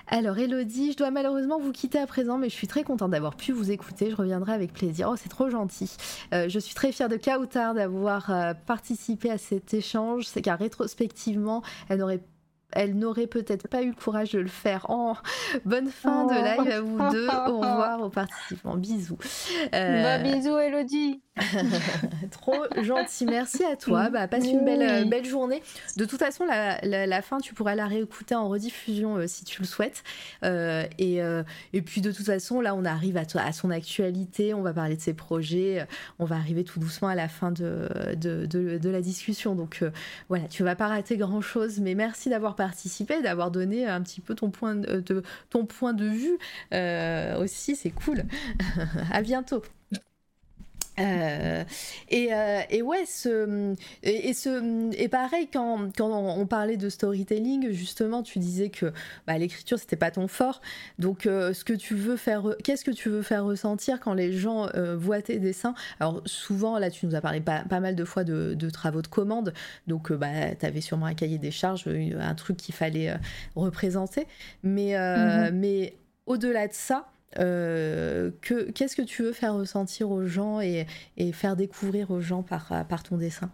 [0.09, 3.37] alors Elodie, je dois malheureusement vous quitter à présent, mais je suis très contente d'avoir
[3.37, 4.11] pu vous écouter.
[4.11, 5.09] Je reviendrai plaisir.
[5.11, 5.97] Oh, c'est trop gentil.
[6.33, 8.33] je suis très fière de Kautar d'avoir
[8.67, 10.27] participé à cet échange.
[10.43, 12.23] Car rétrospectivement, elle n'aurait
[12.75, 14.87] elle n'aurait peut-être pas eu le courage de le faire.
[14.89, 15.15] Oh,
[15.65, 16.63] bonne fin de oh.
[16.63, 17.27] live à vous deux.
[17.27, 18.77] Au revoir aux participants.
[18.77, 19.19] Bisous.
[19.75, 20.03] Euh...
[20.03, 21.21] Bah, bisous, Elodie.
[22.31, 23.27] Trop gentil.
[23.27, 24.09] Merci à toi.
[24.15, 25.63] Bah, passe une belle, belle journée.
[25.97, 29.61] De toute façon, la, la, fin, tu pourras la réécouter en rediffusion euh, si tu
[29.61, 30.05] le souhaites.
[30.45, 31.43] Euh, et, euh,
[31.73, 34.55] et, puis, de toute façon, là, on arrive à, à, son actualité.
[34.55, 35.85] On va parler de ses projets.
[36.19, 39.57] On va arriver tout doucement à la fin de, de, de, de la discussion.
[39.57, 39.83] Donc,
[40.29, 41.81] voilà, tu vas pas rater grand-chose.
[41.81, 42.64] Mais merci d'avoir participé,
[43.23, 46.39] d'avoir donné un petit peu ton point de, ton point de vue
[47.41, 47.77] aussi.
[47.77, 48.25] C'est cool.
[49.13, 49.63] à bientôt.
[50.99, 51.65] Euh,
[52.09, 57.71] et, euh, et, ouais, ce, et, ce, et pareil, quand, quand on parlait de storytelling,
[57.71, 58.93] justement, tu disais que
[59.27, 60.61] bah, l'écriture, c'était pas ton fort.
[60.99, 64.33] Donc, euh, ce que tu veux faire, qu'est-ce que tu veux faire ressentir quand les
[64.33, 65.75] gens voient tes dessins?
[66.01, 69.03] Alors, souvent, là, tu nous as parlé pas, pas mal de fois de, de, travaux
[69.03, 69.53] de commande.
[69.87, 73.15] Donc, bah, tu avais sûrement un cahier des charges, un truc qu'il fallait
[73.57, 74.27] représenter.
[74.63, 75.53] Mais, mm-hmm.
[75.53, 75.95] mais
[76.27, 77.07] au-delà de ça,
[77.39, 80.87] euh, qu'est-ce que tu veux faire ressentir aux gens et,
[81.33, 83.51] faire découvrir aux gens par, par ton dessin?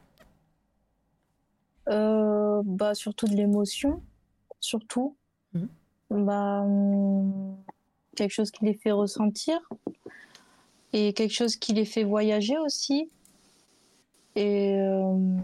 [1.89, 4.02] Euh, bah, Surtout de l'émotion,
[4.61, 5.16] surtout.
[5.55, 5.66] Mmh.
[6.11, 7.57] Bah, hum,
[8.16, 9.59] quelque chose qui les fait ressentir
[10.93, 13.09] et quelque chose qui les fait voyager aussi.
[14.36, 15.36] Et euh,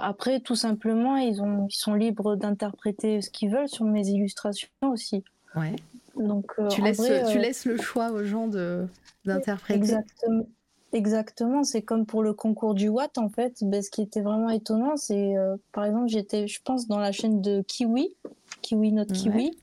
[0.00, 4.68] après, tout simplement, ils, ont, ils sont libres d'interpréter ce qu'ils veulent sur mes illustrations
[4.82, 5.24] aussi.
[5.54, 5.76] Ouais.
[6.16, 8.48] Donc, euh, tu, laisses, tu euh, laisses le choix aux gens
[9.24, 9.78] d'interpréter.
[9.78, 10.46] Exactement.
[10.92, 13.56] Exactement, c'est comme pour le concours du Watt en fait.
[13.62, 17.12] Ben, ce qui était vraiment étonnant, c'est euh, par exemple, j'étais, je pense, dans la
[17.12, 18.14] chaîne de Kiwi,
[18.60, 19.56] Kiwi Not Kiwi,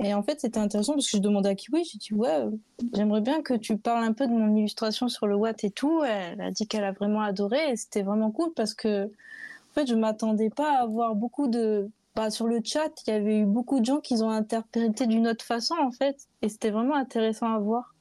[0.00, 2.44] et en fait, c'était intéressant parce que je demandais à Kiwi, j'ai dit ouais,
[2.92, 6.02] j'aimerais bien que tu parles un peu de mon illustration sur le Watt et tout.
[6.02, 9.86] Elle a dit qu'elle a vraiment adoré et c'était vraiment cool parce que en fait,
[9.86, 11.88] je m'attendais pas à avoir beaucoup de
[12.18, 15.28] bah, sur le chat, il y avait eu beaucoup de gens qui ont interprété d'une
[15.28, 16.16] autre façon, en fait.
[16.42, 17.94] Et c'était vraiment intéressant à voir,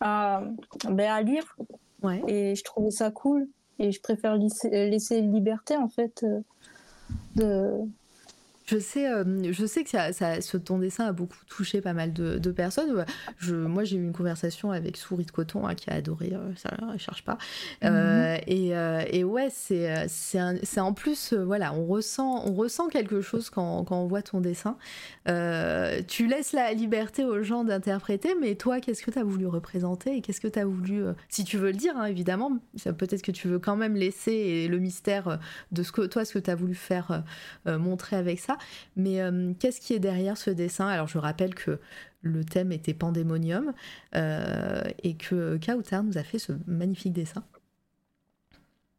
[0.00, 0.42] à,
[0.88, 1.58] ben, à lire.
[2.02, 2.22] Ouais.
[2.28, 3.46] Et je trouvais ça cool.
[3.78, 6.40] Et je préfère laisser, laisser liberté, en fait, euh,
[7.36, 7.72] de,
[8.72, 12.12] je sais, euh, je sais que ça, ce, ton dessin a beaucoup touché pas mal
[12.12, 13.04] de, personnes.
[13.38, 16.54] Je, moi, j'ai eu une conversation avec Souris de Coton hein, qui a adoré, euh,
[16.56, 17.38] ça ne cherche pas.
[17.84, 19.06] Euh, mhm.
[19.10, 24.06] et, ouais, c'est, en plus, voilà, on ressent, on ressent quelque chose quand, quand on
[24.06, 24.76] voit ton dessin.
[25.26, 30.16] tu laisses la liberté aux gens d'interpréter, mais toi, qu'est-ce que tu as voulu représenter
[30.16, 33.32] et qu'est-ce que tu as voulu, si tu veux le dire, hein, évidemment, peut-être que
[33.32, 35.38] tu veux quand même laisser le mystère
[35.72, 37.22] de ce que toi, ce que tu as voulu faire
[37.66, 38.56] montrer avec ça.
[38.96, 40.86] Mais euh, qu'est-ce qui est derrière ce dessin?
[40.86, 41.78] Alors je rappelle que
[42.22, 43.72] le thème était Pandémonium
[44.14, 47.42] euh, et que Kautar nous a fait ce magnifique dessin.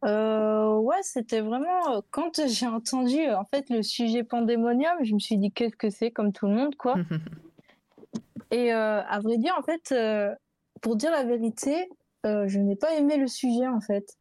[0.04, 5.38] Euh, ouais, c'était vraiment quand j'ai entendu en fait le sujet pandémonium, je me suis
[5.38, 6.96] dit qu'est-ce que c'est comme tout le monde quoi.
[8.52, 9.96] et à vrai dire en fait,
[10.82, 11.90] pour dire la vérité,
[12.26, 14.18] je n'ai pas aimé le sujet en fait,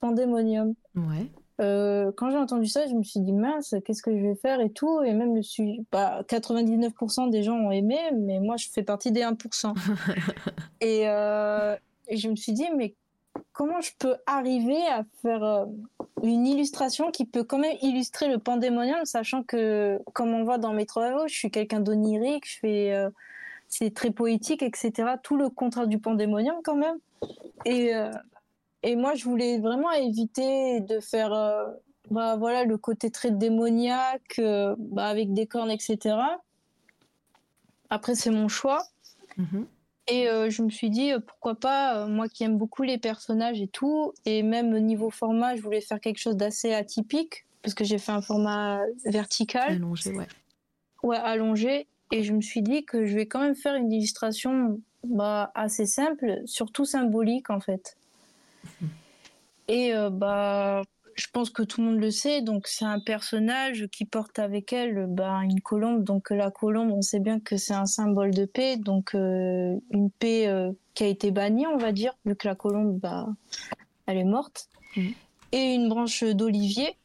[0.00, 0.74] pandémonium.
[0.94, 1.30] Ouais.
[1.60, 4.60] Euh, quand j'ai entendu ça, je me suis dit mince, qu'est-ce que je vais faire
[4.60, 5.02] et tout.
[5.02, 9.12] Et même le sujet, bah, 99% des gens ont aimé, mais moi je fais partie
[9.12, 9.74] des 1%.
[10.84, 11.76] Euh,
[12.06, 12.94] et, je me suis dit, mais
[13.52, 15.66] comment je peux arriver à faire euh,
[16.22, 20.72] une illustration qui peut quand même illustrer le pandémonium, sachant que, comme on voit dans
[20.72, 23.06] mes travaux, je suis quelqu'un d'onirique, je fais,
[23.66, 25.16] c'est très poétique, etc.
[25.22, 26.98] Tout le contraire du pandémonium quand même.
[27.64, 27.92] Et
[28.82, 31.66] et moi, je voulais vraiment éviter de faire euh,
[32.10, 36.16] bah, voilà, le côté très démoniaque, euh, bah, avec des cornes, etc.
[37.90, 38.84] Après, c'est mon choix.
[39.36, 39.66] Mhm.
[40.10, 43.68] Et euh, je me suis dit, pourquoi pas, moi qui aime beaucoup les personnages et
[43.68, 47.98] tout, et même niveau format, je voulais faire quelque chose d'assez atypique, parce que j'ai
[47.98, 49.72] fait un format vertical.
[49.72, 50.26] Allongé, ouais.
[51.02, 51.86] Ouais, allongé.
[52.10, 55.84] et je me suis dit que je vais quand même faire une illustration bah, assez
[55.84, 57.97] simple, surtout symbolique en fait.
[59.68, 60.82] Et euh, bah,
[61.14, 64.72] je pense que tout le monde le sait, donc c'est un personnage qui porte avec
[64.72, 66.04] elle bah, une colombe.
[66.04, 70.10] Donc la colombe, on sait bien que c'est un symbole de paix, donc euh, une
[70.10, 73.26] paix euh, qui a été bannie, on va dire, vu que la colombe, bah,
[74.06, 74.68] elle est morte.
[74.96, 75.08] Mm.
[75.52, 76.96] Et une branche d'olivier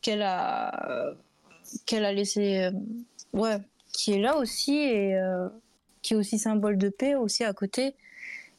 [0.00, 1.14] qu'elle a,
[1.86, 2.70] qu'elle a laissé,
[3.32, 3.58] ouais,
[3.92, 5.18] qui est là aussi et
[6.00, 7.94] qui est aussi symbole de paix aussi à côté.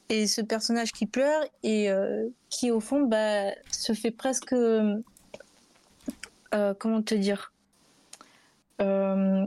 [0.10, 4.54] Et ce personnage qui pleure et euh, qui au fond bah, se fait presque...
[4.54, 5.02] Euh,
[6.80, 7.52] comment te dire
[8.82, 9.46] euh,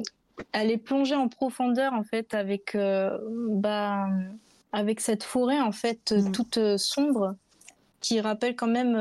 [0.53, 4.09] Elle est plongée en profondeur en fait avec, bah,
[4.73, 6.33] avec cette forêt en fait mm.
[6.33, 7.37] toute sombre
[8.01, 8.95] qui rappelle quand même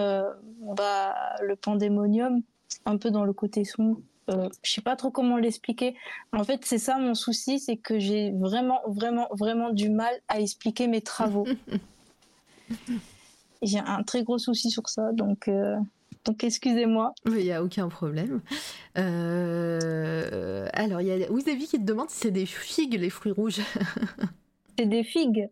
[0.62, 2.42] bah, le pandémonium
[2.86, 4.00] un peu dans le côté sombre.
[4.30, 5.96] Euh, je sais pas trop comment l'expliquer.
[6.34, 10.40] En fait, c'est ça mon souci, c'est que j'ai vraiment, vraiment, vraiment du mal à
[10.40, 11.48] expliquer mes travaux.
[13.62, 15.78] j'ai un très gros souci sur ça, donc, euh,
[16.26, 17.14] donc excusez-moi.
[17.26, 18.42] Il n'y a aucun problème.
[18.98, 23.32] Euh, alors, il y a Wizavi qui te demande si c'est des figues, les fruits
[23.32, 23.62] rouges.
[24.78, 25.50] c'est des figues.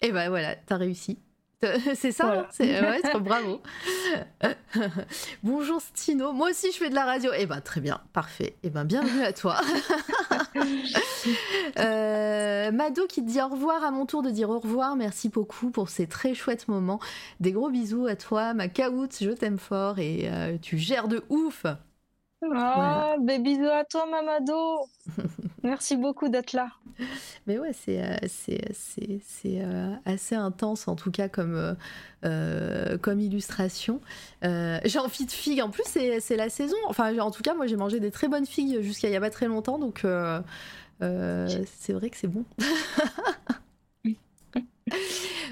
[0.00, 1.18] Et ben voilà, t'as réussi.
[1.94, 3.60] C'est ça, c'est ouais, bravo.
[5.44, 7.30] Bonjour Stino, moi aussi je fais de la radio.
[7.36, 8.56] Eh ben très bien, parfait.
[8.64, 9.60] Eh ben bienvenue à toi.
[11.78, 14.96] euh, Mado qui te dit au revoir à mon tour de dire au revoir.
[14.96, 16.98] Merci beaucoup pour ces très chouettes moments.
[17.38, 21.22] Des gros bisous à toi, ma caout, je t'aime fort et euh, tu gères de
[21.28, 21.64] ouf.
[22.54, 24.88] Ah, des bisous à toi, Mamado.
[25.62, 26.70] Merci beaucoup d'être là.
[27.46, 28.16] Mais ouais, c'est euh,
[28.72, 31.76] c'est euh, assez intense en tout cas comme
[32.24, 34.00] euh, comme illustration.
[34.42, 35.62] j'ai envie de figues.
[35.62, 36.76] En plus, c'est la saison.
[36.88, 39.20] Enfin, en tout cas, moi, j'ai mangé des très bonnes figues jusqu'à il y a
[39.20, 40.04] pas très longtemps, donc
[41.00, 42.44] c'est vrai que c'est bon.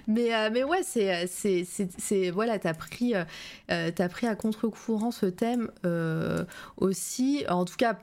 [0.07, 3.25] mais, euh, mais ouais, c'est, euh, c'est, c'est, voilà, t'as pris, euh,
[3.69, 5.71] as pris à contre-courant ce thème
[6.77, 7.99] aussi, en tout cas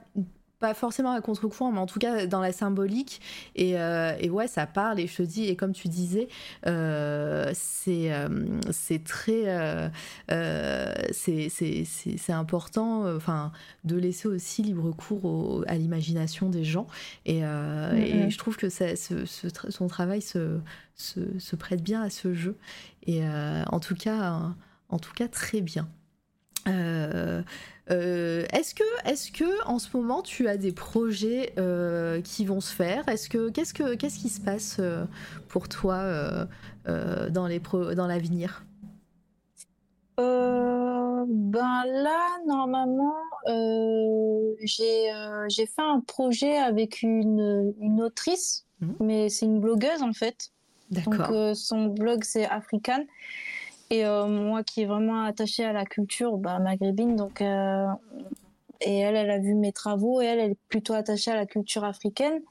[0.60, 3.22] pas forcément à contre-courant, mais en tout cas dans la symbolique.
[3.56, 5.00] Et, et, ouais, ça parle.
[5.00, 6.28] Et je te dis, et comme tu disais,
[6.66, 8.12] c'est
[8.72, 9.92] c'est très.
[11.12, 13.52] c'est important enfin,
[13.84, 16.88] de laisser aussi libre cours à l'imagination des gens.
[17.26, 20.60] Et, et, je trouve que ça, ce, son travail se
[20.98, 22.58] se, prête bien à ce jeu.
[23.04, 24.42] Et euh, en, tout cas,
[24.90, 25.88] en tout cas, très bien.
[26.68, 27.41] Euh,
[27.89, 31.53] euh, est-ce que, est que en ce moment tu as des projets
[32.23, 33.07] qui vont se faire?
[33.07, 34.81] Est-ce que qu'est-ce que qu'est-ce qui se passe
[35.48, 36.48] pour toi
[36.85, 37.60] dans les
[37.95, 38.65] dans l'avenir?
[41.30, 43.15] Ben là, normalement,
[44.60, 48.88] j'ai fait un projet avec une, une autrice, mmh.
[48.99, 50.52] mais c'est une blogueuse en fait.
[50.91, 53.03] Donc euh, son blog c'est African
[53.90, 57.88] et euh, moi qui est vraiment attachée à la culture bah, maghrébine donc euh,
[58.82, 61.46] et elle elle a vu mes travaux et elle elle est plutôt attachée à la
[61.46, 62.42] culture africaine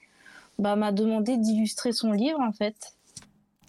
[0.58, 2.94] bah m'a demandé d'illustrer son livre en fait.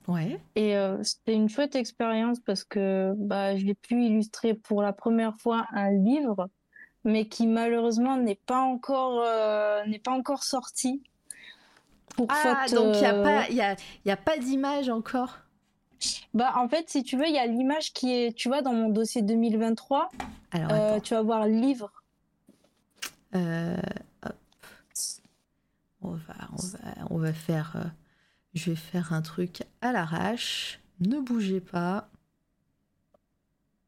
[0.08, 0.40] Ouais.
[0.56, 0.74] Et
[1.04, 5.92] c'était une chouette expérience parce que bah j'ai pu illustrer pour la première fois un
[5.92, 6.48] livre
[7.04, 9.22] mais qui malheureusement n'est pas encore
[9.86, 11.02] n'est pas encore sorti
[12.30, 13.76] ah, donc il n'y a pas, y a,
[14.06, 15.38] y a pas d'image encore?
[16.34, 18.74] Bah, en fait, si tu veux, il y a l'image qui est, tu vois, dans
[18.74, 20.10] mon dossier 2023.
[20.52, 21.92] Alors, euh, tu vas voir livre.
[23.36, 23.78] Euh,
[26.02, 26.80] on va, on va,
[27.10, 27.74] on va faire.
[27.76, 27.88] Euh,
[28.54, 30.80] je vais faire un truc à l'arrache.
[31.00, 32.10] Ne bougez pas.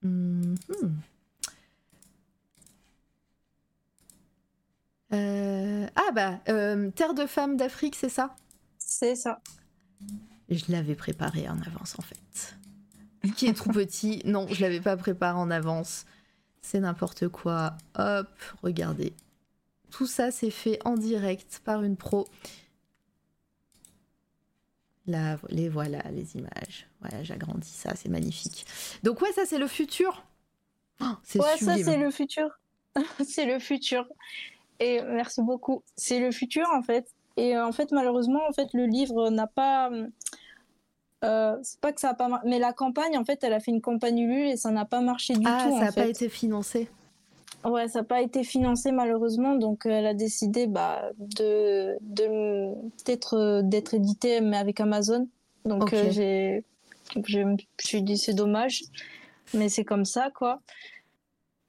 [0.03, 0.55] Hum.
[5.11, 6.39] Euh, ah bah,
[6.95, 8.35] Terre de femmes d'Afrique, c'est ça?
[8.77, 9.41] C'est ça.
[10.49, 12.55] Je l'avais préparé en avance en fait.
[13.35, 16.05] Qui est trop petit Non, je l'avais pas préparé en avance.
[16.61, 17.77] C'est n'importe quoi.
[17.97, 18.27] Hop,
[18.63, 19.13] regardez.
[19.91, 22.27] Tout ça, c'est fait en direct par une pro.
[25.07, 26.87] Là, les voilà, les images.
[27.01, 28.65] Voilà, j'agrandis ça, c'est magnifique.
[29.03, 30.23] Donc ouais, ça c'est le futur.
[31.01, 31.05] Oh,
[31.35, 32.59] ouais, ça c'est le futur.
[33.25, 34.07] c'est le futur.
[34.79, 35.83] Et merci beaucoup.
[35.95, 37.11] C'est le futur en fait.
[37.39, 39.89] Et euh, en fait, malheureusement, en fait, le livre n'a pas.
[41.23, 43.71] Euh, c'est pas que ça a pas mais la campagne, en fait, elle a fait
[43.71, 45.77] une campagne Ulule et ça n'a pas marché du ah, tout.
[45.77, 46.89] ça n'a pas été financé.
[47.63, 53.37] Ouais, ça n'a pas été financé malheureusement, donc elle a décidé bah, de, de peut-être
[53.37, 55.27] euh, d'être édité mais avec Amazon.
[55.65, 56.63] Donc j'ai,
[57.25, 58.83] je me suis dit c'est dommage,
[59.53, 60.61] mais c'est comme ça quoi.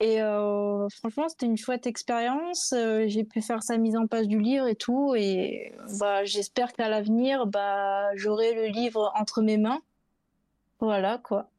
[0.00, 2.72] Et euh, franchement, c'était une chouette expérience.
[2.72, 5.14] Euh, j'ai pu faire sa mise en page du livre et tout.
[5.14, 9.82] Et bah, j'espère qu'à l'avenir, bah, j'aurai le livre entre mes mains.
[10.80, 11.50] Voilà quoi.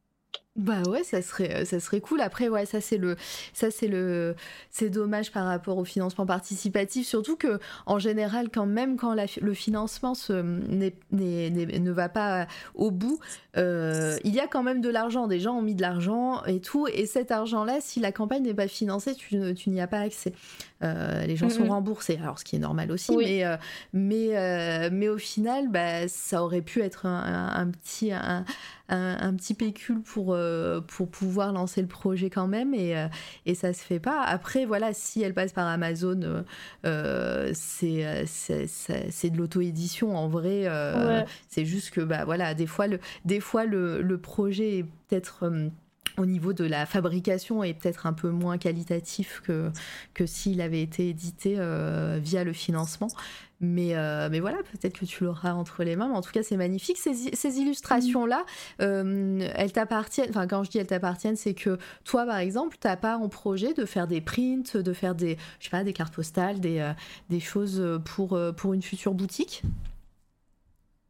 [0.54, 2.20] Bah ouais, ça serait, euh, ça serait cool.
[2.20, 3.16] Après, ouais, ça c'est le,
[3.54, 4.36] ça c'est le,
[4.68, 9.54] c'est dommage par rapport au financement participatif, surtout que en général, quand même quand le
[9.54, 13.18] financement se, ne va pas au bout,
[13.56, 15.26] euh, il y a quand même de l'argent.
[15.26, 18.52] Des gens ont mis de l'argent et tout, et cet argent-là, si la campagne n'est
[18.52, 20.34] pas financée, tu, tu n'y as pas accès.
[20.82, 23.42] Euh, les gens sont remboursés, alors ce qui est normal aussi, mais,
[23.94, 28.44] mais, mais au final, bah, ça aurait pu être un, petit, un,
[28.92, 33.08] un, petit pécule pour, euh, pour pouvoir lancer le projet quand même et, euh,
[33.46, 34.22] et ça se fait pas.
[34.22, 36.44] Après, voilà, si elle passe par Amazon,
[36.84, 40.68] euh, c'est c'est de l'auto-édition en vrai.
[41.48, 45.50] C'est juste que, bah, voilà, des fois, le, des fois, le, le projet est peut-être
[46.18, 49.70] au niveau de la fabrication est peut-être un peu moins qualitatif que,
[50.14, 51.58] que s'il avait été édité
[52.22, 53.08] via le financement.
[53.62, 56.08] Mais, euh, mais voilà, peut-être que tu l'auras entre les mains.
[56.08, 56.98] Mais en tout cas, c'est magnifique.
[56.98, 58.44] Ces, illustrations-là,
[58.82, 60.30] euh, elles t'appartiennent.
[60.30, 63.72] Enfin, quand je dis elles t'appartiennent, c'est que toi, par exemple, t'as pas en projet
[63.72, 66.92] de faire des prints, de faire des, je sais pas, des cartes postales, des, euh,
[67.30, 69.62] des choses pour, pour une future boutique?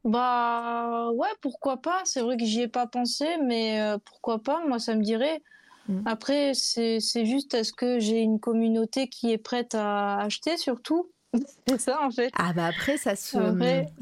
[0.04, 2.00] Bah ouais, pourquoi pas.
[2.04, 4.64] C'est vrai que j'y ai pas pensé, mais pourquoi pas.
[4.66, 5.42] Moi, ça me dirait.
[5.88, 6.02] Mm.
[6.06, 11.10] Après, c'est juste est-ce que j'ai une communauté qui est prête à acheter surtout?
[11.66, 12.30] C'est ça en fait.
[12.36, 13.38] Ah bah après ça se,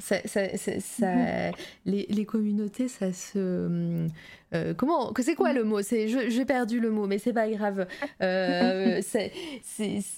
[0.00, 1.50] ça, ça, ça,
[1.84, 4.08] les, les, communautés ça se,
[4.54, 5.82] euh, comment c'est quoi le mot?
[5.82, 7.86] C'est j'ai perdu le mot, mais c'est pas grave.
[8.22, 9.32] Euh, c'est,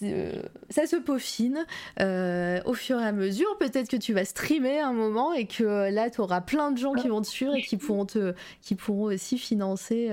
[0.02, 1.66] euh, ça se peaufine
[1.98, 3.56] au fur et à mesure.
[3.59, 6.92] Peut-être que tu vas streamer un moment et que là tu auras plein de gens
[6.92, 10.10] qui vont te suivre et qui pourront te, qui pourront aussi financer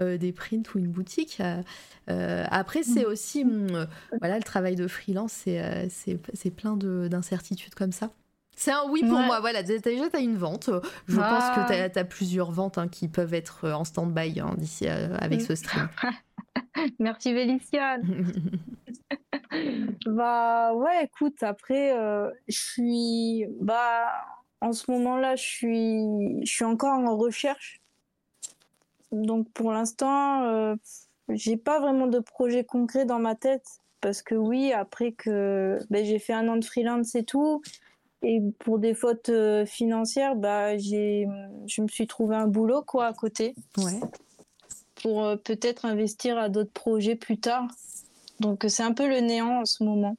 [0.00, 1.40] des prints ou une boutique.
[2.08, 3.86] après, c'est aussi, mm,
[4.18, 8.10] voilà, le travail de freelance, c'est, c'est, plein d'incertitudes comme ça.
[8.62, 9.40] C'est un oui pour moi.
[9.40, 10.70] Voilà, déjà, tu as une vente.
[11.08, 14.54] Je pense que tu as, plusieurs ventes hein, qui peuvent être euh, en stand-by hein,
[14.56, 15.88] d'ici euh, avec ce stream.
[17.00, 18.02] Merci, Véliciane.
[20.06, 23.46] bah ouais, écoute, après, euh, je suis.
[23.60, 24.12] Bah,
[24.60, 27.80] en ce moment-là, je suis, je suis encore en recherche.
[29.10, 30.76] Donc pour l'instant,
[31.30, 33.66] j'ai pas vraiment de projet concret dans ma tête.
[34.00, 37.60] Parce que oui, après que ben, j'ai fait un an de freelance et tout,
[38.22, 41.26] et pour des fautes euh, financières, bah, j'ai,
[41.66, 43.54] je me suis trouvé un boulot quoi à côté.
[43.76, 44.00] Ouais.
[45.02, 47.66] Pour euh, peut-être investir à d'autres projets plus tard.
[48.38, 50.16] Donc c'est un peu le néant en ce moment.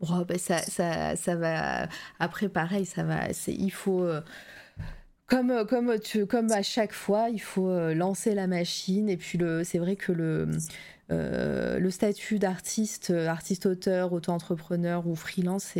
[0.00, 1.88] Oh, bah ça, ça, ça, va.
[2.18, 3.32] Après, pareil, ça va.
[3.32, 4.02] C'est, il faut.
[4.02, 4.20] Euh,
[5.26, 9.08] comme, comme, tu, comme à chaque fois, il faut lancer la machine.
[9.08, 10.48] Et puis, le, c'est vrai que le,
[11.10, 15.74] euh, le statut d'artiste, euh, artiste-auteur, auto-entrepreneur ou freelance,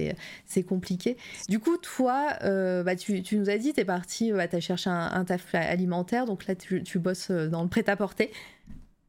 [0.47, 1.17] c'est compliqué.
[1.49, 4.61] Du coup, toi, euh, bah, tu, nous as dit, tu es parti, bah, tu as
[4.61, 8.31] cherché un, taf alimentaire, donc là, tu, bosses dans le prêt-à-porter.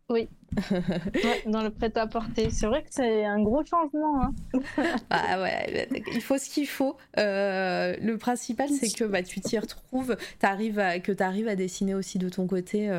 [0.07, 0.29] Oui,
[1.47, 2.51] dans le prêt-à-porter.
[2.51, 4.21] C'est vrai que c'est un gros changement.
[4.21, 4.59] Hein.
[5.09, 6.95] ah ouais, il faut ce qu'il faut.
[7.17, 12.19] le principal, c'est que bah, tu t'y retrouves, arrives que tu arrives à dessiner aussi
[12.19, 12.89] de ton côté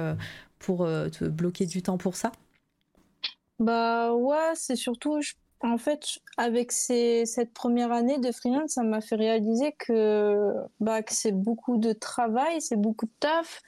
[0.58, 2.32] pour te bloquer du temps pour ça.
[3.58, 5.18] Bah ouais, c'est surtout,
[5.60, 11.14] en fait, avec cette première année de freelance, ça m'a fait réaliser que, bah, que
[11.14, 13.62] c'est beaucoup de travail, c'est beaucoup de taf,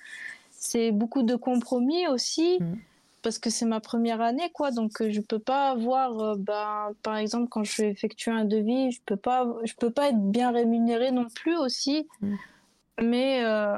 [0.50, 2.58] c'est beaucoup de compromis aussi.
[2.60, 2.76] Mm.
[3.20, 4.70] Parce que c'est ma première année, quoi.
[4.70, 8.44] Donc, euh, je peux pas avoir, euh, bah, par exemple, quand je vais effectuer un
[8.44, 12.06] devis, je peux pas, je peux pas être bien rémunérée non plus aussi.
[12.20, 12.34] Mm.
[13.02, 13.74] Mais, euh,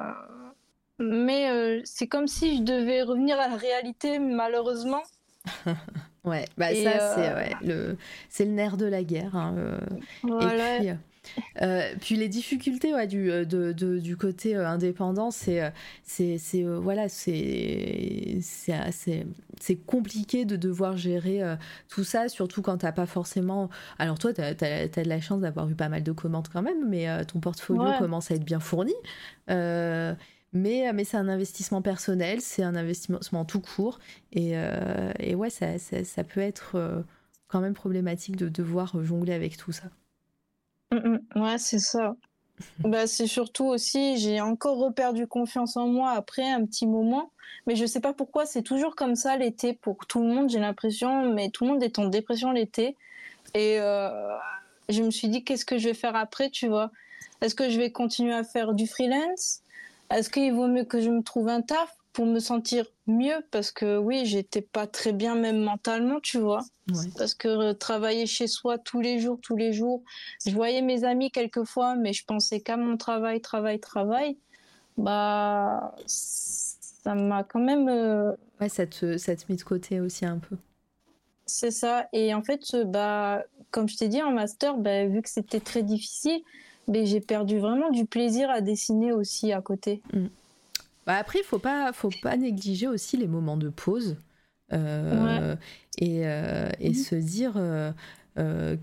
[0.99, 5.03] mais c'est comme si je devais revenir à la réalité, malheureusement.
[6.24, 7.96] ouais, bah ça, c'est euh, le,
[8.28, 9.36] c'est le nerf de la guerre.
[9.36, 9.78] Hein, euh.
[10.24, 10.90] Et puis,
[11.62, 15.72] euh, puis les difficultés ouais, du, de, du côté indépendant, c'est,
[16.04, 18.40] c'est voilà, c'est,
[19.86, 21.40] compliqué de devoir gérer
[21.88, 23.70] tout ça, surtout quand t'as pas forcément.
[23.98, 26.88] Alors toi, tu as, de la chance d'avoir eu pas mal de commandes quand même,
[26.88, 28.94] mais ton portfolio commence à être bien fourni.
[30.52, 33.98] Mais, mais c'est un investissement personnel, c'est un investissement tout court.
[34.32, 37.02] Et, euh, et ouais, ça, ça, peut être euh,
[37.47, 39.85] quand même problématique de devoir jongler avec tout ça.
[40.93, 41.43] Mm, mm.
[41.43, 42.16] ouais, c'est ça.
[42.81, 47.31] bah, c'est surtout aussi, j'ai encore reperdu confiance en moi après un petit moment.
[47.66, 50.59] Mais je sais pas pourquoi, c'est toujours comme ça l'été pour tout le monde, j'ai
[50.59, 51.32] l'impression.
[51.32, 52.97] Mais tout le monde est en dépression l'été.
[53.55, 54.36] Et euh,
[54.89, 56.90] je me suis dit, qu'est-ce que je vais faire après, tu vois?
[57.40, 59.62] Est-ce que je vais continuer à faire du freelance?
[60.11, 63.45] Est-ce qu'il vaut mieux que je me trouve un taf pour me sentir mieux?
[63.51, 66.62] Parce que oui, j'étais pas très bien même mentalement, tu vois.
[67.16, 70.03] Parce que euh, travailler chez soi tous les jours, tous les jours,
[70.45, 74.37] je voyais mes amis quelquefois, mais je pensais qu'à mon travail, travail, travail.
[74.97, 77.89] Bah, ça m'a quand même.
[77.89, 80.57] Euh, ouais, ça te, ça te met de côté aussi un peu.
[81.47, 82.09] C'est ça.
[82.12, 85.82] Et en fait, bah, comme je t'ai dit en master, bah, vu que c'était très
[85.82, 86.43] difficile,
[86.89, 90.02] bah, j'ai perdu vraiment du plaisir à dessiner aussi à côté.
[90.12, 90.27] Mm.
[91.07, 94.16] Bah après, il faut pas, faut pas négliger aussi les moments de pause
[94.73, 95.57] euh,
[95.98, 96.94] et, euh, et mm.
[96.94, 97.93] se dire euh,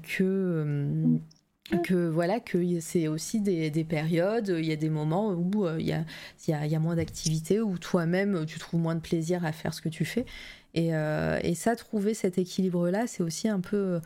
[0.04, 1.82] que mm.
[1.84, 5.86] que voilà que c'est aussi des, des, périodes il y a des moments où il
[5.86, 6.04] y a,
[6.48, 9.74] y, a, y a moins d'activité où toi-même tu trouves moins de plaisir à faire
[9.74, 10.26] ce que tu fais
[10.74, 14.00] et, et ça trouver cet équilibre là c'est aussi un peu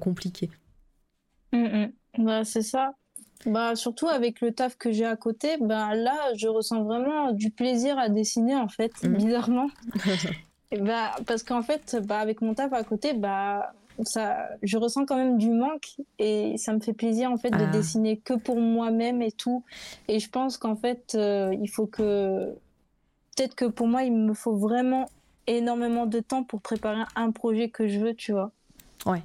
[0.00, 0.50] compliqué
[1.52, 2.92] bah, c'est ça
[3.46, 7.50] bah, surtout avec le taf que j'ai à côté, bah, là, je ressens vraiment du
[7.50, 9.16] plaisir à dessiner, en fait, mhm.
[9.16, 9.68] bizarrement.
[10.80, 13.72] bah, parce qu'en fait, bah, avec mon taf à côté, bah,
[14.04, 17.64] ça, je ressens quand même du manque et ça me fait plaisir, en fait, de
[17.64, 17.70] ah.
[17.70, 19.64] dessiner que pour moi-même et tout.
[20.08, 22.54] Et je pense qu'en fait, euh, il faut que.
[23.36, 25.08] Peut-être que pour moi, il me faut vraiment
[25.46, 28.50] énormément de temps pour préparer un projet que je veux, tu vois.
[29.06, 29.22] Ouais.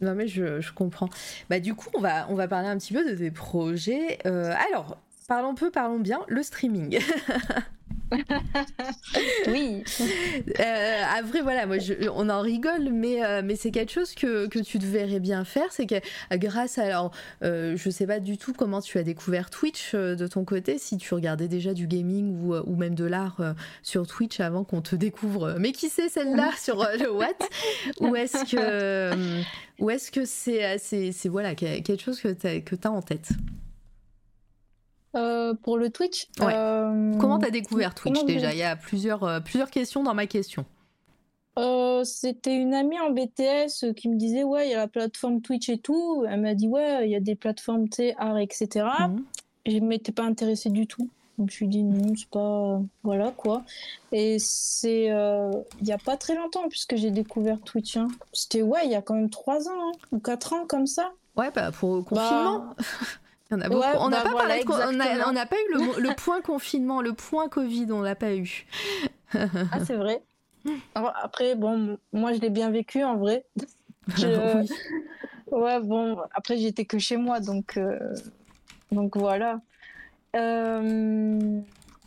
[0.00, 1.08] Non mais je, je, comprends.
[1.50, 4.18] Bah du coup on va on va parler un petit peu de tes projets.
[4.26, 4.96] Euh, alors
[5.28, 7.00] parlons peu, parlons bien, le streaming.
[9.48, 9.82] oui.
[10.60, 11.76] Euh, après, voilà, moi,
[12.14, 15.70] on en rigole, mais, euh, mais c'est quelque chose que, que, tu devrais bien faire.
[15.70, 15.96] C'est que
[16.36, 16.84] grâce à.
[16.84, 17.12] Alors,
[17.44, 20.96] euh, je sais pas du tout comment tu as découvert Twitch de ton côté, si
[20.96, 23.40] tu regardais déjà du gaming ou, ou même de l'art
[23.82, 25.56] sur Twitch avant qu'on te découvre.
[25.58, 27.38] Mais qui sait celle-là sur le What
[28.00, 29.42] Ou est-ce que.
[29.78, 33.30] ou est-ce que c'est c'est voilà, quelque chose que tu as en tête?
[35.14, 36.28] Euh, pour le Twitch.
[36.40, 40.26] Euh, comment t'as découvert Twitch déjà Il y a plusieurs, euh, plusieurs questions dans ma
[40.26, 40.64] question.
[42.04, 45.68] C'était une amie en BTS qui me disait ouais il y a la plateforme Twitch
[45.68, 46.24] et tout.
[46.28, 48.86] Elle m'a dit ouais il y a des plateformes T art etc.
[49.00, 49.24] Mhm.
[49.66, 51.10] Je m'étais pas intéressée du tout.
[51.36, 53.64] Donc je me suis dit non c'est pas voilà quoi.
[54.12, 57.96] Et c'est il y a pas très longtemps puisque j'ai découvert Twitch.
[57.96, 58.06] Hein.
[58.32, 61.10] C'était ouais il y a quand même 3 ans hein, ou 4 ans comme ça.
[61.36, 62.58] Ouais bah pour le confinement.
[62.60, 62.76] Bah,
[63.50, 68.34] on n'a bah pas, pas eu le, point confinement, le point Covid, on l'a pas
[68.34, 68.66] eu.
[69.34, 70.22] ah, c'est vrai.
[70.94, 73.44] Après, bon, moi je l'ai bien vécu en vrai.
[75.50, 78.14] Ouais, bon, après j'étais que chez moi, donc, euh,
[78.92, 79.60] donc voilà.
[80.36, 81.60] Euh,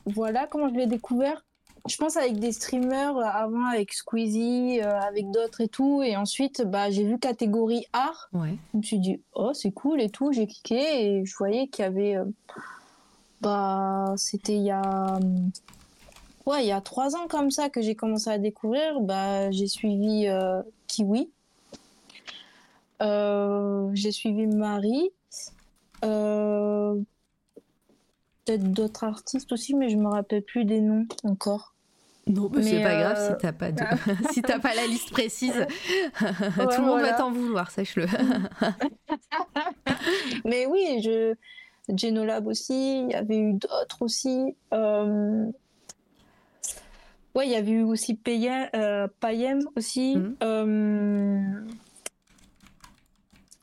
[0.05, 1.43] voilà comment je l'ai découvert
[1.87, 6.15] je pense avec des streamers euh, avant avec Squeezie, euh, avec d'autres et tout, et
[6.15, 8.29] ensuite bah j'ai vu catégorie art.
[8.33, 8.55] Ouais.
[8.73, 11.83] Je me suis dit oh c'est cool et tout, j'ai cliqué et je voyais qu'il
[11.83, 12.25] y avait euh,
[13.41, 15.19] bah c'était il y a
[16.45, 18.99] ouais il y a trois ans comme ça que j'ai commencé à découvrir.
[19.01, 20.27] Bah j'ai suivi
[20.87, 21.29] Kiwi,
[22.99, 25.09] j'ai suivi Marie.
[28.45, 31.70] peut-être d'autres artistes aussi, mais je me rappelle plus des noms encore.
[32.27, 33.81] Non, mais c'est pas grave si euh, t'as pas de...
[34.31, 35.53] si pas la liste précise.
[36.19, 38.05] Tout le monde va t'en vouloir, sache-le.
[40.45, 41.35] mais oui, je
[41.95, 44.55] Genolab aussi, il y avait eu d'autres aussi.
[44.73, 45.45] Euh...
[47.33, 50.17] Ouais, il y avait eu aussi Payem, euh, Payem aussi.
[50.43, 51.41] Euh,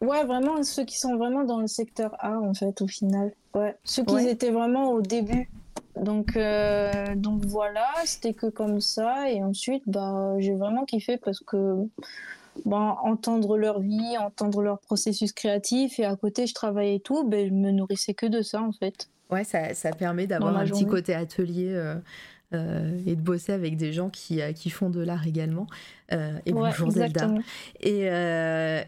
[0.00, 3.32] ouais, vraiment ceux qui sont vraiment dans le secteur A en fait au final.
[3.54, 5.50] Ouais, ceux qui étaient vraiment au début
[6.02, 9.30] donc, euh, donc voilà, c'était que comme ça.
[9.30, 11.76] Et ensuite, bah, j'ai vraiment kiffé parce que
[12.64, 17.28] bah, entendre leur vie, entendre leur processus créatif, et à côté, je travaillais et tout,
[17.28, 19.08] ben, je me nourrissais que de ça en fait.
[19.30, 21.72] Ouais, ça, ça permet d'avoir un petit côté atelier.
[21.74, 21.96] Euh,
[22.54, 25.66] euh, et de bosser avec des gens qui, qui font de l'art également.
[26.10, 27.28] et bonjour Zelda.
[27.80, 28.08] Et,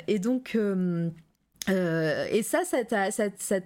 [0.09, 0.57] et donc,
[1.69, 2.77] euh, et ça, ça,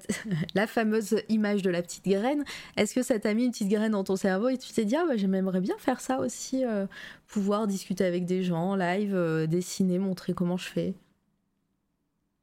[0.55, 2.45] la fameuse image de la petite graine,
[2.77, 4.97] est-ce que ça t'a mis une petite graine dans ton cerveau et tu t'es dit,
[4.97, 6.87] ah bah, j'aimerais bien faire ça aussi, euh,
[7.27, 10.95] pouvoir discuter avec des gens, live, euh, dessiner, montrer comment je fais?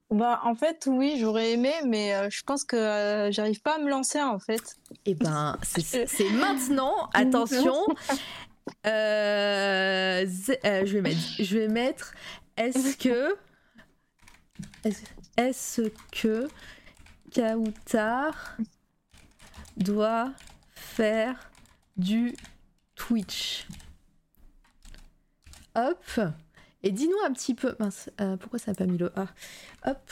[0.09, 4.21] Bah, en fait, oui, j'aurais aimé, mais je pense que j'arrive pas à me lancer
[4.21, 4.75] en fait.
[5.05, 7.75] Eh ben, c'est maintenant, attention.
[8.83, 10.21] je,
[10.85, 12.13] vais mettre, je vais mettre,
[12.57, 13.35] est-ce que.
[15.41, 16.47] Est-ce que
[17.33, 18.57] Kautar
[19.75, 20.33] doit
[20.69, 21.49] faire
[21.97, 22.35] du
[22.93, 23.67] Twitch?
[25.73, 26.19] Hop.
[26.83, 27.75] Et dis-nous un petit peu.
[27.79, 29.25] Mince, euh, pourquoi ça n'a pas mis le A?
[29.87, 30.11] Hop.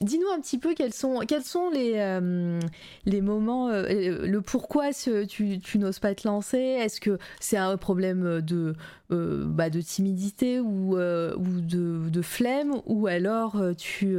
[0.00, 2.60] Dis-nous un petit peu quels sont, quels sont les, euh,
[3.04, 6.58] les moments, euh, le pourquoi tu, tu n'oses pas te lancer?
[6.58, 8.74] Est-ce que c'est un problème de,
[9.10, 12.80] bah, de timidité ou, ou de, de, flemme?
[12.86, 14.16] Ou alors tu,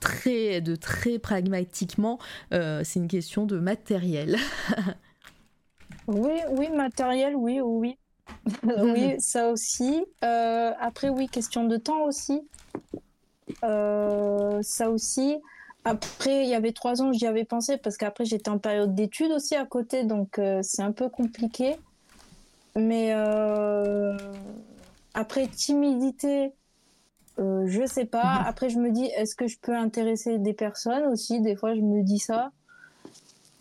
[0.00, 2.18] très, de très pragmatiquement,
[2.50, 4.36] c'est une question de matériel
[6.08, 7.98] Oui, oui, matériel, oui, oui.
[8.62, 10.04] oui, ça aussi.
[10.24, 12.40] Euh, après, oui, question de temps aussi.
[13.64, 15.36] Euh, ça aussi.
[15.84, 19.30] Après, il y avait trois ans, j'y avais pensé parce qu'après, j'étais en période d'études
[19.32, 21.76] aussi à côté, donc euh, c'est un peu compliqué.
[22.74, 23.12] Mais
[25.14, 26.52] après, timidité,
[27.38, 28.40] je sais pas.
[28.40, 28.46] Mhm.
[28.46, 31.40] Après, je me dis, est-ce que je peux intéresser des personnes aussi?
[31.40, 32.50] Des fois, je me dis ça.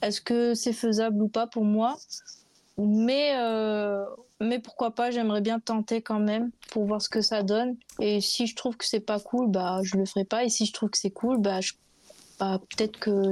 [0.02, 1.96] Est-ce que c'est faisable ou pas pour moi?
[2.78, 4.04] Mais, euh,
[4.42, 7.78] mais pourquoi pas, j'aimerais bien tenter quand même pour voir ce que ça donne.
[8.00, 10.44] Et si je trouve que c'est pas cool, bah je le ferai pas.
[10.44, 11.60] Et si je trouve que c'est cool, bah,
[12.40, 13.32] bah peut-être que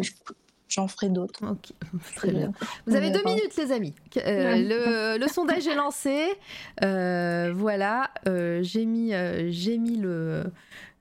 [0.70, 1.42] j'en ferai d'autres.
[1.46, 1.72] Ok,
[2.16, 2.54] très bien.
[2.88, 3.94] Vous avez deux minutes, les amis.
[4.18, 6.26] Euh, le, sondage est lancé.
[6.84, 8.10] Euh, voilà,
[8.62, 9.12] j'ai mis,
[9.52, 10.46] j'ai mis le.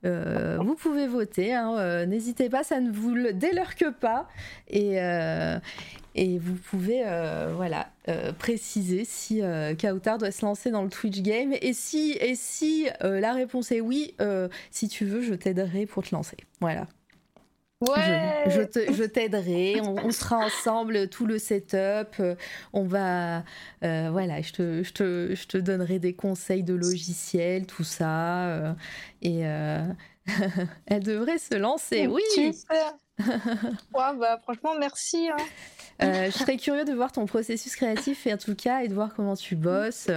[0.03, 4.27] vous pouvez voter, hein, n'hésitez pas, ça ne vous délerque pas.
[4.67, 4.99] Et,
[6.15, 10.89] et vous pouvez euh, voilà, euh, préciser si euh, Kautar doit se lancer dans le
[10.89, 11.53] Twitch game.
[11.61, 14.15] Et si, et si la réponse est oui,
[14.71, 16.37] si tu veux, je t'aiderai pour te lancer.
[16.61, 16.87] Voilà.
[17.81, 18.45] Ouais.
[18.47, 22.21] Je, t'aiderai, on, sera ensemble, tout le setup,
[22.71, 23.43] on va,
[23.81, 28.75] voilà, je te, je, te, je te donnerai des conseils de logiciel, tout ça,
[29.21, 29.41] et
[30.85, 32.21] elle devrait se lancer, oui.
[32.33, 32.93] Super.
[33.19, 35.29] ouais, bah, franchement, merci.
[35.29, 35.37] Hein.
[36.01, 38.95] Euh, je serais curieux de voir ton processus créatif et en tout cas et de
[38.95, 40.09] voir comment tu bosses,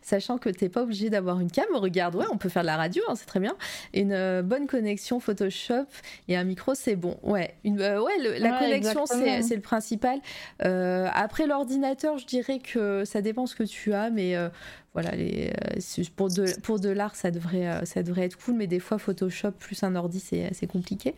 [0.00, 1.66] sachant que t'es pas obligé d'avoir une cam.
[1.74, 3.56] Regarde, ouais, on peut faire de la radio, hein, c'est très bien.
[3.92, 5.86] Une euh, bonne connexion Photoshop
[6.28, 7.18] et un micro, c'est bon.
[7.22, 10.20] Ouais, une, euh, ouais, la connexion c'est le principal.
[10.60, 14.36] après l'ordinateur, je dirais que ça dépend ce que tu as, mais
[14.94, 15.52] voilà, les,
[16.16, 19.50] pour de, pour de l'art, ça devrait, ça devrait être cool, mais des fois, Photoshop
[19.50, 21.14] plus un ordi, c'est compliqué.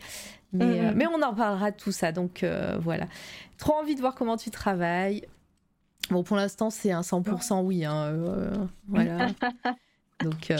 [0.51, 2.43] Mais, mais, on en parlera de tout ça, donc
[2.81, 3.05] voilà.
[3.57, 5.23] Trop envie de voir comment tu travailles.
[6.09, 7.85] Bon, pour l'instant, c'est un 100% oui.
[7.85, 8.51] Hein, euh,
[8.87, 9.27] voilà.
[10.23, 10.57] Donc, euh,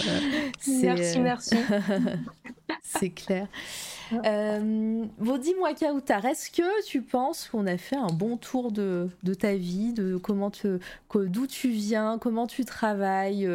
[0.82, 1.56] merci, merci.
[2.84, 3.48] c'est clair.
[4.26, 9.10] Euh, bon, dis-moi, Kautar, est-ce que tu penses qu'on a fait un bon tour de,
[9.24, 10.52] de ta vie, de comment
[11.14, 13.50] d'où tu viens, comment tu travailles,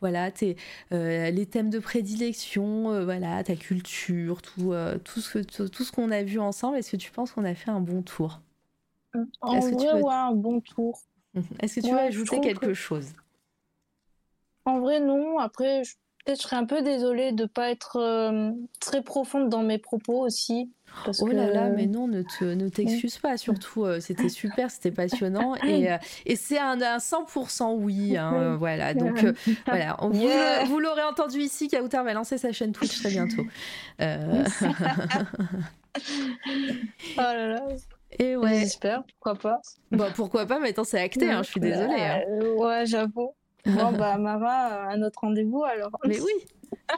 [0.00, 0.56] voilà, tes,
[0.90, 4.74] les thèmes de prédilection, voilà, ta culture, tout,
[5.04, 6.76] tout ce, tout ce qu'on a vu ensemble.
[6.76, 8.40] Est-ce que tu penses qu'on a fait un bon tour?
[9.40, 11.00] En vrai, ouais, un bon tour.
[11.60, 13.12] Est-ce que tu veux ajouter quelque chose?
[14.66, 15.38] En vrai, non.
[15.38, 15.82] Après,
[16.24, 19.78] peut-être je serais un peu désolée de ne pas être euh, très profonde dans mes
[19.78, 20.70] propos aussi.
[21.04, 23.36] Parce oh là là, mais non, ne, ne t'excuse pas.
[23.36, 25.54] Surtout, euh, c'était super, c'était passionnant.
[25.64, 28.16] Et, euh, et c'est un, 100% oui.
[28.16, 28.94] Hein, voilà.
[28.94, 29.24] Donc,
[29.66, 29.96] voilà.
[30.00, 33.42] Vous, l'aurez entendu ici, Kautar va lancer sa chaîne Twitch très bientôt.
[34.00, 34.02] oh
[37.16, 37.62] là là.
[38.18, 38.60] Et ouais.
[38.60, 39.60] J'espère, pourquoi pas.
[39.90, 42.00] Bah, pourquoi pas, mais attends, c'est acté, hein, je suis désolée.
[42.00, 42.22] Hein.
[42.56, 43.34] Ouais, j'avoue.
[43.66, 45.90] Bon, bah, Mara, un autre rendez-vous alors.
[46.06, 46.32] Mais oui!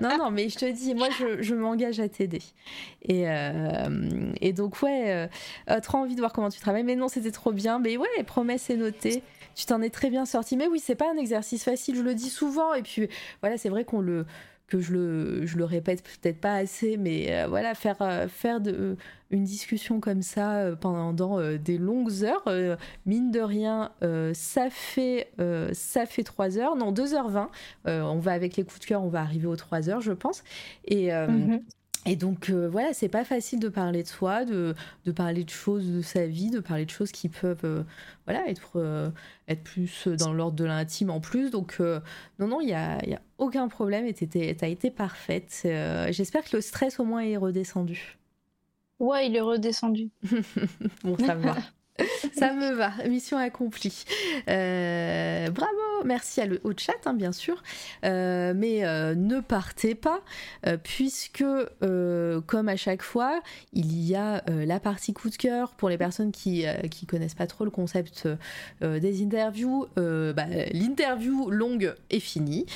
[0.00, 2.42] non, non, mais je te dis, moi, je, je m'engage à t'aider.
[3.02, 5.28] Et, euh, et donc, ouais,
[5.70, 6.84] euh, trop envie de voir comment tu travailles.
[6.84, 7.78] Mais non, c'était trop bien.
[7.78, 9.22] Mais ouais, promesse est notée.
[9.54, 10.56] Tu t'en es très bien sorti.
[10.56, 12.74] Mais oui, c'est pas un exercice facile, je le dis souvent.
[12.74, 13.08] Et puis,
[13.40, 14.24] voilà, c'est vrai qu'on le
[14.68, 18.60] que je le, je le répète peut-être pas assez, mais euh, voilà, faire, euh, faire
[18.60, 18.96] de,
[19.30, 21.12] une discussion comme ça euh, pendant
[21.58, 23.90] des longues heures, mine de rien,
[24.34, 25.32] ça, fait,
[25.72, 27.48] ça fait 3 heures, non, 2h20.
[27.86, 30.44] on va avec les coups de cœur, on va arriver aux 3 heures, je pense.
[30.86, 31.10] Et.
[31.12, 31.60] Mhm.
[32.06, 35.90] Et donc voilà, c'est pas facile de parler de soi, de, de, parler de choses
[35.90, 37.84] de sa vie, de parler de choses qui peuvent
[38.24, 39.12] voilà, être,
[39.46, 41.50] être plus dans l'ordre de l'intime en plus.
[41.50, 41.80] Donc
[42.38, 45.62] non, non, il n'y a, y a aucun problème et t'as été parfaite.
[45.64, 48.18] Euh, j'espère que le stress au moins est redescendu.
[48.98, 50.10] Ouais, il est redescendu.
[51.04, 51.56] bon, ça va.
[52.32, 54.04] Ça me va, mission accomplie.
[54.48, 55.72] Euh, bravo,
[56.04, 57.62] merci à le, au chat, hein, bien sûr.
[58.04, 60.20] Euh, mais euh, ne partez pas,
[60.82, 61.44] puisque,
[61.80, 63.40] comme à chaque fois,
[63.72, 67.46] il y a la partie coup de cœur pour les personnes qui qui connaissent pas
[67.46, 68.28] trop le concept
[68.80, 69.86] des interviews.
[69.96, 72.66] Bah, l'interview longue est finie.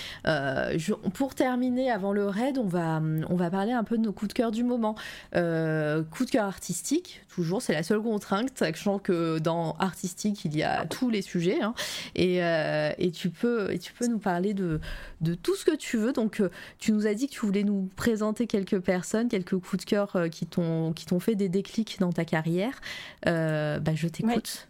[1.15, 4.29] pour terminer, avant le raid, on va, on va parler un peu de nos coups
[4.29, 4.95] de cœur du moment.
[5.33, 10.63] coup de cœur artistique, toujours, c'est la seule contrainte, sachant que dans artistique, il y
[10.63, 11.63] a tous les sujets.
[11.63, 11.75] Hein.
[12.15, 14.81] et, euh, et, tu peux, et tu peux nous parler de,
[15.21, 16.13] de tout ce que tu veux.
[16.13, 16.43] Donc,
[16.79, 20.17] tu nous as dit que tu voulais nous présenter quelques personnes, quelques coups de cœur
[20.31, 22.81] qui t'ont fait des déclics dans ta carrière.
[23.25, 24.69] bah, je t'écoute.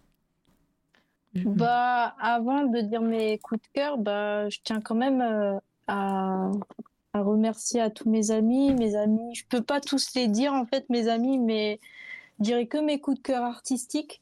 [1.35, 5.23] Bah, avant de dire mes coups de cœur, bah, je tiens quand même
[5.86, 6.51] à,
[7.14, 8.74] à remercier à tous mes amis.
[8.74, 11.81] Mes amis, je peux pas tous les dire en fait, mes amis, mais
[12.39, 14.20] je dirais que mes coups de cœur artistiques.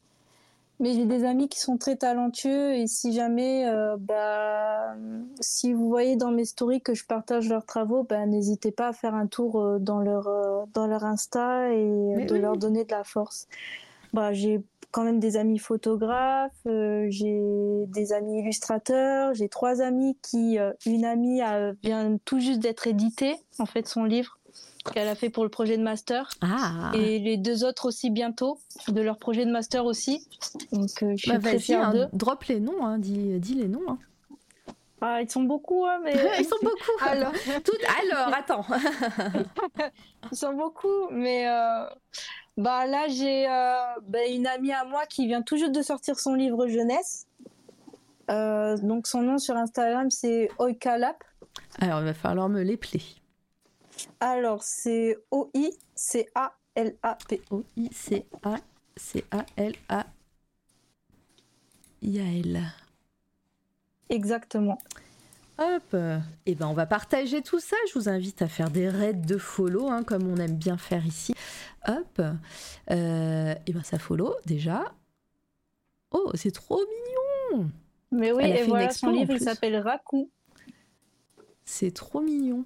[0.81, 4.95] Mais j'ai des amis qui sont très talentueux et si jamais, euh, bah,
[5.39, 8.93] si vous voyez dans mes stories que je partage leurs travaux, bah, n'hésitez pas à
[8.93, 12.91] faire un tour euh, dans leur, euh, dans leur Insta et de leur donner de
[12.91, 13.47] la force.
[14.11, 14.59] Bah, j'ai
[14.89, 21.39] quand même des amis photographes, j'ai des amis illustrateurs, j'ai trois amis qui, une amie
[21.81, 24.40] vient tout juste d'être éditée, en fait, son livre
[24.83, 26.29] qu'elle a fait pour le projet de master.
[26.41, 26.91] Ah.
[26.93, 30.27] Et les deux autres aussi bientôt, de leur projet de master aussi.
[30.71, 32.07] Donc euh, je suis bah, très fière hein, d'eux.
[32.13, 33.87] Drop les noms, hein, dis, dis, les noms.
[33.87, 33.97] Hein.
[35.01, 36.13] Ah, ils sont beaucoup, hein, mais...
[36.39, 36.75] ils sont beaucoup.
[37.05, 37.31] Alors,
[37.63, 37.71] Tout...
[38.03, 38.65] Alors attends.
[40.31, 41.85] ils sont beaucoup, mais euh,
[42.57, 46.19] bah là j'ai euh, bah, une amie à moi qui vient tout juste de sortir
[46.19, 47.27] son livre jeunesse.
[48.27, 51.23] donc son nom sur Instagram c'est Oikalap.
[51.79, 53.01] Alors il va falloir me l'épeler.
[54.19, 55.81] Alors, c'est O-I-C-A-L-A-P.
[57.49, 58.21] O-I-C-A-L-A-I-A-L.
[64.09, 64.77] Exactement.
[65.57, 67.75] Hop, et eh ben on va partager tout ça.
[67.87, 71.05] Je vous invite à faire des raids de follow, hein, comme on aime bien faire
[71.05, 71.35] ici.
[71.87, 74.91] Hop, et euh, eh ben ça follow déjà.
[76.11, 77.69] Oh, c'est trop mignon.
[78.11, 80.29] Mais oui, et voilà, son livre il s'appelle Raku.
[81.63, 82.65] C'est trop mignon.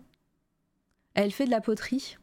[1.15, 2.17] Elle fait de la poterie?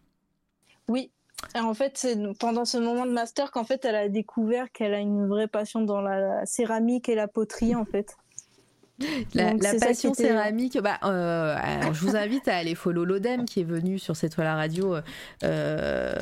[0.89, 1.11] Oui.
[1.55, 5.01] en fait, c'est pendant ce moment de master qu'en fait, elle a découvert qu'elle a
[5.01, 8.17] une vraie passion dans la céramique et la poterie, en fait.
[9.35, 11.57] La, passion céramique, bah, euh,
[11.93, 14.97] je vous invite à aller follow l'Odem qui est venu sur cette toile à radio
[15.43, 16.15] euh,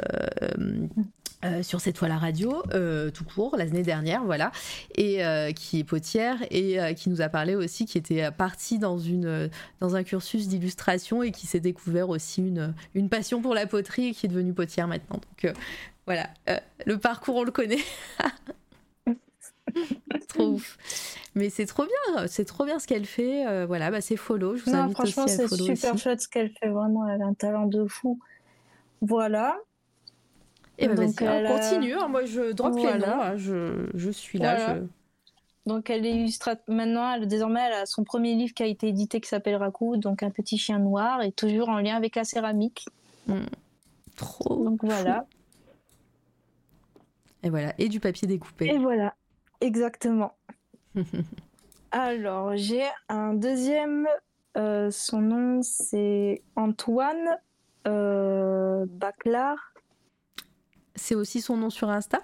[1.43, 4.53] euh, sur cette toile à radio, euh, tout court, l'année dernière, voilà,
[4.95, 8.99] et euh, qui est potière et qui nous a parlé aussi, qui était partie dans,
[8.99, 9.49] une,
[9.81, 14.09] dans un cursus d'illustration et qui s'est découvert aussi une, une passion pour la poterie
[14.09, 15.17] et qui est devenue potière maintenant.
[15.17, 15.55] Donc
[16.05, 16.29] voilà,
[16.85, 17.85] le parcours, on le connaît.
[20.29, 20.77] trop ouf.
[21.35, 23.65] Mais c'est trop bien, c'est trop bien ce qu'elle fait.
[23.65, 24.57] voilà, bah, c'est follow.
[24.57, 26.69] Je vous non, franchement, c'est super chouette ce qu'elle fait.
[26.69, 28.19] Vraiment, elle a un talent de fou.
[29.01, 29.57] Voilà.
[30.81, 34.39] Et bah, Donc, hein, continue, hein, moi je drop les noms, hein, je, je, suis
[34.39, 34.79] là.
[35.67, 39.21] Donc elle illustre maintenant, elle, désormais elle a son premier livre qui a été édité
[39.21, 42.87] qui s'appelle Raku, donc un petit chien noir et toujours en lien avec la céramique.
[43.27, 43.45] Hmm.
[44.17, 44.65] Trop.
[44.65, 45.27] Donc voilà.
[47.43, 48.67] Et voilà, et du papier découpé.
[48.67, 49.15] Et voilà,
[49.61, 50.33] exactement.
[51.91, 54.09] Alors j'ai un deuxième,
[54.57, 57.37] euh, son nom c'est Antoine
[57.87, 59.57] euh, Baclar
[60.95, 62.21] c'est aussi son nom sur Insta?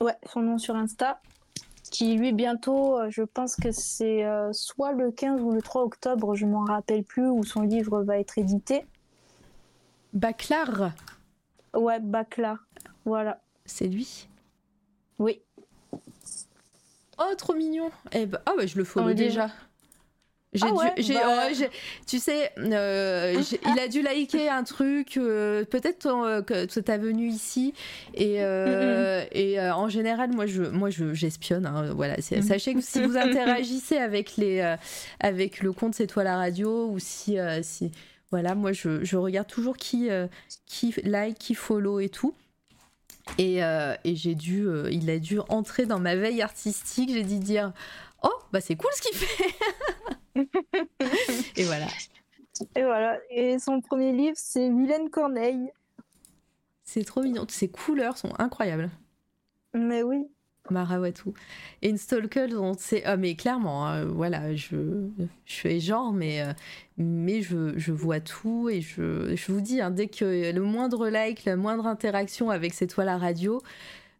[0.00, 1.20] Ouais, son nom sur Insta.
[1.90, 5.82] Qui lui bientôt, euh, je pense que c'est euh, soit le 15 ou le 3
[5.82, 8.86] octobre, je m'en rappelle plus, où son livre va être édité.
[10.12, 10.92] Baclar?
[11.74, 12.58] Ouais, Baclar.
[13.04, 13.40] Voilà.
[13.64, 14.28] C'est lui?
[15.18, 15.40] Oui.
[17.18, 17.90] Oh, trop mignon.
[18.12, 19.50] Eh ben, ah, bah, je le follow déjà.
[20.52, 21.68] J'ai ah dû, bah
[22.08, 23.40] tu sais, euh,
[23.72, 27.72] il a dû liker un truc, euh, peut-être euh, que tu as venu ici
[28.14, 28.38] et,
[29.32, 31.66] et en général, moi je, moi je, j'espionne.
[31.66, 32.42] Hein, voilà, mm.
[32.42, 34.74] sachez que si vous interagissez avec les,
[35.20, 37.92] avec le compte C'est toi la radio ou si, si,
[38.32, 40.08] voilà, moi je, je regarde toujours qui,
[40.66, 42.34] qui like, qui follow et tout.
[43.38, 47.10] Et, et j'ai dû, il a dû entrer dans ma veille artistique.
[47.12, 47.72] J'ai dit dire,
[48.24, 49.54] oh bah c'est cool ce qu'il fait.
[51.56, 51.86] et voilà.
[52.76, 53.18] Et voilà.
[53.30, 55.72] Et son premier livre, c'est Vilaine Corneille.
[56.84, 57.46] C'est trop mignon.
[57.48, 58.90] Ces couleurs sont incroyables.
[59.74, 60.26] Mais oui.
[60.70, 61.34] Marawatou.
[61.82, 62.46] Et une Stalker,
[62.78, 63.04] c'est.
[63.04, 64.76] Ah, mais clairement, hein, voilà, je,
[65.44, 66.52] je fais genre, mais, euh,
[66.96, 71.08] mais je, je, vois tout et je, je vous dis, hein, dès que le moindre
[71.08, 73.60] like, la moindre interaction avec cette toile à radio,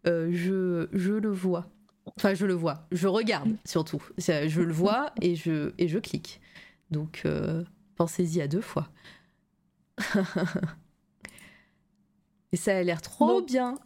[0.07, 1.67] euh, je, je le vois.
[2.17, 2.87] Enfin, je le vois.
[2.93, 4.03] Je regarde surtout.
[4.19, 6.41] Je le vois et je, et je clique.
[6.91, 7.65] Donc, euh,
[7.97, 8.89] pensez-y à deux fois.
[12.53, 13.79] et ça a l'air trop bien.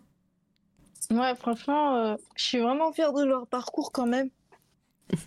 [1.11, 4.31] Ouais, franchement, euh, je suis vraiment fière de leur parcours quand même.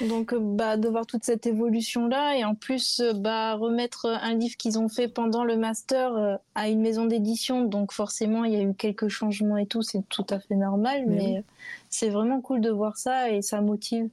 [0.00, 4.34] Donc, euh, bah, de voir toute cette évolution-là et en plus, euh, bah, remettre un
[4.34, 7.64] livre qu'ils ont fait pendant le master euh, à une maison d'édition.
[7.64, 11.04] Donc, forcément, il y a eu quelques changements et tout, c'est tout à fait normal,
[11.06, 11.44] mais,
[11.88, 14.08] c'est vraiment cool de voir ça et ça motive.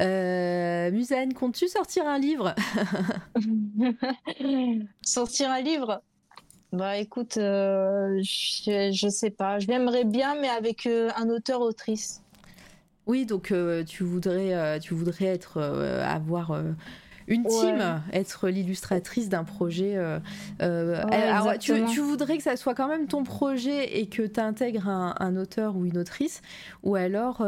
[0.00, 2.54] Euh, Musaine, comptes-tu sortir un livre?
[5.02, 6.02] Sortir un livre?
[6.72, 9.58] Bah écoute, euh, je, je, sais pas.
[9.58, 12.21] J'aimerais bien, mais avec euh, un auteur-autrice.
[13.06, 13.52] Oui, donc
[13.86, 16.56] tu voudrais, tu voudrais être, avoir
[17.26, 19.96] une team, être l'illustratrice d'un projet.
[21.58, 25.76] tu, voudrais que ça soit quand même ton projet et que tu intègres un, auteur
[25.76, 26.42] ou une autrice,
[26.82, 27.42] ou alors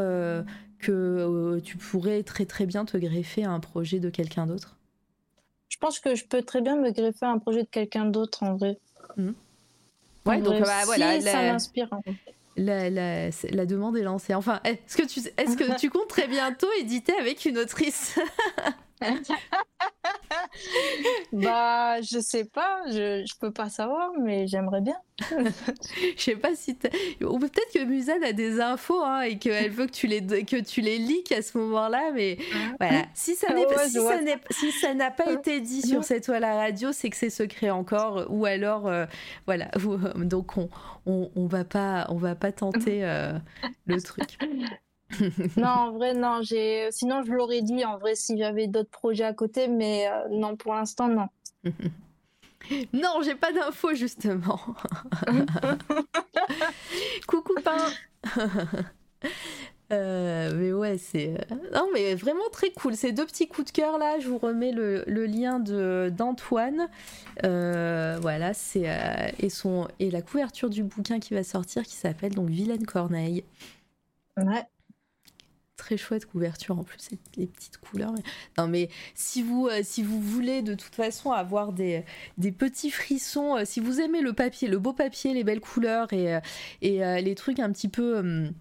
[0.79, 4.75] que euh, tu pourrais très très bien te greffer à un projet de quelqu'un d'autre?
[5.69, 8.43] Je pense que je peux très bien me greffer à un projet de quelqu'un d'autre
[8.43, 8.77] en vrai.
[9.17, 9.31] Mmh.
[10.25, 11.89] Ouais, donc bah, voilà, ça m'inspire.
[12.57, 14.33] La, la, la, demande est lancée.
[14.33, 18.17] Enfin, est-ce que tu, est-ce que tu comptes très bientôt éditer avec une autrice?
[21.33, 24.97] bah, je sais pas, je, je peux pas savoir, mais j'aimerais bien.
[26.17, 26.77] je sais pas si
[27.21, 30.61] ou peut-être que Musan a des infos hein, et qu'elle veut que tu les que
[30.61, 32.37] tu les leaks à ce moment-là, mais
[32.79, 33.05] voilà.
[33.13, 34.19] Si ça n'est si, ça
[34.51, 37.69] si ça n'a pas été dit sur cette toile à radio, c'est que c'est secret
[37.69, 39.05] encore, ou alors euh,
[39.45, 39.69] voilà.
[40.17, 40.69] Donc on,
[41.05, 43.33] on, on va pas on va pas tenter euh,
[43.85, 44.37] le truc.
[45.57, 46.41] non, en vrai, non.
[46.41, 46.89] J'ai...
[46.91, 50.55] Sinon, je l'aurais dit, en vrai, si j'avais d'autres projets à côté, mais euh, non,
[50.55, 51.27] pour l'instant, non.
[52.93, 54.59] non, j'ai pas d'infos, justement.
[57.27, 57.77] Coucou, pain
[59.93, 61.35] euh, mais ouais, c'est.
[61.51, 62.95] Euh, non, mais vraiment très cool.
[62.95, 66.89] Ces deux petits coups de cœur là, je vous remets le, le lien de, d'Antoine.
[67.43, 69.33] voilà, c'est.
[69.37, 73.43] et, son, et la couverture du bouquin qui va sortir qui s'appelle donc Vilaine Corneille.
[74.37, 74.65] Ouais
[75.85, 78.13] très chouette couverture en plus, les petites couleurs.
[78.57, 82.03] Non mais si vous, euh, si vous voulez de toute façon avoir des,
[82.39, 86.11] des petits frissons, euh, si vous aimez le papier, le beau papier, les belles couleurs
[86.11, 86.39] et, euh,
[86.81, 88.51] et les trucs un petit peu hum,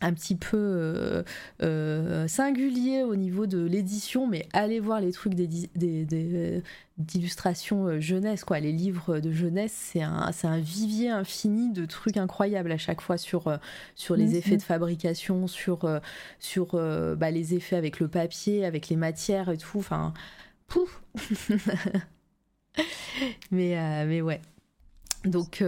[0.00, 1.22] un petit peu euh,
[1.62, 5.34] euh, singulier au niveau de l'édition, mais allez voir les trucs
[6.98, 8.60] d'illustration euh, jeunesse, quoi.
[8.60, 13.16] Les livres de jeunesse, c'est un, un, vivier infini de trucs incroyables à chaque fois
[13.16, 13.58] sur,
[13.94, 16.00] sur les effets de fabrication, sur,
[16.38, 16.72] sur
[17.16, 19.78] bah, les effets avec le papier, avec les matières et tout.
[19.78, 20.12] Enfin,
[20.66, 21.02] pouf
[23.50, 24.40] mais, mais ouais.
[25.24, 25.62] Donc.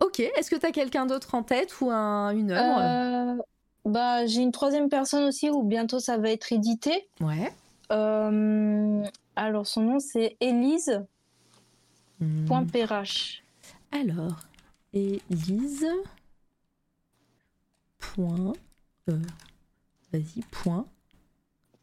[0.00, 3.44] Ok, est-ce que tu as quelqu'un d'autre en tête ou un, une œuvre?
[3.84, 7.08] Bah, j'ai une troisième personne aussi où bientôt ça va être édité.
[7.20, 7.52] Ouais.
[7.92, 9.04] Euh,
[9.36, 11.02] alors, son nom, c'est Élise.
[12.20, 12.46] Hmm.
[13.92, 14.40] Alors,
[14.92, 15.86] Élise.
[17.98, 18.52] Point.
[19.08, 19.18] E.
[20.12, 20.86] Vas-y, point.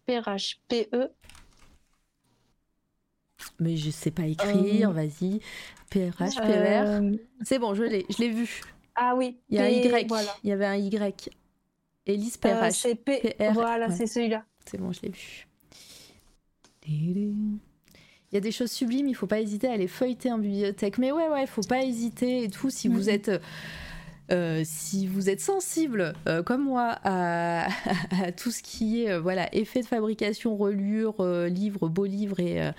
[0.06, 0.60] Perrache.
[0.68, 1.10] P-E.
[3.60, 4.94] Mais je sais pas écrire, euh.
[4.94, 5.40] vas-y.
[5.90, 6.42] PRH, PR.
[6.44, 7.12] Euh.
[7.44, 8.62] C'est bon, je l'ai, je l'ai vu.
[8.96, 9.38] Ah oui.
[9.50, 10.08] Il y a un Y.
[10.44, 11.30] Il y avait un Y.
[12.08, 12.74] Elise PRH.
[12.74, 13.36] c'est P...
[13.54, 14.44] Voilà, c'est celui-là.
[14.66, 15.48] C'est bon, je l'ai vu.
[16.88, 20.98] Il y a des choses sublimes, il faut pas hésiter à les feuilleter en bibliothèque.
[20.98, 22.70] Mais ouais, ouais, il faut pas hésiter et tout.
[22.70, 23.10] Si vous mm.
[23.10, 23.32] êtes,
[24.32, 27.68] euh, si vous êtes sensible, euh, comme moi, à,
[28.38, 32.72] tout ce qui est, euh, voilà, effet de fabrication, relure, livres, beaux livres et,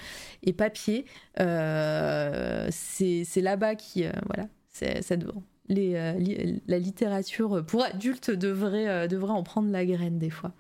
[0.43, 1.07] et papier,
[1.37, 9.07] c'est là-bas qui, voilà, c'est ça devant les, euh, la littérature pour adultes devrait, euh,
[9.07, 10.53] devrait en prendre la graine des fois.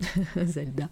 [0.44, 0.88] Zelda.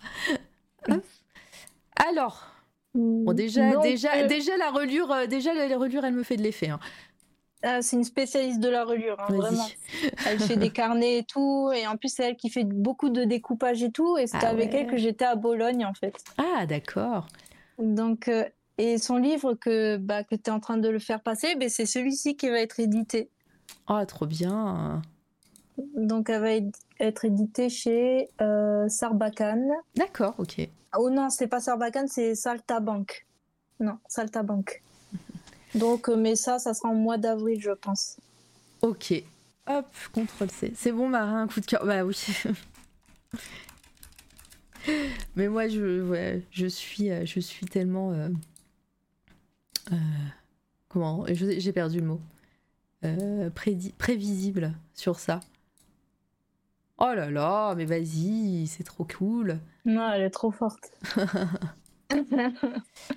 [2.08, 2.46] Alors,
[2.94, 6.68] bon, déjà, déjà, euh, déjà la relure, déjà la relure, elle me fait de l'effet.
[6.68, 6.80] Hein.
[7.62, 9.66] Ah, c'est une spécialiste de la relure, hein, vraiment.
[10.26, 13.24] Elle fait des carnets et tout, et en plus c'est elle qui fait beaucoup de
[13.24, 16.22] découpage et tout, et c'était ah avec elle que j'étais à Bologne en fait.
[16.38, 17.26] Ah d'accord.
[17.78, 18.30] Donc
[18.78, 21.68] et son livre que bah, que tu es en train de le faire passer, ben,
[21.68, 23.30] c'est celui-ci qui va être édité.
[23.86, 25.02] Ah, trop bien.
[25.94, 26.68] Donc, elle va
[27.00, 29.70] être éditée chez euh, Sarbacane.
[29.94, 30.68] D'accord, ok.
[30.98, 33.26] Oh non, c'est pas Sarbacane, c'est Saltabank.
[33.80, 34.82] Non, Saltabank.
[35.74, 38.16] Donc, euh, mais ça, ça sera en mois d'avril, je pense.
[38.82, 39.22] Ok.
[39.68, 40.72] Hop, contrôle C.
[40.74, 41.84] C'est bon, Marin, un coup de cœur.
[41.84, 42.16] Bah oui.
[45.36, 48.12] mais moi, je, je, suis, euh, je suis tellement.
[50.88, 51.24] comment?
[51.28, 52.20] J'ai perdu le mot.
[53.04, 55.40] Euh, prévisible sur ça.
[56.98, 59.58] Oh là là, mais vas-y, c'est trop cool.
[59.84, 60.92] Non, elle est trop forte.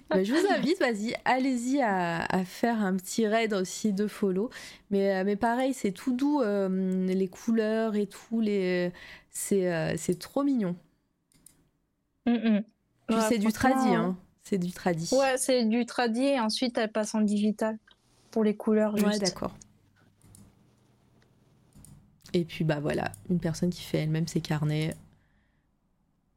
[0.09, 4.49] Bah, je vous invite, vas-y, allez-y à, faire un petit raid aussi de follow.
[4.89, 8.91] Mais, euh, mais pareil, c'est tout doux, euh, les couleurs et tout, les...
[9.29, 10.75] c'est, trop mignon.
[12.25, 14.17] c'est du tradi, hein.
[14.43, 15.09] C'est du tradi.
[15.13, 17.77] Ouais, c'est du tradi et ensuite elle passe en digital
[18.31, 18.97] pour les couleurs.
[18.97, 19.07] Juste.
[19.07, 19.55] Ouais, d'accord.
[22.33, 24.93] Et puis bah voilà, une personne qui fait elle-même ses carnets.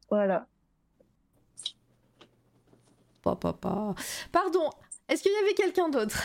[0.09, 0.47] Voilà.
[4.31, 4.69] Pardon,
[5.07, 6.23] est-ce qu'il y avait quelqu'un d'autre?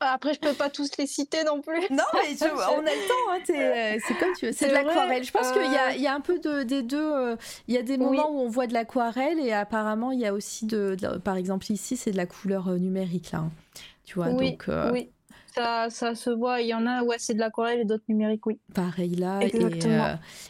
[0.00, 1.80] Après, je peux pas tous les citer non plus.
[1.90, 3.32] Non, mais on a le temps.
[3.32, 4.52] Hein, euh, c'est comme tu veux.
[4.52, 5.24] C'est de l'aquarelle.
[5.24, 7.12] Je pense qu'il y, y, a un peu de, des deux.
[7.12, 7.36] Euh,
[7.66, 10.32] il y a des moments où on voit de l'aquarelle et apparemment il y a
[10.32, 13.38] aussi de, par exemple ici, c'est de la couleur euh, numérique là.
[13.40, 13.50] Hein.
[14.04, 14.28] tu vois.
[14.28, 15.10] Oui, donc, oui.
[15.58, 16.60] Ça, ça, se voit.
[16.60, 18.58] Il y en a, ouais, c'est de l'aquarelle et d'autres numériques, oui.
[18.74, 19.40] Pareil là.
[19.42, 19.52] Et,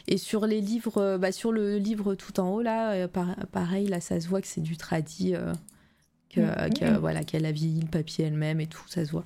[0.07, 3.07] et, sur les livres, bah, sur le livre tout en haut là,
[3.51, 5.33] pareil là, ça se voit que c'est du tradi.
[6.29, 6.97] que, mm.
[6.97, 9.25] voilà, qu'elle a vieilli le papier elle-même et tout, ça se voit.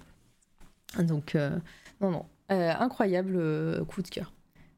[1.00, 1.58] Donc, euh,
[2.02, 4.32] non, non, euh, incroyable euh, coup de cœur.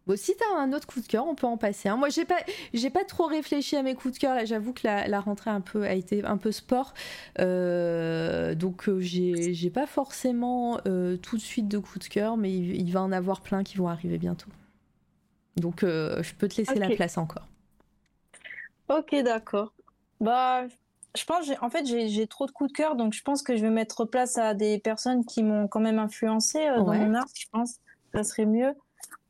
[0.08, 1.90] Bon, si t'as un autre coup de cœur, on peut en passer.
[1.92, 2.38] Moi, j'ai pas,
[2.74, 4.36] j'ai pas trop réfléchi à mes coups de cœur.
[4.36, 6.94] Là, j'avoue que la, rentrée un peu a été un peu sport,
[7.40, 13.02] donc j'ai, j'ai pas forcément tout de suite de coups de cœur, mais il, va
[13.02, 14.52] en avoir plein qui vont arriver bientôt.
[15.56, 17.48] Donc, je peux te laisser la place encore.
[18.90, 19.74] Ok, d'accord.
[20.20, 20.66] Bah,
[21.16, 23.62] je pense, en fait, j'ai trop de coups de cœur, donc je pense que je
[23.62, 27.26] vais mettre place à des personnes qui m'ont quand même influencé euh, dans mon art.
[27.34, 27.80] Je pense,
[28.14, 28.74] ça serait mieux.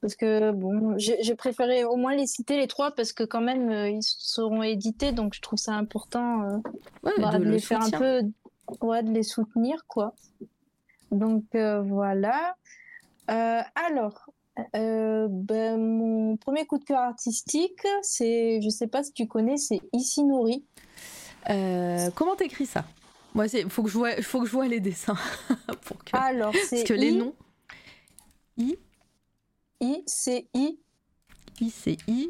[0.06, 3.72] Parce que bon, j'ai préféré au moins les citer les trois parce que quand même
[3.72, 6.58] euh, ils seront édités, donc je trouve ça important euh,
[7.18, 8.22] bah, de, les faire un peu,
[8.82, 10.14] ouais, de les soutenir quoi.
[11.10, 12.56] Donc voilà.
[13.28, 14.30] alors,
[14.76, 19.82] ben, mon premier coup de cœur artistique, c'est, je sais pas si tu connais, c'est
[19.92, 20.64] Isinori.
[21.50, 22.86] Euh, comment t'écris ça?
[23.34, 25.18] Moi, il faut que je vois, faut que je vois les dessins
[25.82, 26.16] pour que.
[26.16, 27.34] Alors, c'est parce que les noms.
[28.58, 28.78] I.
[29.86, 30.80] I C I.
[31.62, 32.30] I C I.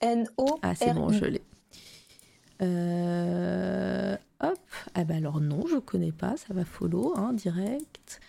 [0.00, 0.58] N O.
[0.62, 1.42] Ah, c'est bon, je l'ai.
[2.62, 4.58] Euh, hop.
[4.94, 6.36] Ah bah alors non, je connais pas.
[6.36, 8.20] Ça va follow, hein, direct.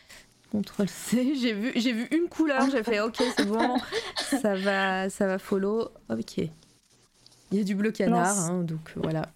[0.51, 1.35] Ctrl C.
[1.35, 2.69] J'ai vu, j'ai vu une couleur.
[2.71, 3.77] J'ai fait OK, c'est bon.
[4.41, 5.89] ça va, ça va follow.
[6.09, 6.37] Ok.
[6.37, 9.27] Il y a du bleu canard, hein, donc euh, voilà.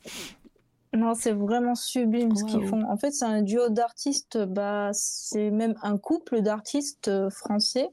[0.94, 2.84] Non, c'est vraiment sublime ce qu'ils font.
[2.90, 7.90] En fait, c'est un duo d'artistes, bah, c'est même un couple d'artistes euh, français.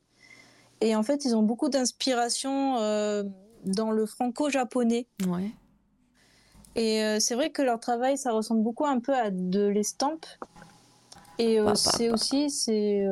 [0.83, 3.23] Et en fait, ils ont beaucoup d'inspiration euh,
[3.65, 5.07] dans le franco-japonais.
[5.27, 5.51] Ouais.
[6.75, 10.25] Et c'est vrai que leur travail, ça ressemble beaucoup un peu à de l'estampe.
[11.39, 13.07] Et c'est aussi, c'est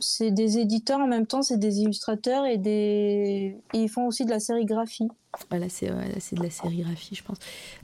[0.00, 4.30] c'est des éditeurs en même temps, c'est des illustrateurs et des ils font aussi de
[4.30, 5.08] la sérigraphie.
[5.48, 7.38] Voilà, c'est de la sérigraphie, je pense.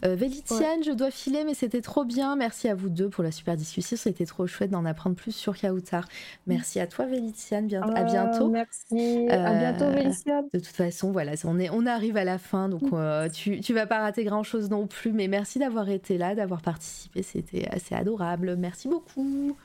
[0.04, 2.36] Euh, Vélitiane, je dois filer, mais c'était trop bien.
[2.36, 3.96] Merci à vous deux pour la super discussion.
[3.96, 6.06] C'était trop chouette d'en apprendre plus sur Kautar.
[6.46, 7.66] Merci à toi, Vélitiane.
[7.66, 7.80] Bien...
[7.80, 8.48] à euh, bientôt.
[8.50, 9.28] Merci.
[9.30, 10.44] à bientôt, euh, Vélitiane.
[10.52, 13.72] De toute façon, voilà, on, est, on arrive à la fin, donc euh, tu, tu
[13.72, 15.12] vas pas rater grand chose non plus.
[15.12, 17.22] Mais merci d'avoir été là, d'avoir participé.
[17.22, 18.56] C'était assez adorable.
[18.56, 19.56] Merci beaucoup.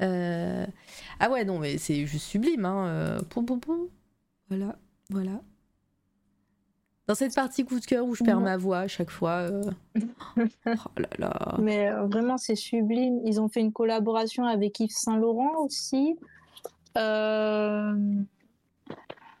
[0.00, 2.64] Ah ouais, non, mais c'est juste sublime.
[2.64, 3.18] Hein.
[3.28, 3.88] Poum, poum, poum.
[4.48, 4.76] Voilà,
[5.10, 5.42] voilà.
[7.08, 9.48] Dans cette partie coup de cœur où je perds ma voix à chaque fois.
[9.50, 9.62] Euh.
[10.66, 11.56] Oh là là.
[11.58, 13.20] Mais euh, vraiment, c'est sublime.
[13.24, 16.18] Ils ont fait une collaboration avec Yves Saint Laurent aussi.
[16.98, 17.94] Euh,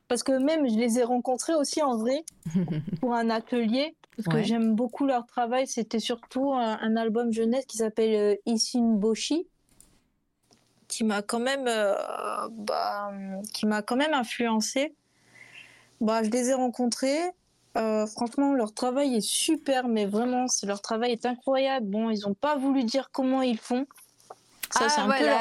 [0.08, 2.24] parce que même, je les ai rencontrés aussi en vrai
[3.00, 3.94] pour un atelier.
[4.16, 5.66] Parce que j'aime beaucoup leur travail.
[5.66, 9.46] C'était surtout un, album jeunesse qui s'appelle Isin Boshi
[10.88, 13.12] qui m'a quand même bah,
[13.52, 14.94] qui m'a quand même influencé
[16.00, 17.30] bah, je les ai rencontrés
[17.76, 21.86] euh, franchement, leur travail est super, mais vraiment, leur travail est incroyable.
[21.86, 23.86] Bon, ils n'ont pas voulu dire comment ils font.
[24.70, 24.88] Ça, ah,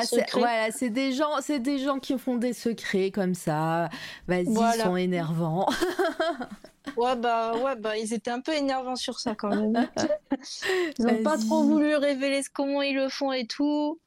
[0.03, 3.89] c'est voilà, c'est des gens, c'est des gens qui font des secrets comme ça.
[4.27, 5.67] Vas-y, ils sont énervants.
[6.97, 9.89] ouais bah, ouais bah, ils étaient un peu énervants sur ça quand même.
[10.97, 13.99] ils n'ont pas trop voulu révéler comment ils le font et tout,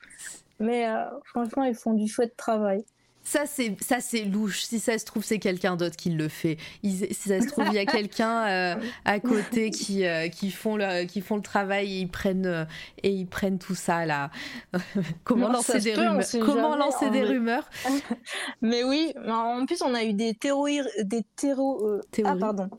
[0.58, 2.82] mais euh, franchement, ils font du chouette travail.
[3.22, 4.62] Ça c'est ça c'est louche.
[4.62, 6.56] Si ça se trouve c'est quelqu'un d'autre qui le fait.
[6.82, 8.74] si ça se trouve il y a quelqu'un euh,
[9.04, 12.64] à côté qui euh, qui font le qui font le travail et ils prennent euh,
[13.02, 14.30] et ils prennent tout ça là.
[15.24, 16.24] Comment lancer des rumeurs?
[16.40, 17.68] Comment lancer des rumeurs?
[18.62, 22.70] Mais oui, en plus on a eu des théories des théories ah pardon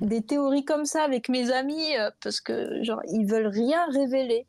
[0.00, 1.90] des théories comme ça avec mes amis
[2.22, 4.46] parce que genre ils veulent rien révéler.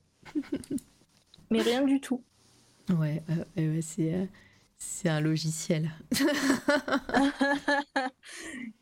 [1.49, 2.23] Mais rien du tout.
[2.89, 3.21] Ouais,
[3.57, 4.27] ouais c'est
[4.83, 5.91] c'est un logiciel.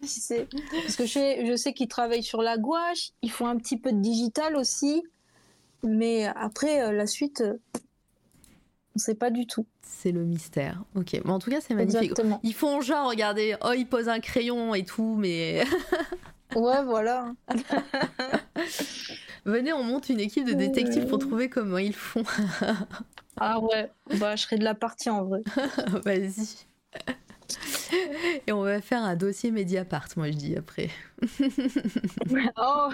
[0.02, 3.78] sais, parce que je, je sais qu'ils travaillent sur la gouache, ils font un petit
[3.78, 5.04] peu de digital aussi,
[5.84, 7.80] mais après, euh, la suite, euh, on
[8.96, 9.66] ne sait pas du tout.
[9.82, 10.82] C'est le mystère.
[10.96, 12.02] Ok, mais en tout cas, c'est magnifique.
[12.02, 12.40] Exactement.
[12.44, 15.66] Ils font genre, regardez, oh, ils posent un crayon et tout, mais.
[16.56, 17.34] ouais, voilà.
[19.46, 22.24] Venez, on monte une équipe de détectives pour trouver comment ils font.
[23.38, 25.42] ah ouais, bah je serais de la partie en vrai.
[26.06, 26.68] Vas-y.
[28.46, 30.90] Et on va faire un dossier Mediapart, moi je dis après.
[32.58, 32.90] oh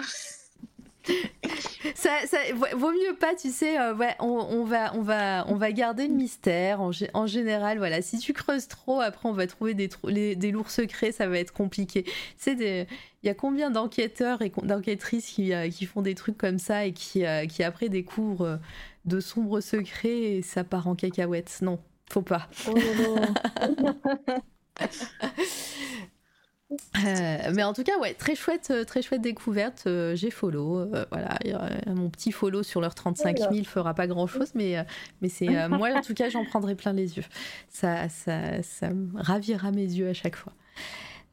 [1.94, 2.38] ça, ça,
[2.76, 3.78] vaut mieux pas, tu sais.
[3.78, 6.80] Euh, ouais, on, va, on va, on va garder le mystère.
[6.80, 8.02] En, en, général, voilà.
[8.02, 9.88] Si tu creuses trop, après, on va trouver des,
[10.36, 11.12] des lourds secrets.
[11.12, 12.04] Ça va être compliqué.
[12.04, 12.86] Tu sais,
[13.22, 16.86] il y a combien d'enquêteurs et d'enquêtrices qui, euh, qui, font des trucs comme ça
[16.86, 18.58] et qui, euh, qui après découvrent
[19.04, 21.58] de sombres secrets et ça part en cacahuètes?
[21.62, 21.78] Non,
[22.10, 22.48] faut pas.
[22.68, 22.74] Oh
[26.72, 29.84] Euh, mais en tout cas, ouais, très chouette, euh, très chouette découverte.
[29.86, 31.38] Euh, j'ai follow, voilà,
[31.86, 34.84] mon petit follow sur leurs 35 000 fera pas grand chose, mais
[35.20, 37.24] mais c'est moi en tout cas, j'en prendrai plein les yeux.
[37.68, 40.52] Ça, ça, ça ravira mes yeux à chaque fois.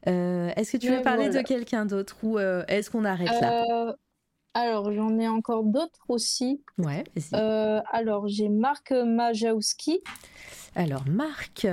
[0.06, 3.94] est-ce que tu veux parler de quelqu'un d'autre ou est-ce qu'on arrête là?
[4.56, 6.62] Alors j'en ai encore d'autres aussi.
[6.78, 7.02] Ouais.
[7.92, 10.00] alors j'ai Marc Majawski.
[10.76, 11.66] Alors Marc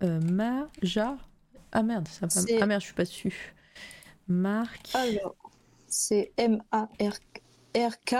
[0.00, 1.16] Maja
[1.76, 2.40] ah merde, ça va...
[2.58, 3.54] Ah merde, je suis pas dessus.
[4.28, 4.94] Marc.
[4.94, 5.36] Alors,
[5.86, 8.16] c'est M-A-R-K.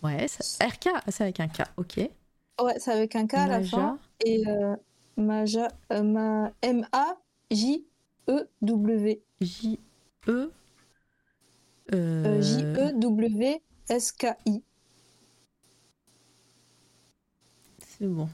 [0.00, 1.96] Ouais, RK, c'est avec un K, ok.
[1.96, 3.98] Ouais, c'est avec un K à la fin.
[4.24, 4.76] Et euh,
[5.16, 6.92] Maja, euh, M-A-J-E-W.
[9.40, 10.52] J-E.
[11.92, 12.42] Euh...
[12.42, 13.52] J-E-W-S-K-I.
[17.80, 18.28] C'est bon.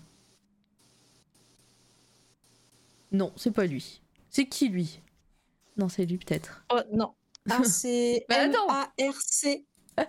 [3.10, 4.02] Non, c'est pas lui.
[4.30, 5.00] C'est qui lui?
[5.76, 6.64] Non, c'est lui peut-être.
[6.72, 7.14] Oh non.
[7.50, 9.64] Ah, c'est M-A-R-C.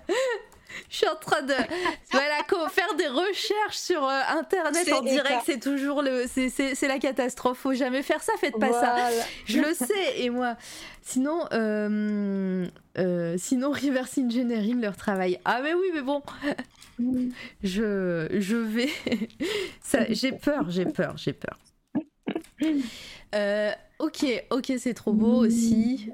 [0.89, 1.53] Je suis en train de
[2.11, 2.37] voilà,
[2.69, 7.57] faire des recherches sur euh, internet en direct, c'est toujours le c'est la catastrophe.
[7.57, 9.09] Faut jamais faire ça, faites pas ça.
[9.45, 10.55] Je le sais et moi.
[11.01, 12.67] Sinon euh,
[12.97, 15.39] euh, sinon reverse engineering leur travail.
[15.43, 16.21] Ah mais oui, mais bon.
[17.63, 18.89] je je vais
[20.09, 21.57] j'ai peur, j'ai peur, j'ai peur.
[23.33, 23.71] Euh,
[24.01, 26.09] ok, ok, c'est trop beau aussi.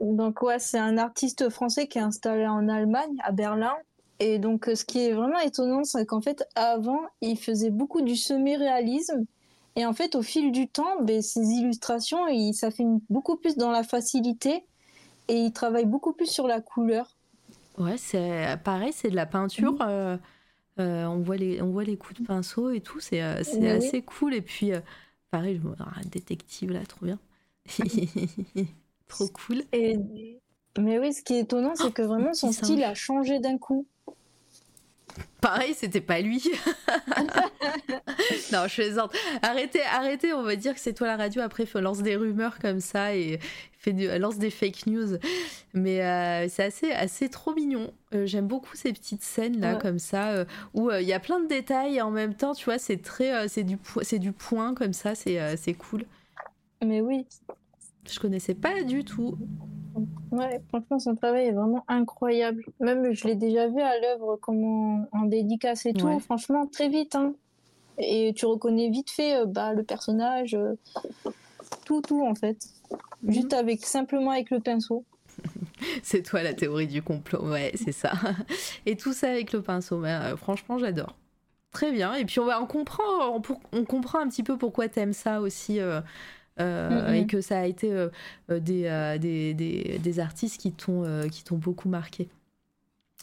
[0.00, 3.72] Donc ouais, c'est un artiste français qui est installé en Allemagne, à Berlin.
[4.20, 8.16] Et donc ce qui est vraiment étonnant, c'est qu'en fait, avant, il faisait beaucoup du
[8.16, 9.24] semi-réalisme.
[9.76, 13.56] Et en fait, au fil du temps, ben, ses illustrations, il, ça fait beaucoup plus
[13.56, 14.64] dans la facilité.
[15.28, 17.16] Et il travaille beaucoup plus sur la couleur.
[17.78, 19.72] Ouais, c'est pareil, c'est de la peinture.
[19.72, 19.78] Mhm.
[19.82, 20.16] Euh,
[20.80, 24.34] euh, on, voit les, on voit les coups de pinceau et tout, c'est assez cool.
[24.34, 24.72] Et puis,
[25.34, 27.18] pareil, je un détective là, trop bien.
[29.08, 29.64] trop cool.
[29.72, 29.98] Et...
[30.78, 33.58] Mais oui, ce qui est étonnant, c'est que oh, vraiment son style a changé d'un
[33.58, 33.86] coup.
[35.40, 36.42] Pareil, c'était pas lui.
[38.52, 39.14] non, je plaisante.
[39.42, 41.42] Arrêtez, arrêtez, on va dire que c'est toi la radio.
[41.42, 43.38] Après, lance des rumeurs comme ça et
[43.76, 45.18] fait lance des fake news.
[45.74, 47.92] Mais euh, c'est assez, assez trop mignon.
[48.14, 51.40] Euh, j'aime beaucoup ces petites scènes là, comme ça, euh, où il y a plein
[51.40, 54.74] de détails et en même temps, tu vois, c'est très, c'est du, c'est du point
[54.74, 55.14] comme ça.
[55.14, 56.04] C'est, c'est cool.
[56.84, 57.26] Mais oui.
[58.10, 59.36] Je connaissais pas du tout.
[60.32, 62.64] Ouais, franchement, son travail est vraiment incroyable.
[62.80, 66.18] Même, je l'ai déjà vu à l'œuvre, comment en dédicace et tout.
[66.20, 67.14] Franchement, très vite.
[67.14, 67.34] Hein.
[67.98, 70.74] Et tu reconnais vite fait euh, bah, le personnage, euh,
[71.84, 72.56] tout, tout en fait.
[73.22, 73.32] Mhm.
[73.32, 75.04] Juste avec simplement avec le pinceau.
[76.02, 78.12] c'est toi la théorie du complot, ouais, c'est ça.
[78.86, 81.16] Et tout ça avec le pinceau, euh, franchement, j'adore.
[81.72, 82.14] Très bien.
[82.14, 83.42] Et puis on, va, on comprend, on,
[83.72, 85.80] on, comprend un petit peu pourquoi t'aimes ça aussi.
[85.80, 86.00] Euh,
[86.58, 88.08] et que ça a été euh,
[88.50, 92.28] euh, des, des, des, des, artistes qui t'ont qui t'ont beaucoup marqué.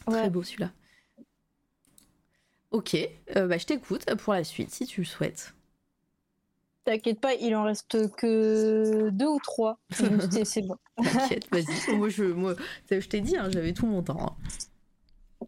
[0.05, 0.71] Très beau celui-là.
[2.71, 2.97] Ok,
[3.35, 5.53] bah, je t'écoute pour la suite si tu le souhaites.
[6.83, 9.77] T'inquiète pas, il en reste que deux ou trois.
[9.91, 10.77] C'est bon.
[11.03, 11.95] T'inquiète, vas-y.
[11.95, 12.55] moi, je, moi,
[12.89, 14.35] je t'ai dit, hein, j'avais tout mon temps.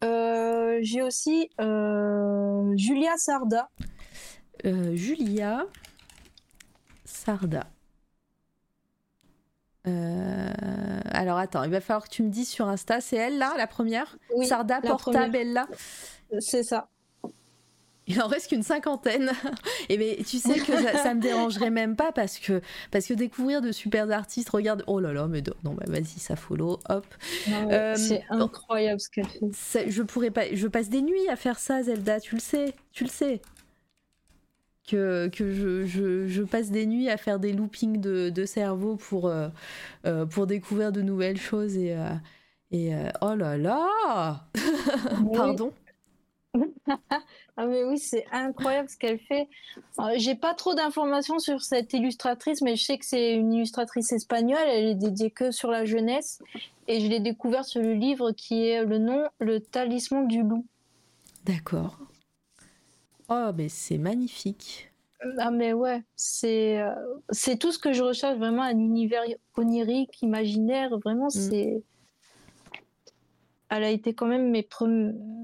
[0.01, 0.79] Hein.
[0.81, 3.69] J'ai aussi Julia Sarda.
[4.63, 5.65] Julia
[7.05, 7.72] Sarda.
[9.85, 10.51] Euh,
[11.11, 13.67] alors attends, il va falloir que tu me dises sur Insta, c'est elle là, la
[13.67, 14.17] première?
[14.43, 15.67] Sarda Porta Bella
[16.39, 16.89] C'est ça.
[18.05, 19.31] Il en reste qu'une cinquantaine.
[19.89, 23.61] Et mais tu sais que ça, me dérangerait même pas parce que parce que découvrir
[23.61, 27.05] de super artistes, regarde, oh là là, mais non, bah vas-y, ça follow, hop.
[27.47, 29.89] Euh, c'est incroyable ce qu'elle fait.
[29.89, 33.05] Je pourrais pas, je passe des nuits à faire ça, Zelda, tu le sais, tu
[33.05, 33.41] le sais
[34.87, 39.27] que, que je, je, passe des nuits à faire des loopings de, de cerveau pour,
[39.27, 39.49] euh,
[40.05, 42.13] euh, pour découvrir de nouvelles choses et, euh,
[42.71, 44.45] et oh là là
[45.33, 45.71] Pardon
[47.57, 49.49] ah mais oui, c'est incroyable ce qu'elle fait.
[50.17, 54.61] J'ai pas trop d'informations sur cette illustratrice, mais je sais que c'est une illustratrice espagnole.
[54.67, 56.43] Elle est dédiée que sur la jeunesse,
[56.87, 60.63] et je l'ai découverte sur le livre qui est le nom Le Talisman du loup.
[61.45, 61.97] D'accord.
[63.33, 64.91] Oh, mais c'est magnifique.
[65.39, 66.93] Ah, mais ouais, c'est euh,
[67.29, 69.23] c'est tout ce que je recherche vraiment, un univers
[69.55, 71.31] onirique, imaginaire, vraiment, mm.
[71.31, 71.83] c'est
[73.69, 74.67] elle a été quand même mes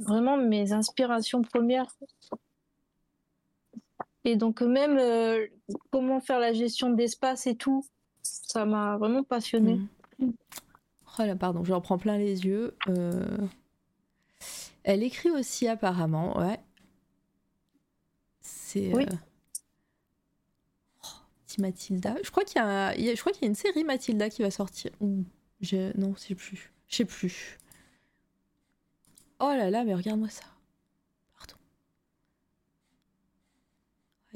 [0.01, 1.88] vraiment mes inspirations premières.
[4.24, 5.48] Et donc même euh,
[5.90, 7.84] comment faire la gestion d'espace et tout,
[8.22, 9.80] ça m'a vraiment passionné.
[10.19, 10.30] Mmh.
[11.18, 12.76] Oh là, pardon, je reprends plein les yeux.
[12.88, 13.38] Euh,
[14.84, 16.59] elle écrit aussi apparemment, ouais.
[18.69, 18.93] C'est.
[18.93, 19.03] Oui.
[21.03, 21.07] Oh,
[21.57, 22.15] Mathilda.
[22.23, 22.93] Je crois qu'il y, a...
[22.93, 24.91] je crois qu'il y a une série Mathilda qui va sortir.
[25.59, 25.98] Je...
[25.98, 26.72] Non, je sais plus.
[26.88, 27.57] Je sais plus.
[29.39, 30.43] Oh là là, mais regarde-moi ça.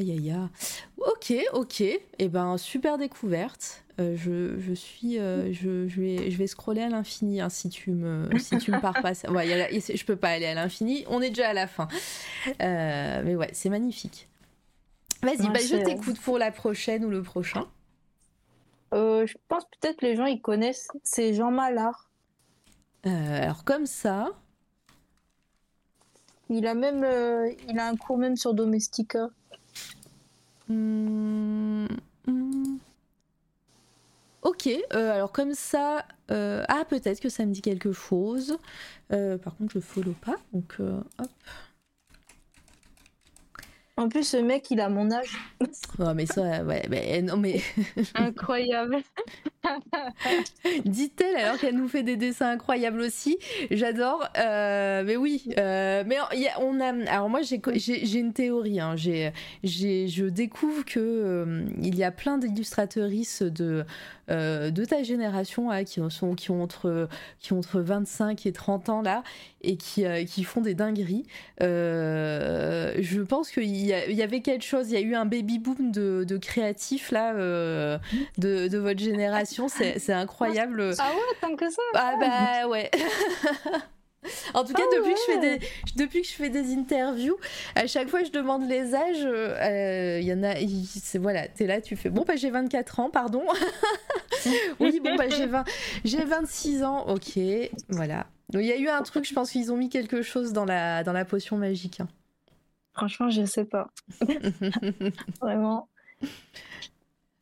[0.03, 0.49] Aïe aïe aïe.
[0.97, 1.81] Ok, ok.
[1.81, 3.83] Et eh ben, super découverte.
[3.99, 7.69] Euh, je, je, suis, euh, je, je, vais, je vais scroller à l'infini hein, si
[7.69, 9.11] tu me, si tu me pars pas.
[9.29, 11.05] Ouais, y a je peux pas aller à l'infini.
[11.07, 11.87] On est déjà à la fin.
[12.61, 14.27] Euh, mais ouais, c'est magnifique.
[15.21, 17.67] Vas-y, bah, je t'écoute pour la prochaine ou le prochain.
[18.91, 20.89] je pense peut-être les gens ils connaissent.
[21.03, 22.09] C'est Jean Malard.
[23.05, 24.27] alors comme ça.
[26.49, 27.05] Il a même,
[27.69, 29.29] il a un cours même sur Domestika.
[30.69, 31.87] Mmh,
[32.27, 32.77] mmh.
[34.41, 38.57] Ok, euh, alors comme ça, euh, ah peut-être que ça me dit quelque chose.
[39.11, 41.29] Euh, par contre, je follow pas, donc hop.
[43.95, 45.37] En plus, ce mec, il a mon âge.
[45.99, 47.61] Oh, mais ça, ouais, non, mais.
[48.15, 48.97] Incroyable.
[50.85, 53.37] Dit-elle alors qu'elle nous fait des dessins incroyables aussi.
[53.71, 54.27] J'adore.
[54.37, 55.43] Euh, mais oui.
[55.57, 56.17] Euh, mais
[56.59, 57.11] on a.
[57.11, 58.79] Alors, moi, j'ai une théorie.
[58.79, 58.95] Hein.
[58.95, 63.85] J'ai, je découvre que euh, il y a plein d'illustratrices de,
[64.29, 68.89] de ta génération hein, qui, sont, qui, ont entre, qui ont entre 25 et 30
[68.89, 69.23] ans là
[69.61, 71.25] et qui, qui font des dingueries.
[71.59, 75.91] je pense qu'il il y, avait quelque chose, il y a eu un baby boom
[75.91, 77.97] de, de créatifs là, euh,
[78.37, 80.93] de, de, votre génération, c'est incroyable.
[80.99, 82.89] Ah ouais, tant que ça Ah bah ouais
[84.53, 87.37] En tout cas, ah depuis, que je fais des, depuis que je fais des interviews,
[87.75, 90.55] à chaque fois que je demande les âges, euh, il y en a,
[90.87, 93.43] c'est voilà, t'es là, tu fais bon bah j'ai 24 ans, pardon.
[94.79, 95.63] oui, bon bah j'ai 20,
[96.05, 97.39] j'ai 26 ans, ok,
[97.89, 98.27] voilà.
[98.53, 101.03] il y a eu un truc, je pense qu'ils ont mis quelque chose dans la,
[101.03, 101.99] dans la potion magique.
[101.99, 102.07] Hein.
[102.93, 103.89] Franchement, je sais pas.
[105.41, 105.89] Vraiment.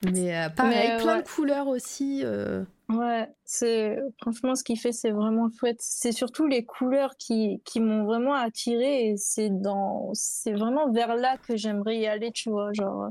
[0.04, 2.22] Mais euh, pareil, plein de couleurs aussi.
[2.24, 2.64] Euh.
[2.90, 5.78] Ouais, c'est franchement ce qu'il fait, c'est vraiment chouette.
[5.80, 11.16] C'est surtout les couleurs qui, qui m'ont vraiment attiré et c'est dans, c'est vraiment vers
[11.16, 13.10] là que j'aimerais y aller, tu vois, genre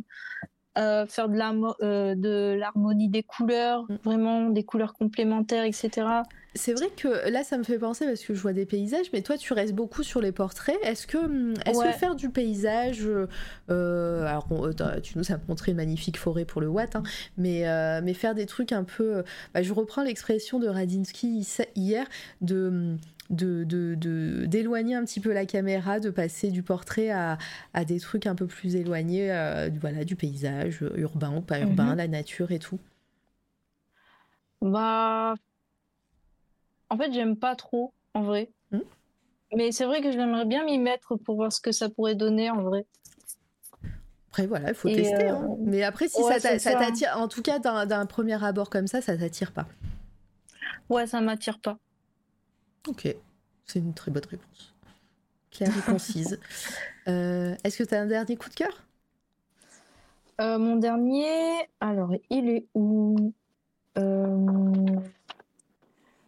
[0.79, 3.97] euh, faire de de l'harmonie des couleurs, mm.
[4.05, 6.23] vraiment des couleurs complémentaires, etc.
[6.55, 9.23] C'est vrai que là, ça me fait penser parce que je vois des paysages, mais
[9.23, 10.79] toi, tu restes beaucoup sur les portraits.
[10.83, 13.09] Est-ce que, hum, est que faire du paysage,
[13.71, 17.05] euh, alors euh, tu nous as montré une magnifique forêt pour le Watt, hein,
[17.37, 19.23] mais, euh, mais faire des trucs un peu,
[19.55, 22.07] bah, je reprends l'expression de Radinsky hier,
[22.41, 22.99] de hum,
[23.31, 27.39] d'éloigner de, de, un petit peu la caméra, de passer du portrait à,
[27.73, 29.29] à des trucs un peu plus éloignés,
[29.81, 31.97] voilà, du paysage urbain ou pas urbain, mhm.
[31.97, 32.79] la nature et tout.
[34.61, 35.35] Bah
[36.91, 38.51] en fait, j'aime pas trop, en vrai.
[38.73, 38.81] Hmm.
[39.57, 42.51] Mais c'est vrai que j'aimerais bien m'y mettre pour voir ce que ça pourrait donner,
[42.51, 42.85] en vrai.
[44.29, 45.29] Après, voilà, il faut tester.
[45.29, 45.49] Hein.
[45.49, 49.17] Euh, Mais après, si ça t'attire, en tout cas, d'un premier abord comme ça, ça
[49.17, 49.67] t'attire pas.
[50.89, 51.79] Ouais, ça m'attire pas.
[52.89, 53.15] Ok,
[53.67, 54.75] c'est une très bonne réponse.
[55.51, 56.39] Claire et concise.
[57.09, 58.85] Euh, est-ce que tu as un dernier coup de cœur?
[60.41, 63.33] Euh, Mon dernier, alors, il est où?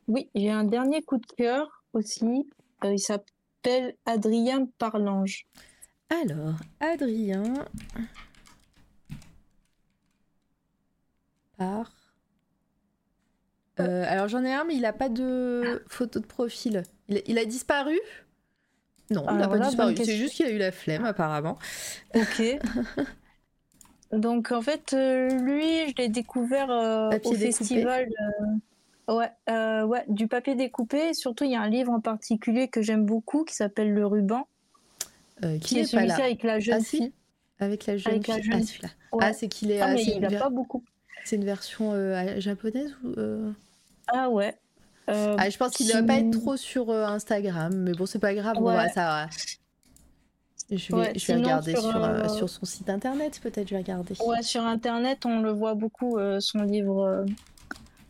[0.09, 2.49] Oui, j'ai un dernier coup de cœur aussi.
[2.85, 5.47] Euh, il s'appelle Adrien Parlange.
[6.11, 7.55] Alors, Adrien
[11.57, 12.02] par.
[13.81, 16.83] Euh, alors j'en ai un, mais il n'a pas de photo de profil.
[17.09, 17.99] Il, a disparu?
[19.11, 19.95] Non, il n'a pas disparu.
[19.97, 21.59] C'est juste qu'il a eu la flemme, apparemment.
[22.15, 22.43] Ok.
[24.13, 26.69] Donc en fait, euh, lui, je l'ai découvert
[27.25, 28.09] au festival.
[29.09, 31.13] Ouais, euh, ouais, du papier découpé.
[31.15, 34.47] surtout, il y a un livre en particulier que j'aime beaucoup qui s'appelle Le Ruban.
[35.45, 37.13] Euh, qui, est, celui-ci avec la jeune ah, fille.
[37.59, 38.81] Avec la jeune fille.
[38.85, 39.19] Ah.
[39.21, 39.81] Ah, c'est qu'il est.
[39.81, 40.85] Ah, mais il n'a pas beaucoup.
[41.25, 43.15] C'est une version euh, japonaise ou
[44.09, 44.55] Ah ouais.
[45.09, 48.35] ah, je pense qu'il ne va pas être trop sur Instagram, mais bon, c'est pas
[48.35, 48.57] grave.
[48.95, 49.29] ça.
[50.71, 53.69] Je vais, je vais regarder sur, sur, son site internet, peut-être.
[53.69, 54.15] Je vais regarder.
[54.25, 57.25] Ouais, sur internet, on le voit beaucoup son livre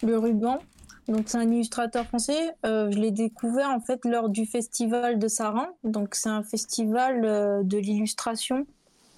[0.02, 0.60] Le Ruban.
[1.08, 2.54] Donc c'est un illustrateur français.
[2.64, 5.66] Euh, je l'ai découvert en fait lors du festival de Saran.
[5.84, 8.66] Donc c'est un festival euh, de l'illustration.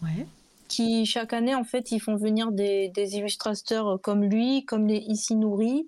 [0.02, 0.26] Ouais.
[0.74, 5.36] Qui chaque année en fait ils font venir des, illustrateurs comme lui, comme les Ici
[5.36, 5.86] Nourris.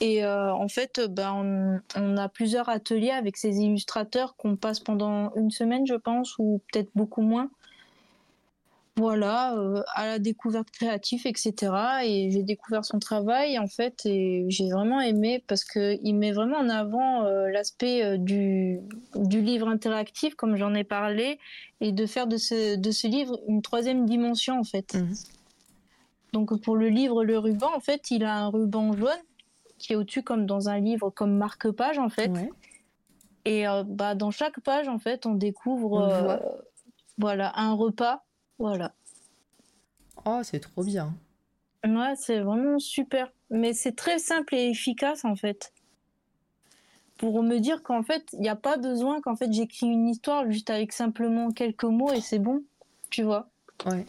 [0.00, 5.52] Et en fait, ben, on, a plusieurs ateliers avec ces illustrateurs qu'on passe pendant une
[5.52, 7.48] semaine, je pense, ou peut-être beaucoup moins
[8.98, 11.52] voilà, euh, à la découverte créative, etc.
[12.02, 16.56] Et j'ai découvert son travail, en fait, et j'ai vraiment aimé parce qu'il met vraiment
[16.56, 18.80] en avant euh, l'aspect euh, du,
[19.14, 21.38] du livre interactif, comme j'en ai parlé,
[21.82, 24.94] et de faire de ce, de ce livre une troisième dimension, en fait.
[24.94, 25.14] Mhm.
[26.32, 29.10] Donc, pour le livre Le ruban, en fait, il a un ruban jaune
[29.78, 32.30] qui est au-dessus, comme dans un livre, comme marque-page, en fait.
[33.44, 36.40] Et bah, dans chaque page, en fait, on découvre
[37.18, 38.25] voilà, un repas
[38.58, 38.94] voilà.
[40.24, 41.14] Oh, c'est trop bien.
[41.84, 43.32] Ouais, c'est vraiment super.
[43.50, 45.72] Mais c'est très simple et efficace en fait.
[47.18, 50.50] Pour me dire qu'en fait, il n'y a pas besoin qu'en fait j'écris une histoire
[50.50, 52.62] juste avec simplement quelques mots et c'est bon,
[53.10, 53.48] tu vois.
[53.86, 54.04] Ouais.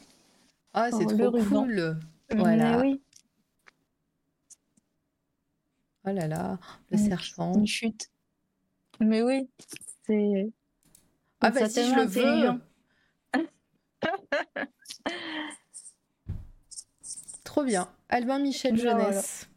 [0.74, 1.98] Ah, c'est trop cool.
[2.32, 2.80] Voilà.
[2.80, 3.02] oui.
[6.06, 6.58] Oh là là,
[6.90, 7.54] le serpent.
[7.54, 8.10] Une chute.
[9.00, 9.50] Mais oui,
[10.06, 10.52] c'est.
[11.42, 12.60] Ah bah si je le veux.
[17.44, 17.90] Trop bien.
[18.10, 19.48] Albin Michel Jeunesse.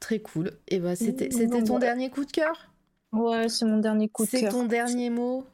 [0.00, 0.52] Très cool.
[0.68, 2.70] Et bah c'était c'était ton dernier coup de cœur?
[3.12, 4.40] Ouais, c'est mon dernier coup de cœur.
[4.40, 5.46] C'est ton dernier mot?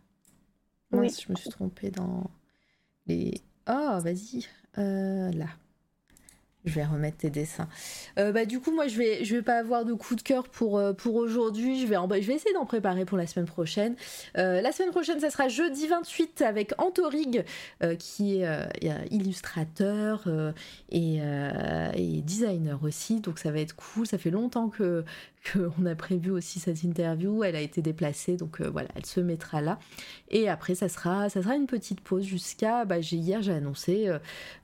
[0.92, 1.10] Oui.
[1.10, 2.30] je me suis trompée dans
[3.06, 3.42] les.
[3.68, 4.46] Oh, vas-y.
[4.78, 5.48] Euh, là.
[6.64, 7.68] Je vais remettre tes dessins.
[8.18, 10.48] Euh, bah, du coup, moi, je vais, je vais pas avoir de coup de cœur
[10.48, 11.80] pour, euh, pour aujourd'hui.
[11.80, 13.94] Je vais, je vais essayer d'en préparer pour la semaine prochaine.
[14.36, 17.44] Euh, la semaine prochaine, ça sera jeudi 28 avec Antorig,
[17.98, 20.28] qui est illustrateur
[20.90, 21.18] et,
[21.94, 23.20] et, designer aussi.
[23.20, 24.06] Donc, ça va être cool.
[24.06, 25.04] Ça fait longtemps que,
[25.52, 27.44] qu'on a prévu aussi cette interview.
[27.44, 29.78] Elle a été déplacée, donc voilà, elle se mettra là.
[30.30, 32.84] Et après, ça sera, ça sera une petite pause jusqu'à.
[32.84, 34.10] Bah, hier, j'ai annoncé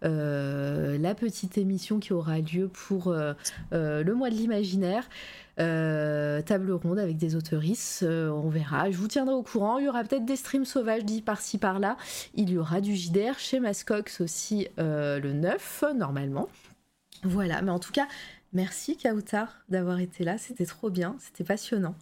[0.03, 3.15] la petite émission qui aura lieu pour
[3.73, 5.09] le mois de l'imaginaire.
[5.57, 8.91] table ronde avec des autoristes, on verra.
[8.91, 9.79] Je vous tiendrai au courant.
[9.79, 11.97] Il y aura peut-être des streams sauvages dit par-ci par-là.
[12.35, 16.49] Il y aura du JDR chez Mascox aussi le 9, normalement.
[17.23, 18.07] Voilà, mais en tout cas,
[18.55, 21.97] Merci Kautar d'avoir été là, c'était trop bien, c'était passionnant.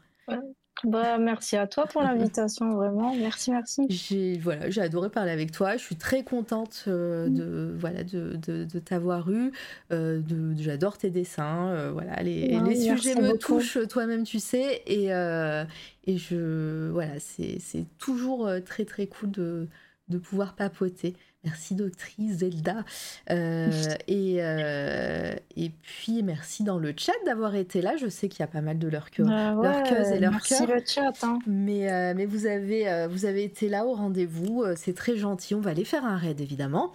[0.85, 3.15] Bah, merci à toi pour l'invitation, vraiment.
[3.15, 3.87] Merci, merci.
[3.89, 5.77] J'ai voilà, j'ai adoré parler avec toi.
[5.77, 7.35] Je suis très contente euh, mm.
[7.35, 9.53] de voilà de, de, t'avoir eu.
[9.93, 11.69] Euh, de, j'adore tes dessins.
[11.69, 14.83] Euh, voilà, les, les sujets me touchent, toi-même, tu sais.
[14.87, 19.69] Et, et je voilà, c'est, c'est toujours très très cool de,
[20.09, 21.15] de pouvoir papoter.
[21.45, 22.85] Merci doctrice Zelda.
[23.31, 23.71] Euh,
[24.07, 27.97] et, euh, et puis merci dans le chat d'avoir été là.
[27.97, 29.83] Je sais qu'il y a pas mal de leurs bah
[30.15, 31.13] et leurs Merci le chat.
[31.23, 31.41] Hein.
[31.47, 34.65] Mais, euh, mais vous, avez, vous avez été là au rendez-vous.
[34.77, 35.55] C'est très gentil.
[35.55, 36.93] On va aller faire un raid évidemment.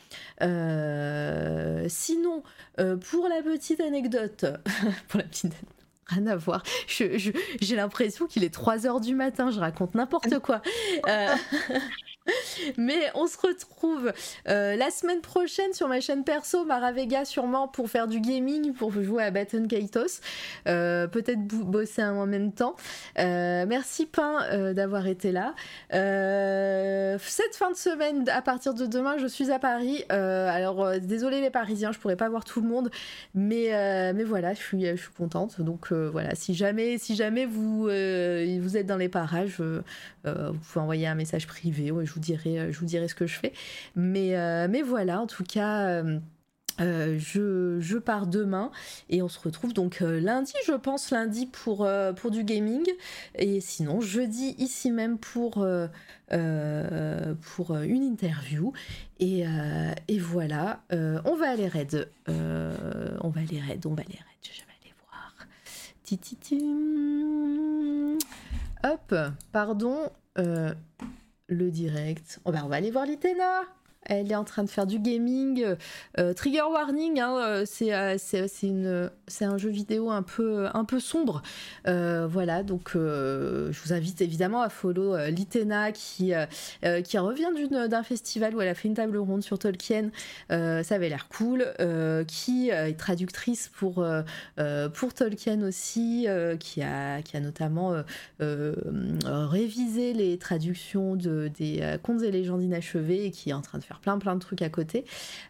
[1.88, 2.44] sinon,
[2.78, 4.46] pour la petite anecdote,
[5.10, 5.54] pour la petite
[6.08, 6.64] rien à voir.
[6.88, 10.62] J'ai l'impression qu'il est 3 heures du matin, je raconte n'importe quoi.
[12.78, 14.12] Mais on se retrouve
[14.48, 18.92] euh, la semaine prochaine sur ma chaîne perso, Maravega sûrement pour faire du gaming, pour
[18.92, 20.22] jouer à Baton Kaitos,
[20.68, 22.76] euh, peut-être bosser en même temps.
[23.20, 25.54] Euh, merci Pain d'avoir été là.
[25.92, 30.04] cette fin de semaine, à partir de demain, je suis à Paris.
[30.10, 32.90] alors désolé les Parisiens, je pourrais pas voir tout le monde,
[33.34, 33.70] mais
[34.14, 35.62] mais voilà, je suis je suis contente.
[35.62, 39.84] Donc voilà, si jamais si jamais vous vous êtes dans les parages, vous
[40.24, 41.92] pouvez envoyer un message privé.
[41.92, 43.54] Ouais, je dirai, euh, je vous dirai ce que je fais.
[43.96, 46.04] Mais, euh, mais voilà, en tout cas.
[46.80, 48.70] Euh, je, je, pars demain
[49.10, 52.86] et on se retrouve donc lundi, je pense, lundi pour, pour du gaming.
[53.34, 55.66] Et sinon, jeudi, ici même pour,
[57.56, 58.74] pour une interview.
[59.20, 59.44] Et,
[60.08, 62.08] et voilà, on va aller raid.
[62.28, 64.44] on va aller raid, on va aller raid.
[64.44, 65.48] Je vais aller voir.
[68.84, 69.16] Hop,
[69.52, 70.12] pardon
[71.48, 72.40] le direct.
[72.46, 73.64] Oh, bah, on va aller voir l'Itena
[74.08, 75.76] elle est en train de faire du gaming.
[76.18, 81.42] Euh, trigger warning, hein, euh, euh, c'est un jeu vidéo un peu, sombre.
[81.86, 88.70] voilà, donc je vous invite évidemment à follow Litena qui, revient d'un festival où elle
[88.70, 90.10] a fait une table ronde sur Tolkien.
[90.50, 91.66] ça avait l'air cool.
[92.28, 94.06] qui est traductrice pour,
[95.16, 96.28] Tolkien aussi,
[96.60, 98.04] qui, a, notamment
[98.40, 103.84] révisé les traductions de, des contes et légendes inachevées et qui est en train de
[103.84, 105.06] faire plein plein de trucs à côté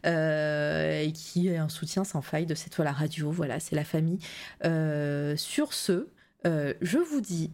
[0.05, 3.31] euh, et qui est un soutien sans faille de cette toile à radio.
[3.31, 4.19] Voilà, c'est la famille.
[4.65, 6.07] Euh, sur ce,
[6.45, 7.51] euh, je vous dis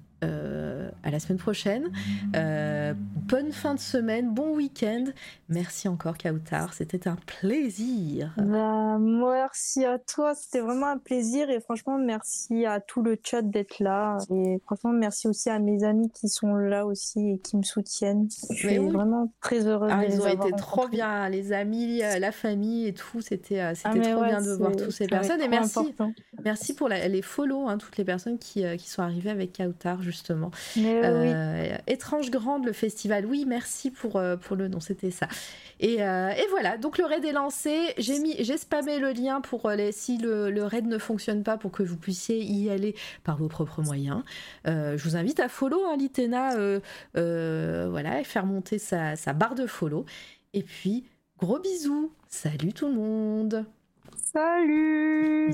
[1.04, 1.92] à la semaine prochaine.
[2.34, 5.06] bonne fin de semaine, bon week-end.
[5.50, 6.74] Merci encore, Kautar.
[6.74, 8.34] C'était un plaisir.
[8.38, 10.34] Bah, merci à toi.
[10.36, 11.50] C'était vraiment un plaisir.
[11.50, 14.18] Et franchement, merci à tout le chat d'être là.
[14.32, 18.28] Et franchement, merci aussi à mes amis qui sont là aussi et qui me soutiennent.
[18.50, 19.92] Je suis vraiment très heureuse.
[19.94, 23.22] Ah, ils ont été trop bien, les amis, la famille et tout.
[23.22, 23.94] C'était ah, trop
[24.24, 25.42] bien de voir toutes ces personnes.
[25.42, 25.94] Et merci,
[26.44, 30.52] merci pour les follow, hein, toutes les personnes qui, qui sont arrivées avec Kautar, justement.
[30.78, 33.26] Euh, Étrange Grande, le festival.
[33.26, 35.28] Oui, merci pour, euh, pour le nom, c'était ça.
[35.80, 37.94] Et, euh, et, voilà, donc le raid est lancé.
[37.98, 41.58] J'ai mis, j'ai spammé le lien pour les, si le, le, raid ne fonctionne pas,
[41.58, 44.24] pour que vous puissiez y aller par vos propres moyens.
[44.66, 46.56] je vous invite à follow hein, Litena,
[47.14, 50.06] voilà, et faire monter sa, sa barre de follow.
[50.54, 51.06] Et puis,
[51.38, 52.12] gros bisous.
[52.28, 53.66] Salut tout le monde.
[54.16, 55.54] Salut.